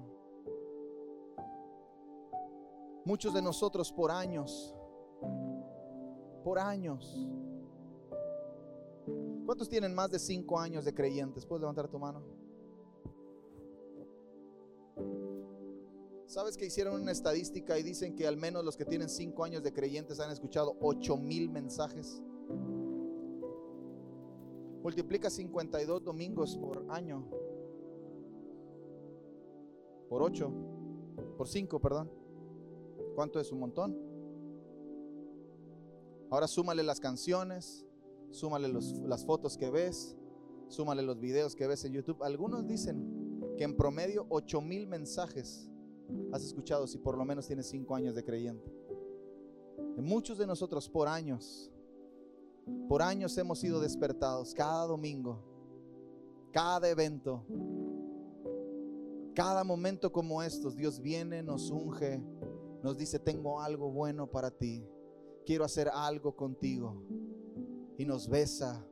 Muchos 3.05 3.33
de 3.33 3.41
nosotros 3.41 3.91
por 3.93 4.11
años, 4.11 4.75
por 6.45 6.59
años. 6.59 7.29
¿Cuántos 9.47 9.69
tienen 9.69 9.95
más 9.95 10.11
de 10.11 10.19
cinco 10.19 10.61
años 10.61 10.85
de 10.85 10.93
creyentes? 10.93 11.47
¿Puedes 11.47 11.63
levantar 11.63 11.89
tu 11.89 11.99
mano? 11.99 12.23
¿Sabes 16.29 16.59
que 16.59 16.67
hicieron 16.67 17.01
una 17.01 17.11
estadística 17.11 17.79
y 17.79 17.83
dicen 17.83 18.15
que 18.15 18.27
al 18.27 18.37
menos 18.37 18.63
los 18.63 18.77
que 18.77 18.85
tienen 18.85 19.09
cinco 19.09 19.45
años 19.45 19.63
de 19.63 19.73
creyentes 19.73 20.21
han 20.21 20.31
escuchado 20.31 20.77
8 20.83 21.17
mil 21.17 21.49
mensajes? 21.49 22.23
Multiplica 24.83 25.31
52 25.31 26.05
domingos 26.05 26.59
por 26.59 26.85
año. 26.91 27.25
Por 30.11 30.23
8. 30.23 30.53
Por 31.39 31.49
5, 31.49 31.81
perdón. 31.81 32.11
¿Cuánto 33.15 33.41
es 33.41 33.51
un 33.51 33.61
montón? 33.61 33.97
Ahora 36.29 36.47
súmale 36.47 36.83
las 36.83 37.01
canciones, 37.01 37.87
súmale 38.33 38.69
las 38.69 39.25
fotos 39.25 39.57
que 39.57 39.71
ves, 39.71 40.15
súmale 40.69 41.01
los 41.01 41.19
videos 41.19 41.57
que 41.57 41.67
ves 41.67 41.87
en 41.87 41.95
YouTube. 41.95 42.23
Algunos 42.23 42.67
dicen 42.67 43.55
que 43.57 43.65
en 43.65 43.75
promedio 43.75 44.27
8 44.29 44.61
mil 44.61 44.87
mensajes 44.87 45.71
has 46.33 46.45
escuchado 46.45 46.87
si 46.87 46.99
por 46.99 47.17
lo 47.17 47.25
menos 47.25 47.47
tienes 47.47 47.67
5 47.67 47.95
años 47.95 48.15
de 48.15 48.25
creyente. 48.25 48.73
En 49.97 50.05
muchos 50.05 50.39
de 50.39 50.47
nosotros 50.47 50.89
por 50.89 51.09
años, 51.09 51.73
por 52.89 53.03
años 53.03 53.37
hemos 53.39 53.59
sido 53.59 53.81
despertados 53.81 54.55
cada 54.55 54.87
domingo, 54.87 55.43
cada 56.53 56.89
evento, 56.89 57.45
cada 59.35 59.65
momento 59.65 60.13
como 60.13 60.43
estos. 60.43 60.77
Dios 60.77 61.01
viene, 61.01 61.43
nos 61.43 61.71
unge, 61.71 62.23
nos 62.83 62.97
dice, 62.99 63.19
tengo 63.19 63.61
algo 63.61 63.91
bueno 63.91 64.27
para 64.27 64.51
ti, 64.51 64.87
quiero 65.45 65.65
hacer 65.65 65.89
algo 65.93 66.37
contigo. 66.37 67.03
Y 67.97 68.05
nos 68.05 68.29
besa 68.29 68.87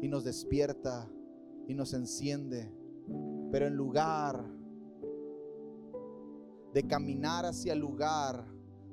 y 0.00 0.06
nos 0.06 0.22
despierta 0.22 1.10
y 1.66 1.74
nos 1.74 1.92
enciende. 1.92 2.72
Pero 3.50 3.66
en 3.66 3.74
lugar 3.74 4.44
de 6.74 6.82
caminar 6.82 7.46
hacia 7.46 7.72
el 7.72 7.78
lugar 7.78 8.44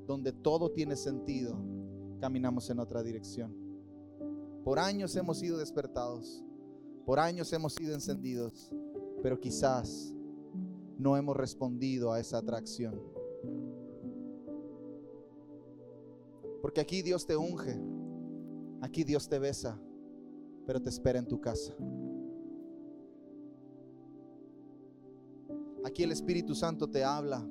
donde 0.06 0.32
todo 0.32 0.72
tiene 0.72 0.96
sentido, 0.96 1.58
caminamos 2.20 2.70
en 2.70 2.80
otra 2.80 3.02
dirección. 3.02 3.56
Por 4.64 4.78
años 4.78 5.16
hemos 5.16 5.40
sido 5.40 5.58
despertados, 5.58 6.44
por 7.08 7.20
años 7.20 7.52
hemos 7.54 7.74
sido 7.74 7.96
encendidos, 7.96 8.72
pero 9.24 9.40
quizás 9.40 10.14
no 11.00 11.18
hemos 11.18 11.36
respondido 11.36 12.14
a 12.14 12.20
esa 12.20 12.38
atracción. 12.38 13.02
Porque 16.62 16.82
aquí 16.82 17.02
Dios 17.02 17.26
te 17.26 17.36
unge, 17.36 17.82
aquí 18.82 19.04
Dios 19.04 19.28
te 19.28 19.40
besa, 19.40 19.82
pero 20.68 20.80
te 20.80 20.90
espera 20.90 21.18
en 21.18 21.28
tu 21.28 21.42
casa. 21.42 21.74
Aquí 25.84 26.04
el 26.04 26.12
Espíritu 26.12 26.54
Santo 26.54 26.88
te 26.88 27.04
habla. 27.04 27.44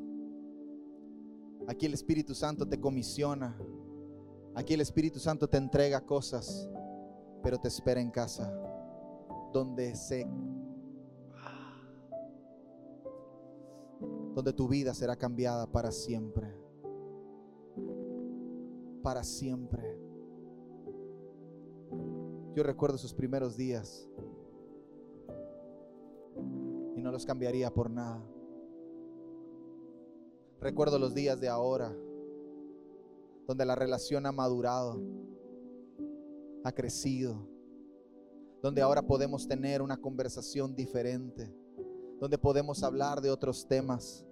Aquí 1.66 1.86
el 1.86 1.94
Espíritu 1.94 2.34
Santo 2.34 2.66
te 2.66 2.80
comisiona. 2.80 3.56
Aquí 4.54 4.74
el 4.74 4.80
Espíritu 4.80 5.18
Santo 5.18 5.48
te 5.48 5.56
entrega 5.56 6.00
cosas, 6.00 6.68
pero 7.42 7.58
te 7.58 7.68
espera 7.68 8.00
en 8.00 8.10
casa, 8.10 8.52
donde 9.52 9.94
se 9.94 10.26
donde 14.34 14.52
tu 14.52 14.68
vida 14.68 14.94
será 14.94 15.16
cambiada 15.16 15.66
para 15.66 15.90
siempre. 15.90 16.54
Para 19.02 19.22
siempre. 19.24 19.98
Yo 22.54 22.62
recuerdo 22.62 22.98
sus 22.98 23.14
primeros 23.14 23.56
días 23.56 24.08
y 26.96 27.02
no 27.02 27.12
los 27.12 27.24
cambiaría 27.24 27.72
por 27.72 27.90
nada. 27.90 28.22
Recuerdo 30.60 30.98
los 30.98 31.14
días 31.14 31.40
de 31.40 31.48
ahora, 31.48 31.96
donde 33.46 33.64
la 33.64 33.74
relación 33.74 34.26
ha 34.26 34.32
madurado, 34.32 35.00
ha 36.62 36.72
crecido, 36.72 37.48
donde 38.62 38.82
ahora 38.82 39.00
podemos 39.00 39.48
tener 39.48 39.80
una 39.80 39.96
conversación 39.96 40.76
diferente, 40.76 41.50
donde 42.20 42.36
podemos 42.36 42.82
hablar 42.82 43.22
de 43.22 43.30
otros 43.30 43.66
temas. 43.66 44.26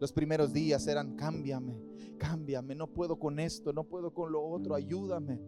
Los 0.00 0.10
primeros 0.10 0.54
días 0.54 0.86
eran, 0.86 1.14
cámbiame, 1.14 1.78
cámbiame, 2.16 2.74
no 2.74 2.86
puedo 2.86 3.18
con 3.18 3.38
esto, 3.38 3.74
no 3.74 3.84
puedo 3.84 4.14
con 4.14 4.32
lo 4.32 4.42
otro, 4.42 4.74
ayúdame. 4.74 5.38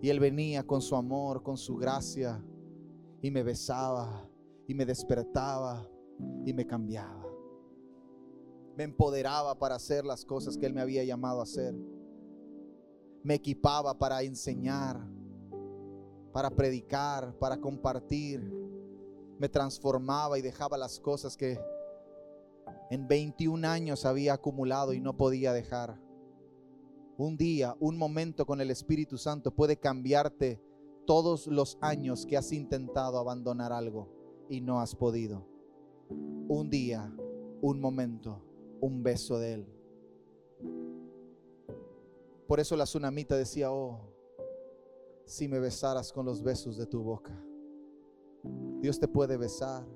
Y 0.00 0.08
Él 0.08 0.18
venía 0.18 0.66
con 0.66 0.82
su 0.82 0.96
amor, 0.96 1.44
con 1.44 1.56
su 1.56 1.76
gracia, 1.76 2.44
y 3.20 3.30
me 3.30 3.44
besaba, 3.44 4.28
y 4.66 4.74
me 4.74 4.84
despertaba, 4.84 5.88
y 6.44 6.52
me 6.52 6.66
cambiaba. 6.66 7.24
Me 8.76 8.84
empoderaba 8.84 9.58
para 9.58 9.74
hacer 9.74 10.04
las 10.04 10.24
cosas 10.24 10.56
que 10.56 10.66
Él 10.66 10.74
me 10.74 10.80
había 10.80 11.04
llamado 11.04 11.40
a 11.40 11.44
hacer. 11.44 11.74
Me 13.22 13.34
equipaba 13.34 13.98
para 13.98 14.22
enseñar, 14.22 14.98
para 16.32 16.50
predicar, 16.50 17.36
para 17.38 17.58
compartir. 17.58 18.40
Me 19.38 19.48
transformaba 19.48 20.38
y 20.38 20.42
dejaba 20.42 20.78
las 20.78 20.98
cosas 20.98 21.36
que 21.36 21.60
en 22.90 23.06
21 23.08 23.66
años 23.68 24.04
había 24.04 24.34
acumulado 24.34 24.92
y 24.92 25.00
no 25.00 25.16
podía 25.16 25.52
dejar. 25.52 26.00
Un 27.18 27.36
día, 27.36 27.76
un 27.78 27.96
momento 27.98 28.46
con 28.46 28.60
el 28.60 28.70
Espíritu 28.70 29.18
Santo 29.18 29.54
puede 29.54 29.76
cambiarte 29.76 30.60
todos 31.06 31.46
los 31.46 31.78
años 31.80 32.26
que 32.26 32.36
has 32.36 32.52
intentado 32.52 33.18
abandonar 33.18 33.72
algo 33.72 34.46
y 34.48 34.60
no 34.60 34.80
has 34.80 34.94
podido. 34.94 35.51
Un 36.48 36.68
día, 36.70 37.12
un 37.60 37.80
momento, 37.80 38.42
un 38.80 39.02
beso 39.02 39.38
de 39.38 39.54
Él. 39.54 39.66
Por 42.46 42.60
eso 42.60 42.76
la 42.76 42.84
tsunamita 42.84 43.36
decía, 43.36 43.72
oh, 43.72 44.00
si 45.24 45.48
me 45.48 45.58
besaras 45.58 46.12
con 46.12 46.26
los 46.26 46.42
besos 46.42 46.76
de 46.76 46.86
tu 46.86 47.02
boca. 47.02 47.32
Dios 48.80 48.98
te 48.98 49.08
puede 49.08 49.36
besar 49.36 49.86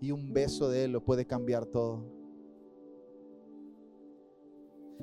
y 0.00 0.10
un 0.12 0.32
beso 0.32 0.68
de 0.68 0.84
Él 0.84 0.92
lo 0.92 1.04
puede 1.04 1.26
cambiar 1.26 1.66
todo. 1.66 2.04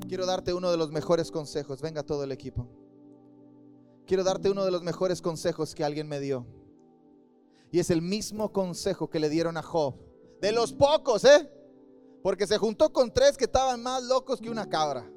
Quiero 0.08 0.26
darte 0.26 0.54
uno 0.54 0.72
de 0.72 0.78
los 0.78 0.92
mejores 0.92 1.32
consejos. 1.32 1.82
Venga 1.82 2.04
todo 2.04 2.24
el 2.24 2.32
equipo. 2.32 2.68
Quiero 4.06 4.24
darte 4.24 4.50
uno 4.50 4.66
de 4.66 4.72
los 4.72 4.84
mejores 4.84 5.22
consejos 5.22 5.74
que 5.74 5.84
alguien 5.84 6.08
me 6.08 6.20
dio. 6.20 6.46
Y 7.72 7.80
es 7.80 7.90
el 7.90 8.02
mismo 8.02 8.52
consejo 8.52 9.10
que 9.10 9.20
le 9.20 9.30
dieron 9.30 9.58
a 9.58 9.64
Job. 9.64 9.96
De 10.42 10.52
los 10.52 10.74
pocos, 10.74 11.24
¿eh? 11.26 11.50
Porque 12.22 12.48
se 12.48 12.58
juntó 12.58 12.92
con 12.92 13.14
tres 13.14 13.38
que 13.38 13.46
estaban 13.46 13.82
más 13.82 14.04
locos 14.04 14.40
que 14.40 14.50
una 14.50 14.68
cabra. 14.68 15.10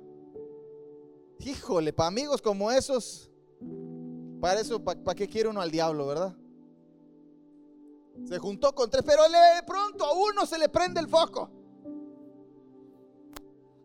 Híjole, 1.40 1.92
para 1.92 2.08
amigos 2.08 2.42
como 2.42 2.70
esos, 2.70 3.30
para 4.40 4.60
eso, 4.60 4.82
¿para 4.82 5.14
qué 5.14 5.28
quiere 5.28 5.48
uno 5.48 5.60
al 5.60 5.70
diablo, 5.70 6.06
verdad? 6.06 6.36
Se 8.26 8.38
juntó 8.38 8.74
con 8.74 8.90
tres, 8.90 9.04
pero 9.06 9.22
de 9.22 9.62
pronto 9.66 10.04
a 10.04 10.12
uno 10.12 10.44
se 10.44 10.58
le 10.58 10.68
prende 10.68 11.00
el 11.00 11.08
foco. 11.08 11.50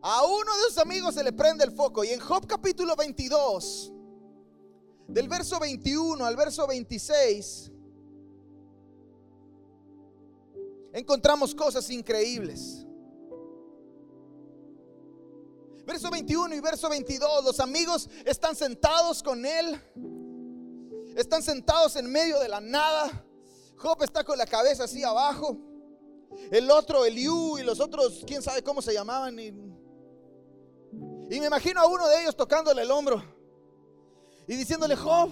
A 0.02 0.24
uno 0.26 0.56
de 0.56 0.62
sus 0.68 0.78
amigos 0.78 1.14
se 1.14 1.24
le 1.24 1.32
prende 1.32 1.64
el 1.64 1.72
foco. 1.72 2.04
Y 2.04 2.08
en 2.08 2.20
Job 2.20 2.46
capítulo 2.46 2.94
22, 2.96 3.92
del 5.08 5.28
verso 5.28 5.58
21 5.58 6.24
al 6.24 6.36
verso 6.36 6.66
26, 6.66 7.72
encontramos 10.94 11.54
cosas 11.54 11.90
increíbles. 11.90 12.86
Verso 15.84 16.10
21 16.10 16.54
y 16.54 16.60
verso 16.60 16.88
22, 16.88 17.44
los 17.44 17.60
amigos 17.60 18.08
están 18.24 18.56
sentados 18.56 19.22
con 19.22 19.44
él, 19.44 19.78
están 21.14 21.42
sentados 21.42 21.96
en 21.96 22.10
medio 22.10 22.40
de 22.40 22.48
la 22.48 22.60
nada. 22.60 23.26
Job 23.76 24.02
está 24.02 24.24
con 24.24 24.38
la 24.38 24.46
cabeza 24.46 24.84
así 24.84 25.02
abajo. 25.02 25.58
El 26.50 26.70
otro, 26.70 27.04
Eliú 27.04 27.58
y 27.58 27.62
los 27.62 27.80
otros, 27.80 28.22
quién 28.26 28.40
sabe 28.40 28.62
cómo 28.62 28.80
se 28.80 28.94
llamaban. 28.94 29.38
Y, 29.38 29.48
y 29.48 31.40
me 31.40 31.46
imagino 31.46 31.80
a 31.80 31.86
uno 31.86 32.08
de 32.08 32.22
ellos 32.22 32.34
tocándole 32.34 32.80
el 32.80 32.90
hombro 32.90 33.22
y 34.46 34.56
diciéndole, 34.56 34.96
Job, 34.96 35.30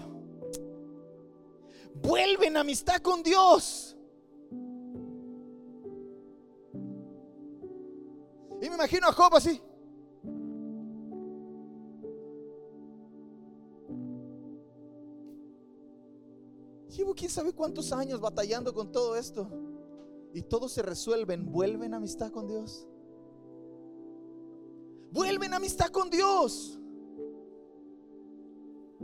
vuelve 1.95 2.47
en 2.49 2.59
amistad 2.59 3.01
con 3.01 3.23
Dios. 3.23 3.91
Y 8.63 8.69
me 8.69 8.77
imagino 8.77 9.09
a 9.09 9.13
Job 9.13 9.35
así. 9.35 9.61
Llevo 16.97 17.13
quién 17.13 17.29
sabe 17.29 17.53
cuántos 17.53 17.93
años 17.93 18.21
batallando 18.21 18.73
con 18.73 18.93
todo 18.93 19.17
esto. 19.17 19.51
Y 20.33 20.43
todo 20.43 20.69
se 20.69 20.81
resuelven. 20.81 21.51
Vuelven 21.51 21.93
amistad 21.93 22.31
con 22.31 22.47
Dios. 22.47 22.87
Vuelven 25.11 25.55
amistad 25.55 25.89
con 25.89 26.09
Dios. 26.09 26.79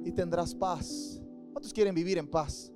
Y 0.05 0.13
tendrás 0.13 0.55
paz. 0.55 1.21
¿Cuántos 1.51 1.73
quieren 1.73 1.97
vivir 1.97 2.17
en 2.17 2.31
paz? 2.31 2.73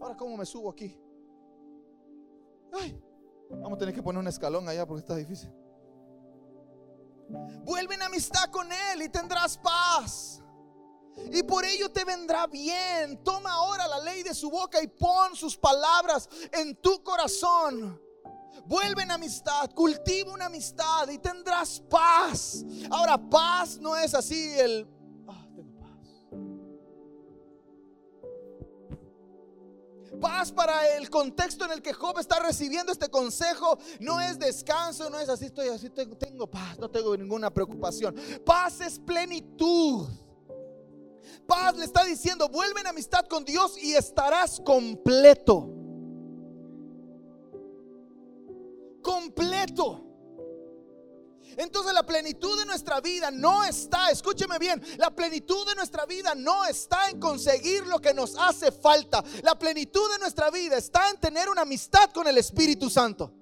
ahora 0.00 0.16
cómo 0.16 0.36
me 0.36 0.46
subo 0.46 0.70
aquí. 0.70 0.96
Ay, 2.72 2.98
vamos 3.50 3.76
a 3.76 3.78
tener 3.78 3.94
que 3.94 4.02
poner 4.02 4.20
un 4.20 4.28
escalón 4.28 4.68
allá 4.68 4.86
porque 4.86 5.00
está 5.00 5.16
difícil. 5.16 5.50
Vuelve 7.64 7.94
en 7.94 8.02
amistad 8.02 8.50
con 8.50 8.70
Él 8.72 9.02
y 9.02 9.08
tendrás 9.08 9.56
paz. 9.58 10.42
Y 11.32 11.42
por 11.42 11.64
ello 11.64 11.90
te 11.90 12.04
vendrá 12.04 12.46
bien. 12.46 13.22
Toma 13.22 13.52
ahora 13.52 13.86
la 13.86 14.00
ley 14.00 14.22
de 14.22 14.34
su 14.34 14.50
boca 14.50 14.82
y 14.82 14.86
pon 14.86 15.36
sus 15.36 15.56
palabras 15.56 16.28
en 16.52 16.74
tu 16.76 17.02
corazón. 17.02 18.00
Vuelve 18.66 19.02
en 19.02 19.10
amistad, 19.10 19.70
cultiva 19.74 20.32
una 20.32 20.46
amistad 20.46 21.08
y 21.08 21.18
tendrás 21.18 21.80
paz. 21.88 22.64
Ahora, 22.90 23.18
paz 23.18 23.78
no 23.78 23.96
es 23.96 24.14
así 24.14 24.58
el 24.58 24.86
Paz 30.18 30.50
para 30.50 30.96
el 30.96 31.08
contexto 31.08 31.64
en 31.64 31.72
el 31.72 31.82
que 31.82 31.92
Job 31.92 32.18
está 32.18 32.40
recibiendo 32.40 32.90
este 32.92 33.08
consejo 33.08 33.78
no 34.00 34.20
es 34.20 34.38
descanso, 34.38 35.08
no 35.08 35.20
es 35.20 35.28
así, 35.28 35.46
estoy 35.46 35.68
así, 35.68 35.90
tengo, 35.90 36.16
tengo 36.16 36.46
paz, 36.48 36.78
no 36.78 36.90
tengo 36.90 37.16
ninguna 37.16 37.52
preocupación. 37.52 38.14
Paz 38.44 38.80
es 38.80 38.98
plenitud. 38.98 40.08
Paz 41.46 41.76
le 41.76 41.84
está 41.84 42.04
diciendo, 42.04 42.48
vuelve 42.48 42.80
en 42.80 42.88
amistad 42.88 43.26
con 43.26 43.44
Dios 43.44 43.78
y 43.78 43.94
estarás 43.94 44.60
completo. 44.60 45.68
Completo. 49.02 50.09
Entonces 51.56 51.92
la 51.92 52.04
plenitud 52.04 52.58
de 52.58 52.66
nuestra 52.66 53.00
vida 53.00 53.30
no 53.30 53.64
está, 53.64 54.10
escúcheme 54.10 54.58
bien, 54.58 54.82
la 54.98 55.10
plenitud 55.10 55.66
de 55.66 55.74
nuestra 55.74 56.06
vida 56.06 56.34
no 56.34 56.64
está 56.66 57.08
en 57.10 57.18
conseguir 57.18 57.86
lo 57.86 58.00
que 58.00 58.14
nos 58.14 58.36
hace 58.38 58.70
falta. 58.72 59.22
La 59.42 59.58
plenitud 59.58 60.10
de 60.12 60.18
nuestra 60.18 60.50
vida 60.50 60.76
está 60.76 61.10
en 61.10 61.18
tener 61.18 61.48
una 61.48 61.62
amistad 61.62 62.10
con 62.12 62.26
el 62.26 62.38
Espíritu 62.38 62.88
Santo. 62.88 63.32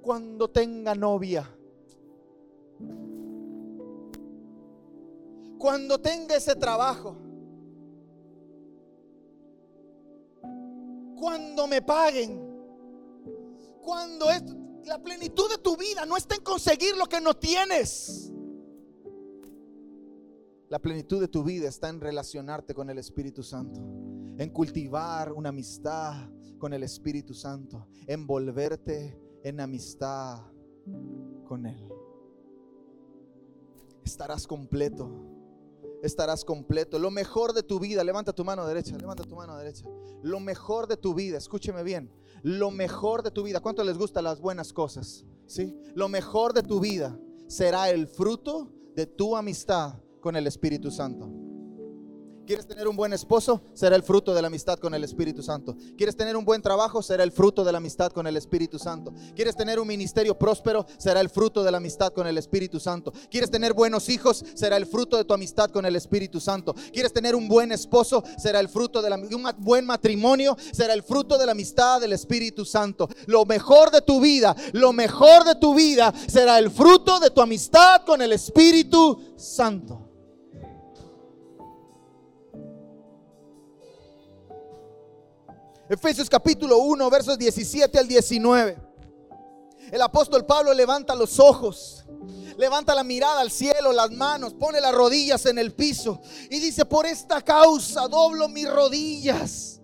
Cuando 0.00 0.48
tenga 0.48 0.94
novia, 0.94 1.48
cuando 5.58 6.00
tenga 6.00 6.36
ese 6.36 6.54
trabajo, 6.56 7.16
cuando 11.18 11.66
me 11.66 11.80
paguen, 11.82 12.38
cuando 13.82 14.30
esto 14.30 14.54
la 14.86 15.02
plenitud 15.02 15.50
de 15.50 15.58
tu 15.58 15.76
vida 15.76 16.04
no 16.06 16.16
está 16.16 16.36
en 16.36 16.42
conseguir 16.42 16.96
lo 16.96 17.06
que 17.06 17.20
no 17.20 17.34
tienes. 17.34 18.30
La 20.68 20.78
plenitud 20.78 21.20
de 21.20 21.28
tu 21.28 21.44
vida 21.44 21.68
está 21.68 21.88
en 21.88 22.00
relacionarte 22.00 22.74
con 22.74 22.90
el 22.90 22.98
Espíritu 22.98 23.42
Santo, 23.42 23.80
en 24.38 24.50
cultivar 24.50 25.32
una 25.32 25.50
amistad 25.50 26.28
con 26.58 26.72
el 26.72 26.82
Espíritu 26.82 27.34
Santo, 27.34 27.86
en 28.06 28.26
volverte 28.26 29.18
en 29.42 29.60
amistad 29.60 30.40
con 31.46 31.66
Él. 31.66 31.88
Estarás 34.04 34.46
completo, 34.46 35.10
estarás 36.04 36.44
completo. 36.44 36.98
Lo 36.98 37.10
mejor 37.10 37.52
de 37.52 37.62
tu 37.62 37.80
vida, 37.80 38.04
levanta 38.04 38.32
tu 38.32 38.44
mano 38.44 38.66
derecha, 38.66 38.96
levanta 38.96 39.24
tu 39.24 39.34
mano 39.34 39.56
derecha. 39.56 39.84
Lo 40.22 40.38
mejor 40.38 40.86
de 40.86 40.96
tu 40.96 41.14
vida, 41.14 41.38
escúcheme 41.38 41.82
bien, 41.82 42.10
lo 42.42 42.70
mejor 42.70 43.22
de 43.22 43.30
tu 43.30 43.42
vida. 43.42 43.60
¿Cuánto 43.60 43.82
les 43.84 43.96
gustan 43.96 44.24
las 44.24 44.40
buenas 44.40 44.72
cosas? 44.72 45.24
¿Sí? 45.46 45.74
Lo 45.94 46.08
mejor 46.08 46.52
de 46.52 46.62
tu 46.62 46.80
vida 46.80 47.18
será 47.46 47.90
el 47.90 48.06
fruto 48.06 48.70
de 48.94 49.06
tu 49.06 49.36
amistad 49.36 49.94
con 50.20 50.36
el 50.36 50.46
Espíritu 50.46 50.90
Santo. 50.90 51.43
¿Quieres 52.46 52.66
tener 52.66 52.86
un 52.86 52.96
buen 52.96 53.12
esposo? 53.14 53.62
Será 53.72 53.96
el 53.96 54.02
fruto 54.02 54.34
de 54.34 54.42
la 54.42 54.48
amistad 54.48 54.78
con 54.78 54.94
el 54.94 55.02
Espíritu 55.02 55.42
Santo. 55.42 55.76
¿Quieres 55.96 56.14
tener 56.14 56.36
un 56.36 56.44
buen 56.44 56.60
trabajo? 56.60 57.02
Será 57.02 57.24
el 57.24 57.32
fruto 57.32 57.64
de 57.64 57.72
la 57.72 57.78
amistad 57.78 58.12
con 58.12 58.26
el 58.26 58.36
Espíritu 58.36 58.78
Santo. 58.78 59.14
¿Quieres 59.34 59.56
tener 59.56 59.80
un 59.80 59.88
ministerio 59.88 60.38
próspero? 60.38 60.84
Será 60.98 61.20
el 61.20 61.30
fruto 61.30 61.64
de 61.64 61.70
la 61.70 61.78
amistad 61.78 62.12
con 62.12 62.26
el 62.26 62.36
Espíritu 62.36 62.78
Santo. 62.78 63.12
¿Quieres 63.30 63.50
tener 63.50 63.72
buenos 63.72 64.10
hijos? 64.10 64.44
Será 64.54 64.76
el 64.76 64.84
fruto 64.84 65.16
de 65.16 65.24
tu 65.24 65.32
amistad 65.32 65.70
con 65.70 65.86
el 65.86 65.96
Espíritu 65.96 66.38
Santo. 66.38 66.74
¿Quieres 66.92 67.14
tener 67.14 67.34
un 67.34 67.48
buen 67.48 67.72
esposo? 67.72 68.22
Será 68.36 68.60
el 68.60 68.68
fruto 68.68 69.00
de 69.00 69.10
un 69.34 69.46
buen 69.58 69.86
matrimonio. 69.86 70.56
Será 70.72 70.92
el 70.92 71.02
fruto 71.02 71.38
de 71.38 71.46
la 71.46 71.52
amistad 71.52 72.00
del 72.00 72.12
Espíritu 72.12 72.66
Santo. 72.66 73.08
Lo 73.26 73.46
mejor 73.46 73.90
de 73.90 74.02
tu 74.02 74.20
vida, 74.20 74.54
lo 74.72 74.92
mejor 74.92 75.44
de 75.44 75.54
tu 75.54 75.74
vida 75.74 76.12
será 76.28 76.58
el 76.58 76.70
fruto 76.70 77.20
de 77.20 77.30
tu 77.30 77.40
amistad 77.40 78.02
con 78.04 78.20
el 78.20 78.32
Espíritu 78.32 79.34
Santo. 79.36 80.03
Efesios 85.88 86.30
capítulo 86.30 86.78
1, 86.78 87.10
versos 87.10 87.38
17 87.38 87.98
al 87.98 88.08
19. 88.08 88.78
El 89.92 90.00
apóstol 90.00 90.46
Pablo 90.46 90.72
levanta 90.72 91.14
los 91.14 91.38
ojos, 91.38 92.06
levanta 92.56 92.94
la 92.94 93.04
mirada 93.04 93.42
al 93.42 93.50
cielo, 93.50 93.92
las 93.92 94.10
manos, 94.10 94.54
pone 94.54 94.80
las 94.80 94.94
rodillas 94.94 95.44
en 95.44 95.58
el 95.58 95.74
piso 95.74 96.22
y 96.48 96.58
dice, 96.58 96.86
por 96.86 97.04
esta 97.04 97.42
causa 97.42 98.08
doblo 98.08 98.48
mis 98.48 98.70
rodillas. 98.70 99.82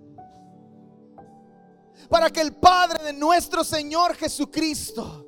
Para 2.09 2.31
que 2.31 2.41
el 2.41 2.55
Padre 2.55 3.05
de 3.05 3.13
nuestro 3.13 3.63
Señor 3.63 4.17
Jesucristo, 4.17 5.27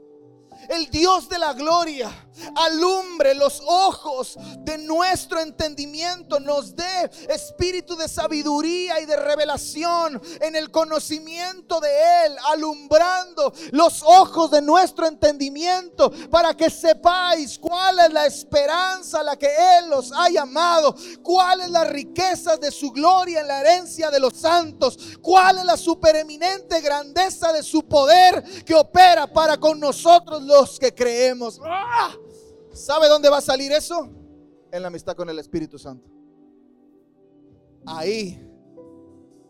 el 0.70 0.88
Dios 0.90 1.28
de 1.28 1.38
la 1.38 1.52
gloria, 1.52 2.10
alumbre 2.56 3.34
los 3.34 3.62
ojos 3.66 4.36
de 4.58 4.78
nuestro 4.78 5.40
entendimiento, 5.40 6.40
nos 6.40 6.74
dé 6.74 7.10
espíritu 7.28 7.96
de 7.96 8.08
sabiduría 8.08 9.00
y 9.00 9.06
de 9.06 9.16
revelación 9.16 10.20
en 10.40 10.56
el 10.56 10.70
conocimiento 10.70 11.80
de 11.80 12.24
Él, 12.26 12.36
alumbrando 12.46 13.52
los 13.72 14.02
ojos 14.02 14.50
de 14.50 14.62
nuestro 14.62 15.06
entendimiento 15.06 16.10
para 16.30 16.54
que 16.54 16.70
sepáis 16.70 17.58
cuál 17.58 17.98
es 18.00 18.12
la 18.12 18.26
esperanza 18.26 19.20
a 19.20 19.22
la 19.22 19.36
que 19.36 19.50
Él 19.78 19.90
los 19.90 20.12
ha 20.12 20.28
llamado, 20.28 20.94
cuál 21.22 21.60
es 21.60 21.70
la 21.70 21.84
riqueza 21.84 22.56
de 22.56 22.70
su 22.70 22.90
gloria 22.90 23.40
en 23.40 23.48
la 23.48 23.60
herencia 23.60 24.10
de 24.10 24.20
los 24.20 24.34
santos, 24.34 24.98
cuál 25.20 25.58
es 25.58 25.64
la 25.64 25.76
supereminente 25.76 26.80
grandeza 26.80 27.52
de 27.52 27.62
su 27.62 27.82
poder 27.84 28.42
que 28.64 28.74
opera 28.74 29.26
para 29.26 29.58
con 29.58 29.78
nosotros 29.78 30.42
los 30.42 30.78
que 30.78 30.94
creemos. 30.94 31.60
¡Ah! 31.64 32.14
¿Sabe 32.72 33.08
dónde 33.08 33.28
va 33.28 33.38
a 33.38 33.42
salir 33.42 33.70
eso? 33.72 34.08
En 34.70 34.82
la 34.82 34.88
amistad 34.88 35.14
con 35.14 35.28
el 35.28 35.38
Espíritu 35.38 35.78
Santo. 35.78 36.10
Ahí 37.86 38.42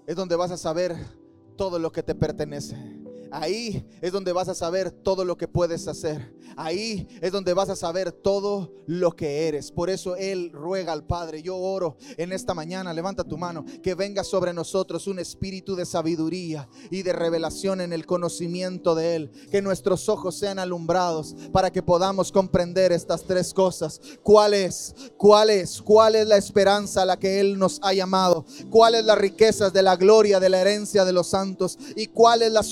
es 0.06 0.16
donde 0.16 0.36
vas 0.36 0.50
a 0.50 0.56
saber 0.56 0.96
todo 1.56 1.78
lo 1.78 1.92
que 1.92 2.02
te 2.02 2.14
pertenece. 2.14 2.76
Ahí 3.32 3.88
es 4.02 4.12
donde 4.12 4.30
vas 4.32 4.48
a 4.48 4.54
saber 4.54 4.90
todo 4.90 5.24
lo 5.24 5.38
que 5.38 5.48
puedes 5.48 5.88
hacer. 5.88 6.34
Ahí 6.54 7.08
es 7.22 7.32
donde 7.32 7.54
vas 7.54 7.70
a 7.70 7.76
saber 7.76 8.12
todo 8.12 8.74
lo 8.86 9.12
que 9.12 9.48
eres. 9.48 9.72
Por 9.72 9.88
eso 9.88 10.16
Él 10.16 10.50
ruega 10.52 10.92
al 10.92 11.06
Padre. 11.06 11.42
Yo 11.42 11.56
oro 11.56 11.96
en 12.18 12.30
esta 12.30 12.52
mañana, 12.52 12.92
levanta 12.92 13.24
tu 13.24 13.38
mano, 13.38 13.64
que 13.82 13.94
venga 13.94 14.22
sobre 14.22 14.52
nosotros 14.52 15.06
un 15.06 15.18
espíritu 15.18 15.74
de 15.74 15.86
sabiduría 15.86 16.68
y 16.90 17.02
de 17.02 17.14
revelación 17.14 17.80
en 17.80 17.94
el 17.94 18.04
conocimiento 18.04 18.94
de 18.94 19.16
Él. 19.16 19.30
Que 19.50 19.62
nuestros 19.62 20.10
ojos 20.10 20.38
sean 20.38 20.58
alumbrados 20.58 21.34
para 21.52 21.72
que 21.72 21.82
podamos 21.82 22.30
comprender 22.32 22.92
estas 22.92 23.24
tres 23.24 23.54
cosas. 23.54 23.98
¿Cuál 24.22 24.52
es? 24.52 24.94
¿Cuál 25.16 25.48
es? 25.48 25.80
¿Cuál 25.80 26.16
es 26.16 26.26
la 26.26 26.36
esperanza 26.36 27.02
a 27.02 27.06
la 27.06 27.18
que 27.18 27.40
Él 27.40 27.58
nos 27.58 27.80
ha 27.82 27.94
llamado? 27.94 28.44
¿Cuál 28.68 28.94
es 28.96 29.06
las 29.06 29.16
riquezas 29.16 29.72
de 29.72 29.82
la 29.82 29.96
gloria 29.96 30.38
de 30.38 30.50
la 30.50 30.60
herencia 30.60 31.06
de 31.06 31.12
los 31.12 31.28
santos? 31.28 31.78
¿Y 31.96 32.08
cuál 32.08 32.42
es 32.42 32.52
la 32.52 32.62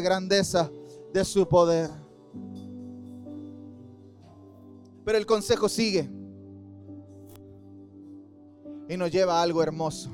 grandeza 0.00 0.70
de 1.12 1.24
su 1.24 1.46
poder. 1.48 1.90
Pero 5.04 5.18
el 5.18 5.26
consejo 5.26 5.68
sigue 5.68 6.08
y 8.88 8.96
nos 8.96 9.10
lleva 9.10 9.38
a 9.38 9.42
algo 9.42 9.62
hermoso. 9.62 10.10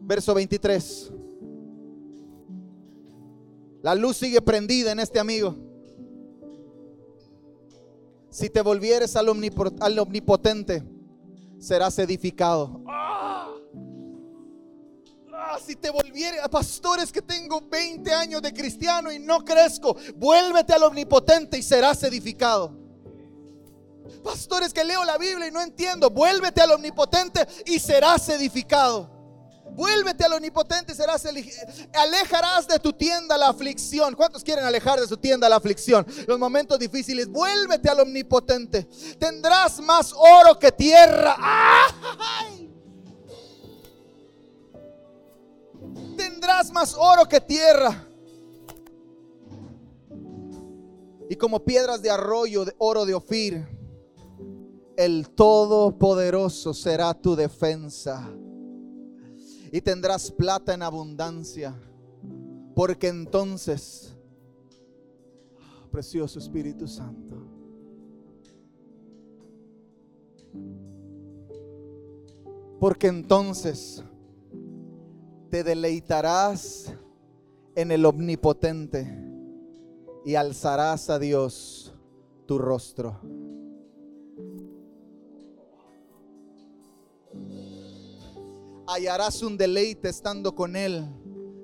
Verso 0.00 0.34
23. 0.34 1.12
La 3.82 3.94
luz 3.94 4.16
sigue 4.16 4.40
prendida 4.40 4.92
en 4.92 5.00
este 5.00 5.18
amigo. 5.18 5.54
Si 8.30 8.50
te 8.50 8.60
volvieres 8.60 9.16
al, 9.16 9.28
omnipotente, 9.28 10.82
serás 11.58 11.98
edificado 11.98 12.82
si 15.64 15.76
te 15.76 15.90
volviera, 15.90 16.48
pastores 16.48 17.12
que 17.12 17.22
tengo 17.22 17.60
20 17.60 18.12
años 18.12 18.42
de 18.42 18.52
cristiano 18.52 19.12
y 19.12 19.18
no 19.18 19.44
crezco, 19.44 19.96
vuélvete 20.16 20.72
al 20.72 20.84
omnipotente 20.84 21.58
y 21.58 21.62
serás 21.62 22.02
edificado. 22.02 22.76
Pastores 24.22 24.72
que 24.72 24.84
leo 24.84 25.04
la 25.04 25.18
Biblia 25.18 25.48
y 25.48 25.50
no 25.50 25.60
entiendo, 25.60 26.10
vuélvete 26.10 26.60
al 26.60 26.72
omnipotente 26.72 27.46
y 27.64 27.78
serás 27.78 28.28
edificado. 28.28 29.16
Vuélvete 29.70 30.24
al 30.24 30.32
omnipotente 30.32 30.92
y 30.92 30.96
serás 30.96 31.26
alejarás 31.92 32.66
de 32.66 32.78
tu 32.78 32.92
tienda 32.92 33.36
la 33.36 33.48
aflicción. 33.48 34.14
¿Cuántos 34.14 34.42
quieren 34.42 34.64
alejar 34.64 34.98
de 34.98 35.06
su 35.06 35.16
tienda 35.18 35.48
la 35.48 35.56
aflicción? 35.56 36.06
Los 36.26 36.38
momentos 36.38 36.78
difíciles. 36.78 37.28
Vuélvete 37.28 37.90
al 37.90 38.00
omnipotente. 38.00 38.84
Tendrás 39.18 39.80
más 39.80 40.14
oro 40.14 40.58
que 40.58 40.72
tierra. 40.72 41.36
¡Ay! 41.38 42.75
Tendrás 46.16 46.72
más 46.72 46.94
oro 46.98 47.26
que 47.28 47.40
tierra. 47.40 48.06
Y 51.28 51.36
como 51.36 51.64
piedras 51.64 52.02
de 52.02 52.10
arroyo, 52.10 52.64
de 52.64 52.74
oro 52.78 53.04
de 53.04 53.14
Ofir, 53.14 53.66
el 54.96 55.28
Todopoderoso 55.30 56.72
será 56.72 57.14
tu 57.14 57.34
defensa. 57.34 58.28
Y 59.72 59.80
tendrás 59.80 60.30
plata 60.30 60.72
en 60.72 60.82
abundancia, 60.82 61.74
porque 62.74 63.08
entonces, 63.08 64.14
precioso 65.90 66.38
Espíritu 66.38 66.86
Santo, 66.86 67.34
porque 72.78 73.08
entonces 73.08 74.02
te 75.56 75.64
deleitarás 75.64 76.92
en 77.74 77.90
el 77.90 78.04
omnipotente 78.04 79.10
y 80.22 80.34
alzarás 80.34 81.08
a 81.08 81.18
Dios 81.18 81.94
tu 82.44 82.58
rostro. 82.58 83.18
Hallarás 88.86 89.42
un 89.42 89.56
deleite 89.56 90.10
estando 90.10 90.54
con 90.54 90.76
Él, 90.76 91.08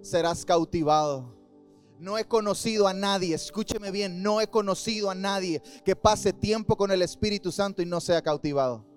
serás 0.00 0.46
cautivado. 0.46 1.36
No 1.98 2.16
he 2.16 2.24
conocido 2.24 2.88
a 2.88 2.94
nadie, 2.94 3.34
escúcheme 3.34 3.90
bien, 3.90 4.22
no 4.22 4.40
he 4.40 4.46
conocido 4.46 5.10
a 5.10 5.14
nadie 5.14 5.60
que 5.84 5.94
pase 5.94 6.32
tiempo 6.32 6.78
con 6.78 6.90
el 6.92 7.02
Espíritu 7.02 7.52
Santo 7.52 7.82
y 7.82 7.84
no 7.84 8.00
sea 8.00 8.22
cautivado. 8.22 8.91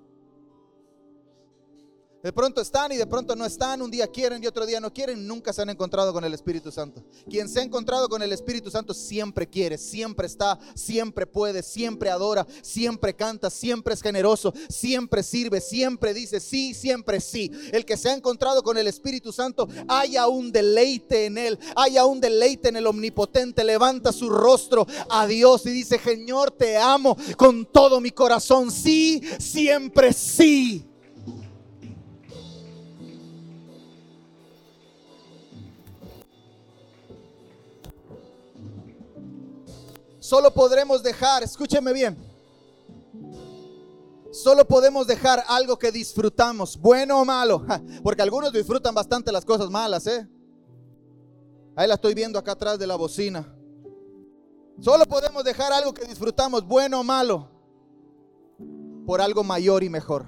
De 2.25 2.33
pronto 2.33 2.59
están 2.59 2.91
y 2.91 2.97
de 2.97 3.05
pronto 3.05 3.35
no 3.35 3.45
están, 3.45 3.83
un 3.83 3.91
día 3.91 4.07
quieren 4.07 4.43
y 4.43 4.47
otro 4.47 4.65
día 4.65 4.79
no 4.79 4.91
quieren, 4.91 5.27
nunca 5.27 5.53
se 5.53 5.61
han 5.61 5.69
encontrado 5.69 6.11
con 6.11 6.23
el 6.23 6.33
Espíritu 6.33 6.71
Santo. 6.71 7.03
Quien 7.29 7.47
se 7.47 7.59
ha 7.59 7.63
encontrado 7.63 8.09
con 8.09 8.19
el 8.23 8.31
Espíritu 8.31 8.71
Santo 8.71 8.95
siempre 8.95 9.47
quiere, 9.47 9.77
siempre 9.77 10.25
está, 10.25 10.57
siempre 10.73 11.27
puede, 11.27 11.61
siempre 11.61 12.09
adora, 12.09 12.47
siempre 12.63 13.15
canta, 13.15 13.51
siempre 13.51 13.93
es 13.93 14.01
generoso, 14.01 14.55
siempre 14.69 15.21
sirve, 15.21 15.61
siempre 15.61 16.15
dice 16.15 16.39
sí, 16.39 16.73
siempre 16.73 17.21
sí. 17.21 17.51
El 17.71 17.85
que 17.85 17.95
se 17.95 18.09
ha 18.09 18.15
encontrado 18.15 18.63
con 18.63 18.75
el 18.79 18.87
Espíritu 18.87 19.31
Santo, 19.31 19.67
haya 19.87 20.27
un 20.27 20.51
deleite 20.51 21.25
en 21.25 21.37
él, 21.37 21.59
haya 21.75 22.05
un 22.05 22.19
deleite 22.19 22.69
en 22.69 22.77
el 22.77 22.87
omnipotente, 22.87 23.63
levanta 23.63 24.11
su 24.11 24.31
rostro 24.31 24.87
a 25.11 25.27
Dios 25.27 25.63
y 25.67 25.69
dice, 25.69 25.99
Señor, 25.99 26.49
te 26.49 26.75
amo 26.75 27.15
con 27.37 27.67
todo 27.67 28.01
mi 28.01 28.09
corazón, 28.09 28.71
sí, 28.71 29.21
siempre 29.37 30.11
sí. 30.11 30.87
Solo 40.25 40.51
podremos 40.51 41.03
dejar, 41.03 41.43
escúcheme 41.43 41.93
bien, 41.93 42.17
solo 44.31 44.67
podemos 44.67 45.05
dejar 45.05 45.43
algo 45.47 45.77
que 45.77 45.91
disfrutamos, 45.91 46.79
bueno 46.79 47.21
o 47.21 47.25
malo, 47.25 47.63
porque 48.03 48.23
algunos 48.23 48.51
disfrutan 48.51 48.95
bastante 48.95 49.31
las 49.31 49.45
cosas 49.45 49.69
malas, 49.69 50.07
¿eh? 50.07 50.27
Ahí 51.75 51.87
la 51.87 51.93
estoy 51.93 52.15
viendo 52.15 52.39
acá 52.39 52.53
atrás 52.53 52.79
de 52.79 52.87
la 52.87 52.95
bocina. 52.95 53.55
Solo 54.79 55.05
podemos 55.05 55.43
dejar 55.43 55.71
algo 55.71 55.93
que 55.93 56.05
disfrutamos, 56.05 56.65
bueno 56.65 57.01
o 57.01 57.03
malo, 57.03 57.47
por 59.05 59.21
algo 59.21 59.43
mayor 59.43 59.83
y 59.83 59.89
mejor. 59.89 60.25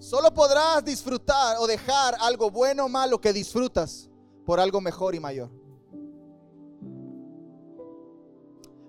Solo 0.00 0.34
podrás 0.34 0.84
disfrutar 0.84 1.58
o 1.60 1.68
dejar 1.68 2.16
algo 2.18 2.50
bueno 2.50 2.86
o 2.86 2.88
malo 2.88 3.20
que 3.20 3.32
disfrutas 3.32 4.10
por 4.44 4.58
algo 4.58 4.80
mejor 4.80 5.14
y 5.14 5.20
mayor. 5.20 5.67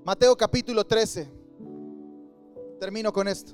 Mateo 0.09 0.35
capítulo 0.35 0.83
13. 0.83 1.29
Termino 2.79 3.13
con 3.13 3.27
esto. 3.27 3.53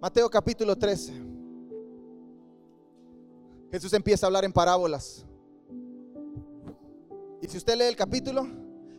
Mateo 0.00 0.28
capítulo 0.28 0.74
13. 0.74 1.12
Jesús 3.70 3.92
empieza 3.92 4.26
a 4.26 4.28
hablar 4.28 4.44
en 4.44 4.52
parábolas. 4.52 5.24
Y 7.40 7.46
si 7.46 7.58
usted 7.58 7.76
lee 7.76 7.84
el 7.84 7.94
capítulo, 7.94 8.44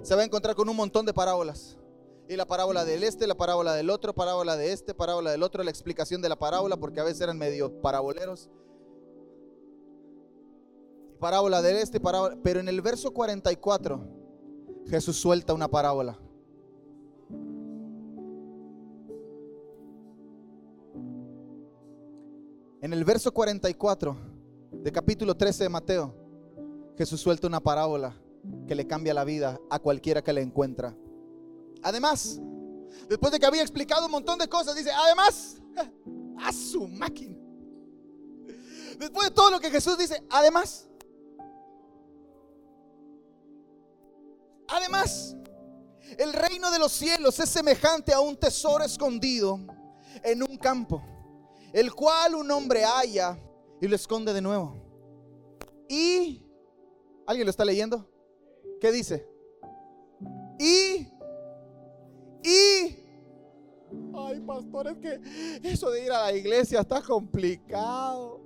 se 0.04 0.16
va 0.16 0.22
a 0.22 0.24
encontrar 0.24 0.56
con 0.56 0.70
un 0.70 0.76
montón 0.78 1.06
de 1.06 1.14
parábolas. 1.14 1.78
Y 2.30 2.38
la 2.38 2.46
parábola 2.46 2.86
del 2.86 3.04
este, 3.04 3.28
la 3.28 3.36
parábola 3.36 3.74
del 3.74 3.90
otro, 3.90 4.16
parábola 4.16 4.56
de 4.56 4.72
este, 4.72 4.94
parábola 4.94 5.32
del 5.32 5.44
otro, 5.44 5.62
la 5.66 5.70
explicación 5.70 6.22
de 6.22 6.30
la 6.30 6.40
parábola, 6.40 6.78
porque 6.78 7.02
a 7.02 7.04
veces 7.04 7.20
eran 7.20 7.38
medio 7.38 7.82
paraboleros. 7.82 8.50
Parábola 11.20 11.62
del 11.62 11.76
este, 11.76 12.00
parábola. 12.00 12.38
Pero 12.42 12.62
en 12.62 12.70
el 12.70 12.80
verso 12.80 13.12
44 13.12 14.22
Jesús 14.90 15.18
suelta 15.18 15.54
una 15.54 15.68
parábola. 15.70 16.20
En 22.82 22.94
el 22.94 23.06
verso 23.06 23.32
44 23.32 24.18
de 24.72 24.92
capítulo 24.92 25.36
13 25.36 25.64
de 25.64 25.70
Mateo, 25.70 26.16
Jesús 26.98 27.22
suelta 27.22 27.48
una 27.48 27.62
parábola 27.62 28.20
que 28.68 28.74
le 28.74 28.88
cambia 28.88 29.14
la 29.14 29.24
vida 29.24 29.60
a 29.70 29.80
cualquiera 29.80 30.24
que 30.24 30.34
le 30.34 30.42
encuentra. 30.42 30.96
Además, 31.84 32.40
después 33.08 33.32
de 33.32 33.40
que 33.40 33.46
había 33.46 33.62
explicado 33.62 34.06
un 34.06 34.12
montón 34.12 34.40
de 34.40 34.48
cosas, 34.48 34.76
dice, 34.76 34.90
además, 34.92 35.58
a 36.40 36.52
su 36.52 36.88
máquina. 36.88 37.38
Después 38.98 39.30
de 39.30 39.36
todo 39.36 39.52
lo 39.52 39.60
que 39.60 39.70
Jesús 39.70 39.98
dice, 39.98 40.24
además, 40.30 40.88
Además, 44.74 45.36
el 46.18 46.32
reino 46.32 46.72
de 46.72 46.80
los 46.80 46.94
cielos 46.94 47.38
es 47.40 47.50
semejante 47.50 48.14
a 48.14 48.22
un 48.22 48.38
tesoro 48.38 48.86
escondido 48.86 49.60
en 50.24 50.42
un 50.42 50.58
campo, 50.58 51.04
el 51.74 51.94
cual 51.94 52.36
un 52.36 52.50
hombre 52.52 52.84
halla 52.84 53.38
y 53.80 53.88
lo 53.88 53.96
esconde 53.96 54.34
de 54.34 54.42
nuevo. 54.42 54.76
Y, 55.90 56.46
¿alguien 57.26 57.46
lo 57.46 57.52
está 57.52 57.66
leyendo? 57.66 58.08
¿Qué 58.80 58.92
dice? 58.92 59.28
Y, 60.60 61.08
y, 62.44 62.98
ay 64.14 64.40
pastor, 64.46 64.88
es 64.88 64.98
que 64.98 65.62
eso 65.64 65.90
de 65.90 66.06
ir 66.06 66.12
a 66.12 66.24
la 66.24 66.34
iglesia 66.34 66.82
está 66.82 67.02
complicado. 67.02 68.40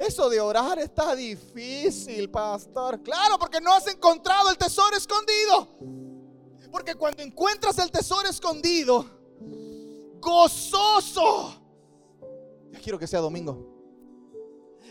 Eso 0.00 0.30
de 0.30 0.40
orar 0.40 0.78
está 0.78 1.14
difícil, 1.14 2.30
pastor. 2.30 3.02
Claro, 3.02 3.38
porque 3.38 3.60
no 3.60 3.72
has 3.72 3.86
encontrado 3.88 4.48
el 4.50 4.56
tesoro 4.56 4.96
escondido. 4.96 5.68
Porque 6.70 6.94
cuando 6.94 7.22
encuentras 7.22 7.78
el 7.78 7.90
tesoro 7.90 8.28
escondido, 8.28 9.04
gozoso. 10.18 11.65
Ya 12.76 12.82
quiero 12.82 12.98
que 12.98 13.06
sea 13.06 13.20
domingo. 13.20 13.74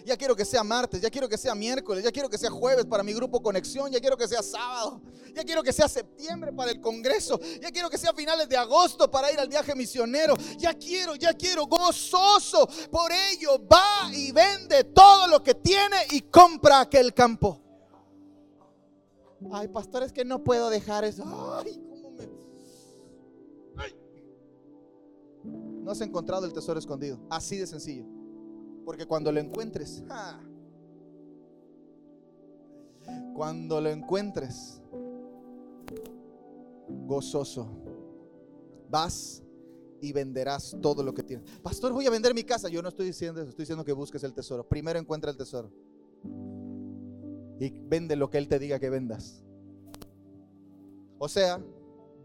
Ya 0.03 0.17
quiero 0.17 0.35
que 0.35 0.43
sea 0.43 0.63
martes, 0.63 1.01
ya 1.01 1.09
quiero 1.09 1.29
que 1.29 1.37
sea 1.37 1.55
miércoles, 1.55 2.03
ya 2.03 2.11
quiero 2.11 2.29
que 2.29 2.37
sea 2.37 2.49
jueves 2.51 2.85
para 2.85 3.01
mi 3.01 3.13
grupo 3.13 3.41
Conexión, 3.41 3.91
ya 3.91 3.99
quiero 3.99 4.17
que 4.17 4.27
sea 4.27 4.43
sábado, 4.43 5.01
ya 5.33 5.43
quiero 5.43 5.63
que 5.63 5.73
sea 5.73 5.87
septiembre 5.87 6.51
para 6.51 6.71
el 6.71 6.79
Congreso, 6.79 7.39
ya 7.59 7.71
quiero 7.71 7.89
que 7.89 7.97
sea 7.97 8.13
finales 8.13 8.47
de 8.47 8.57
agosto 8.57 9.09
para 9.09 9.31
ir 9.31 9.39
al 9.39 9.47
viaje 9.47 9.73
misionero, 9.73 10.35
ya 10.57 10.73
quiero, 10.73 11.15
ya 11.15 11.33
quiero, 11.33 11.65
gozoso. 11.65 12.67
Por 12.91 13.11
ello 13.11 13.59
va 13.67 14.13
y 14.13 14.31
vende 14.31 14.83
todo 14.83 15.27
lo 15.27 15.41
que 15.41 15.55
tiene 15.55 15.95
y 16.11 16.21
compra 16.21 16.81
aquel 16.81 17.13
campo. 17.13 17.61
Ay, 19.51 19.67
pastor, 19.69 20.03
es 20.03 20.11
que 20.11 20.25
no 20.25 20.43
puedo 20.43 20.69
dejar 20.69 21.03
eso. 21.03 21.23
Ay, 21.63 21.81
No 25.85 25.91
has 25.91 26.01
encontrado 26.01 26.47
el 26.47 26.51
tesoro 26.51 26.79
escondido. 26.79 27.19
Así 27.29 27.57
de 27.57 27.67
sencillo. 27.67 28.05
Porque 28.83 29.05
cuando 29.05 29.31
lo 29.31 29.39
encuentres, 29.39 30.03
cuando 33.35 33.79
lo 33.79 33.89
encuentres, 33.89 34.81
gozoso, 37.05 37.69
vas 38.89 39.43
y 40.01 40.11
venderás 40.11 40.75
todo 40.81 41.03
lo 41.03 41.13
que 41.13 41.21
tienes. 41.21 41.47
Pastor, 41.59 41.93
voy 41.93 42.07
a 42.07 42.09
vender 42.09 42.33
mi 42.33 42.43
casa. 42.43 42.67
Yo 42.67 42.81
no 42.81 42.89
estoy 42.89 43.05
diciendo 43.05 43.41
eso, 43.41 43.51
estoy 43.51 43.61
diciendo 43.61 43.85
que 43.85 43.93
busques 43.93 44.23
el 44.23 44.33
tesoro. 44.33 44.67
Primero 44.67 44.97
encuentra 44.97 45.29
el 45.29 45.37
tesoro. 45.37 45.71
Y 47.59 47.69
vende 47.69 48.15
lo 48.15 48.31
que 48.31 48.39
Él 48.39 48.47
te 48.47 48.57
diga 48.57 48.79
que 48.79 48.89
vendas. 48.89 49.43
O 51.19 51.29
sea, 51.29 51.63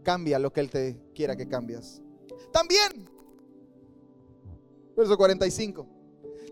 cambia 0.01 0.39
lo 0.39 0.51
que 0.51 0.61
Él 0.61 0.71
te 0.71 0.99
quiera 1.13 1.35
que 1.35 1.47
cambies. 1.47 2.01
También, 2.51 3.07
verso 5.01 5.17
45. 5.17 5.87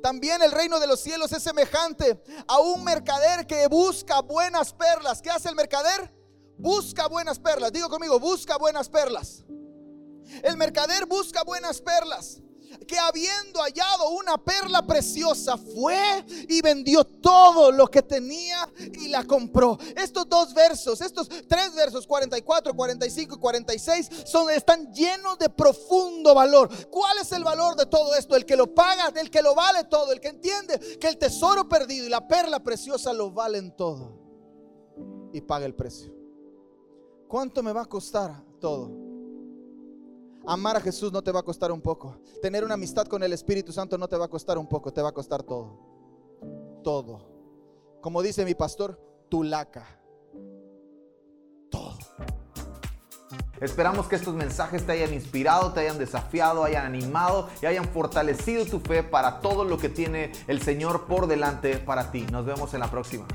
También 0.01 0.41
el 0.41 0.51
reino 0.51 0.79
de 0.79 0.87
los 0.87 0.99
cielos 0.99 1.31
es 1.31 1.43
semejante 1.43 2.21
a 2.47 2.59
un 2.59 2.83
mercader 2.83 3.45
que 3.45 3.67
busca 3.67 4.21
buenas 4.21 4.73
perlas. 4.73 5.21
¿Qué 5.21 5.29
hace 5.29 5.49
el 5.49 5.55
mercader? 5.55 6.13
Busca 6.57 7.07
buenas 7.07 7.39
perlas. 7.39 7.71
Digo 7.71 7.89
conmigo, 7.89 8.19
busca 8.19 8.57
buenas 8.57 8.89
perlas. 8.89 9.43
El 10.43 10.57
mercader 10.57 11.05
busca 11.05 11.43
buenas 11.43 11.81
perlas. 11.81 12.41
Que 12.89 12.97
habiendo 12.97 13.61
hallado 13.61 14.09
una 14.09 14.35
perla 14.35 14.81
preciosa 14.81 15.55
fue 15.57 16.25
y 16.47 16.59
vendió 16.59 17.03
todo 17.03 17.71
lo 17.71 17.85
que 17.87 18.01
tenía 18.01 18.67
y 18.79 19.09
la 19.09 19.23
compró. 19.25 19.77
Estos 19.95 20.27
dos 20.27 20.55
versos, 20.55 20.99
estos 20.99 21.29
tres 21.47 21.75
versos, 21.75 22.07
44, 22.07 22.73
45 22.73 23.35
y 23.35 23.37
46, 23.37 24.09
son, 24.25 24.49
están 24.49 24.91
llenos 24.91 25.37
de 25.37 25.51
profundo 25.51 26.33
valor. 26.33 26.67
¿Cuál 26.89 27.19
es 27.19 27.31
el 27.31 27.43
valor 27.43 27.75
de 27.75 27.85
todo 27.85 28.15
esto? 28.15 28.35
El 28.35 28.43
que 28.43 28.55
lo 28.55 28.73
paga, 28.73 29.13
el 29.21 29.29
que 29.29 29.43
lo 29.43 29.53
vale 29.53 29.83
todo, 29.83 30.11
el 30.11 30.19
que 30.19 30.29
entiende 30.29 30.79
que 30.97 31.09
el 31.09 31.19
tesoro 31.19 31.69
perdido 31.69 32.07
y 32.07 32.09
la 32.09 32.27
perla 32.27 32.63
preciosa 32.63 33.13
lo 33.13 33.29
valen 33.29 33.75
todo 33.75 34.17
y 35.31 35.41
paga 35.41 35.67
el 35.67 35.75
precio. 35.75 36.11
¿Cuánto 37.27 37.61
me 37.61 37.71
va 37.71 37.83
a 37.83 37.85
costar 37.85 38.43
todo? 38.59 39.08
Amar 40.45 40.77
a 40.77 40.81
Jesús 40.81 41.11
no 41.11 41.21
te 41.21 41.31
va 41.31 41.41
a 41.41 41.43
costar 41.43 41.71
un 41.71 41.81
poco. 41.81 42.17
Tener 42.41 42.63
una 42.63 42.73
amistad 42.75 43.05
con 43.05 43.21
el 43.23 43.33
Espíritu 43.33 43.71
Santo 43.71 43.97
no 43.97 44.07
te 44.07 44.17
va 44.17 44.25
a 44.25 44.29
costar 44.29 44.57
un 44.57 44.67
poco, 44.67 44.91
te 44.91 45.01
va 45.01 45.09
a 45.09 45.13
costar 45.13 45.43
todo. 45.43 45.79
Todo. 46.83 47.19
Como 48.01 48.21
dice 48.21 48.45
mi 48.45 48.55
pastor, 48.55 48.99
tu 49.29 49.43
laca. 49.43 49.99
Todo. 51.69 51.97
Esperamos 53.59 54.07
que 54.07 54.15
estos 54.15 54.33
mensajes 54.33 54.85
te 54.85 54.93
hayan 54.93 55.13
inspirado, 55.13 55.73
te 55.73 55.81
hayan 55.81 55.97
desafiado, 55.97 56.63
hayan 56.63 56.85
animado 56.85 57.49
y 57.61 57.65
hayan 57.65 57.89
fortalecido 57.89 58.65
tu 58.65 58.79
fe 58.79 59.03
para 59.03 59.41
todo 59.41 59.65
lo 59.65 59.77
que 59.77 59.89
tiene 59.89 60.31
el 60.47 60.61
Señor 60.61 61.05
por 61.05 61.27
delante 61.27 61.77
para 61.77 62.11
ti. 62.11 62.25
Nos 62.31 62.45
vemos 62.45 62.73
en 62.73 62.79
la 62.79 62.89
próxima. 62.89 63.27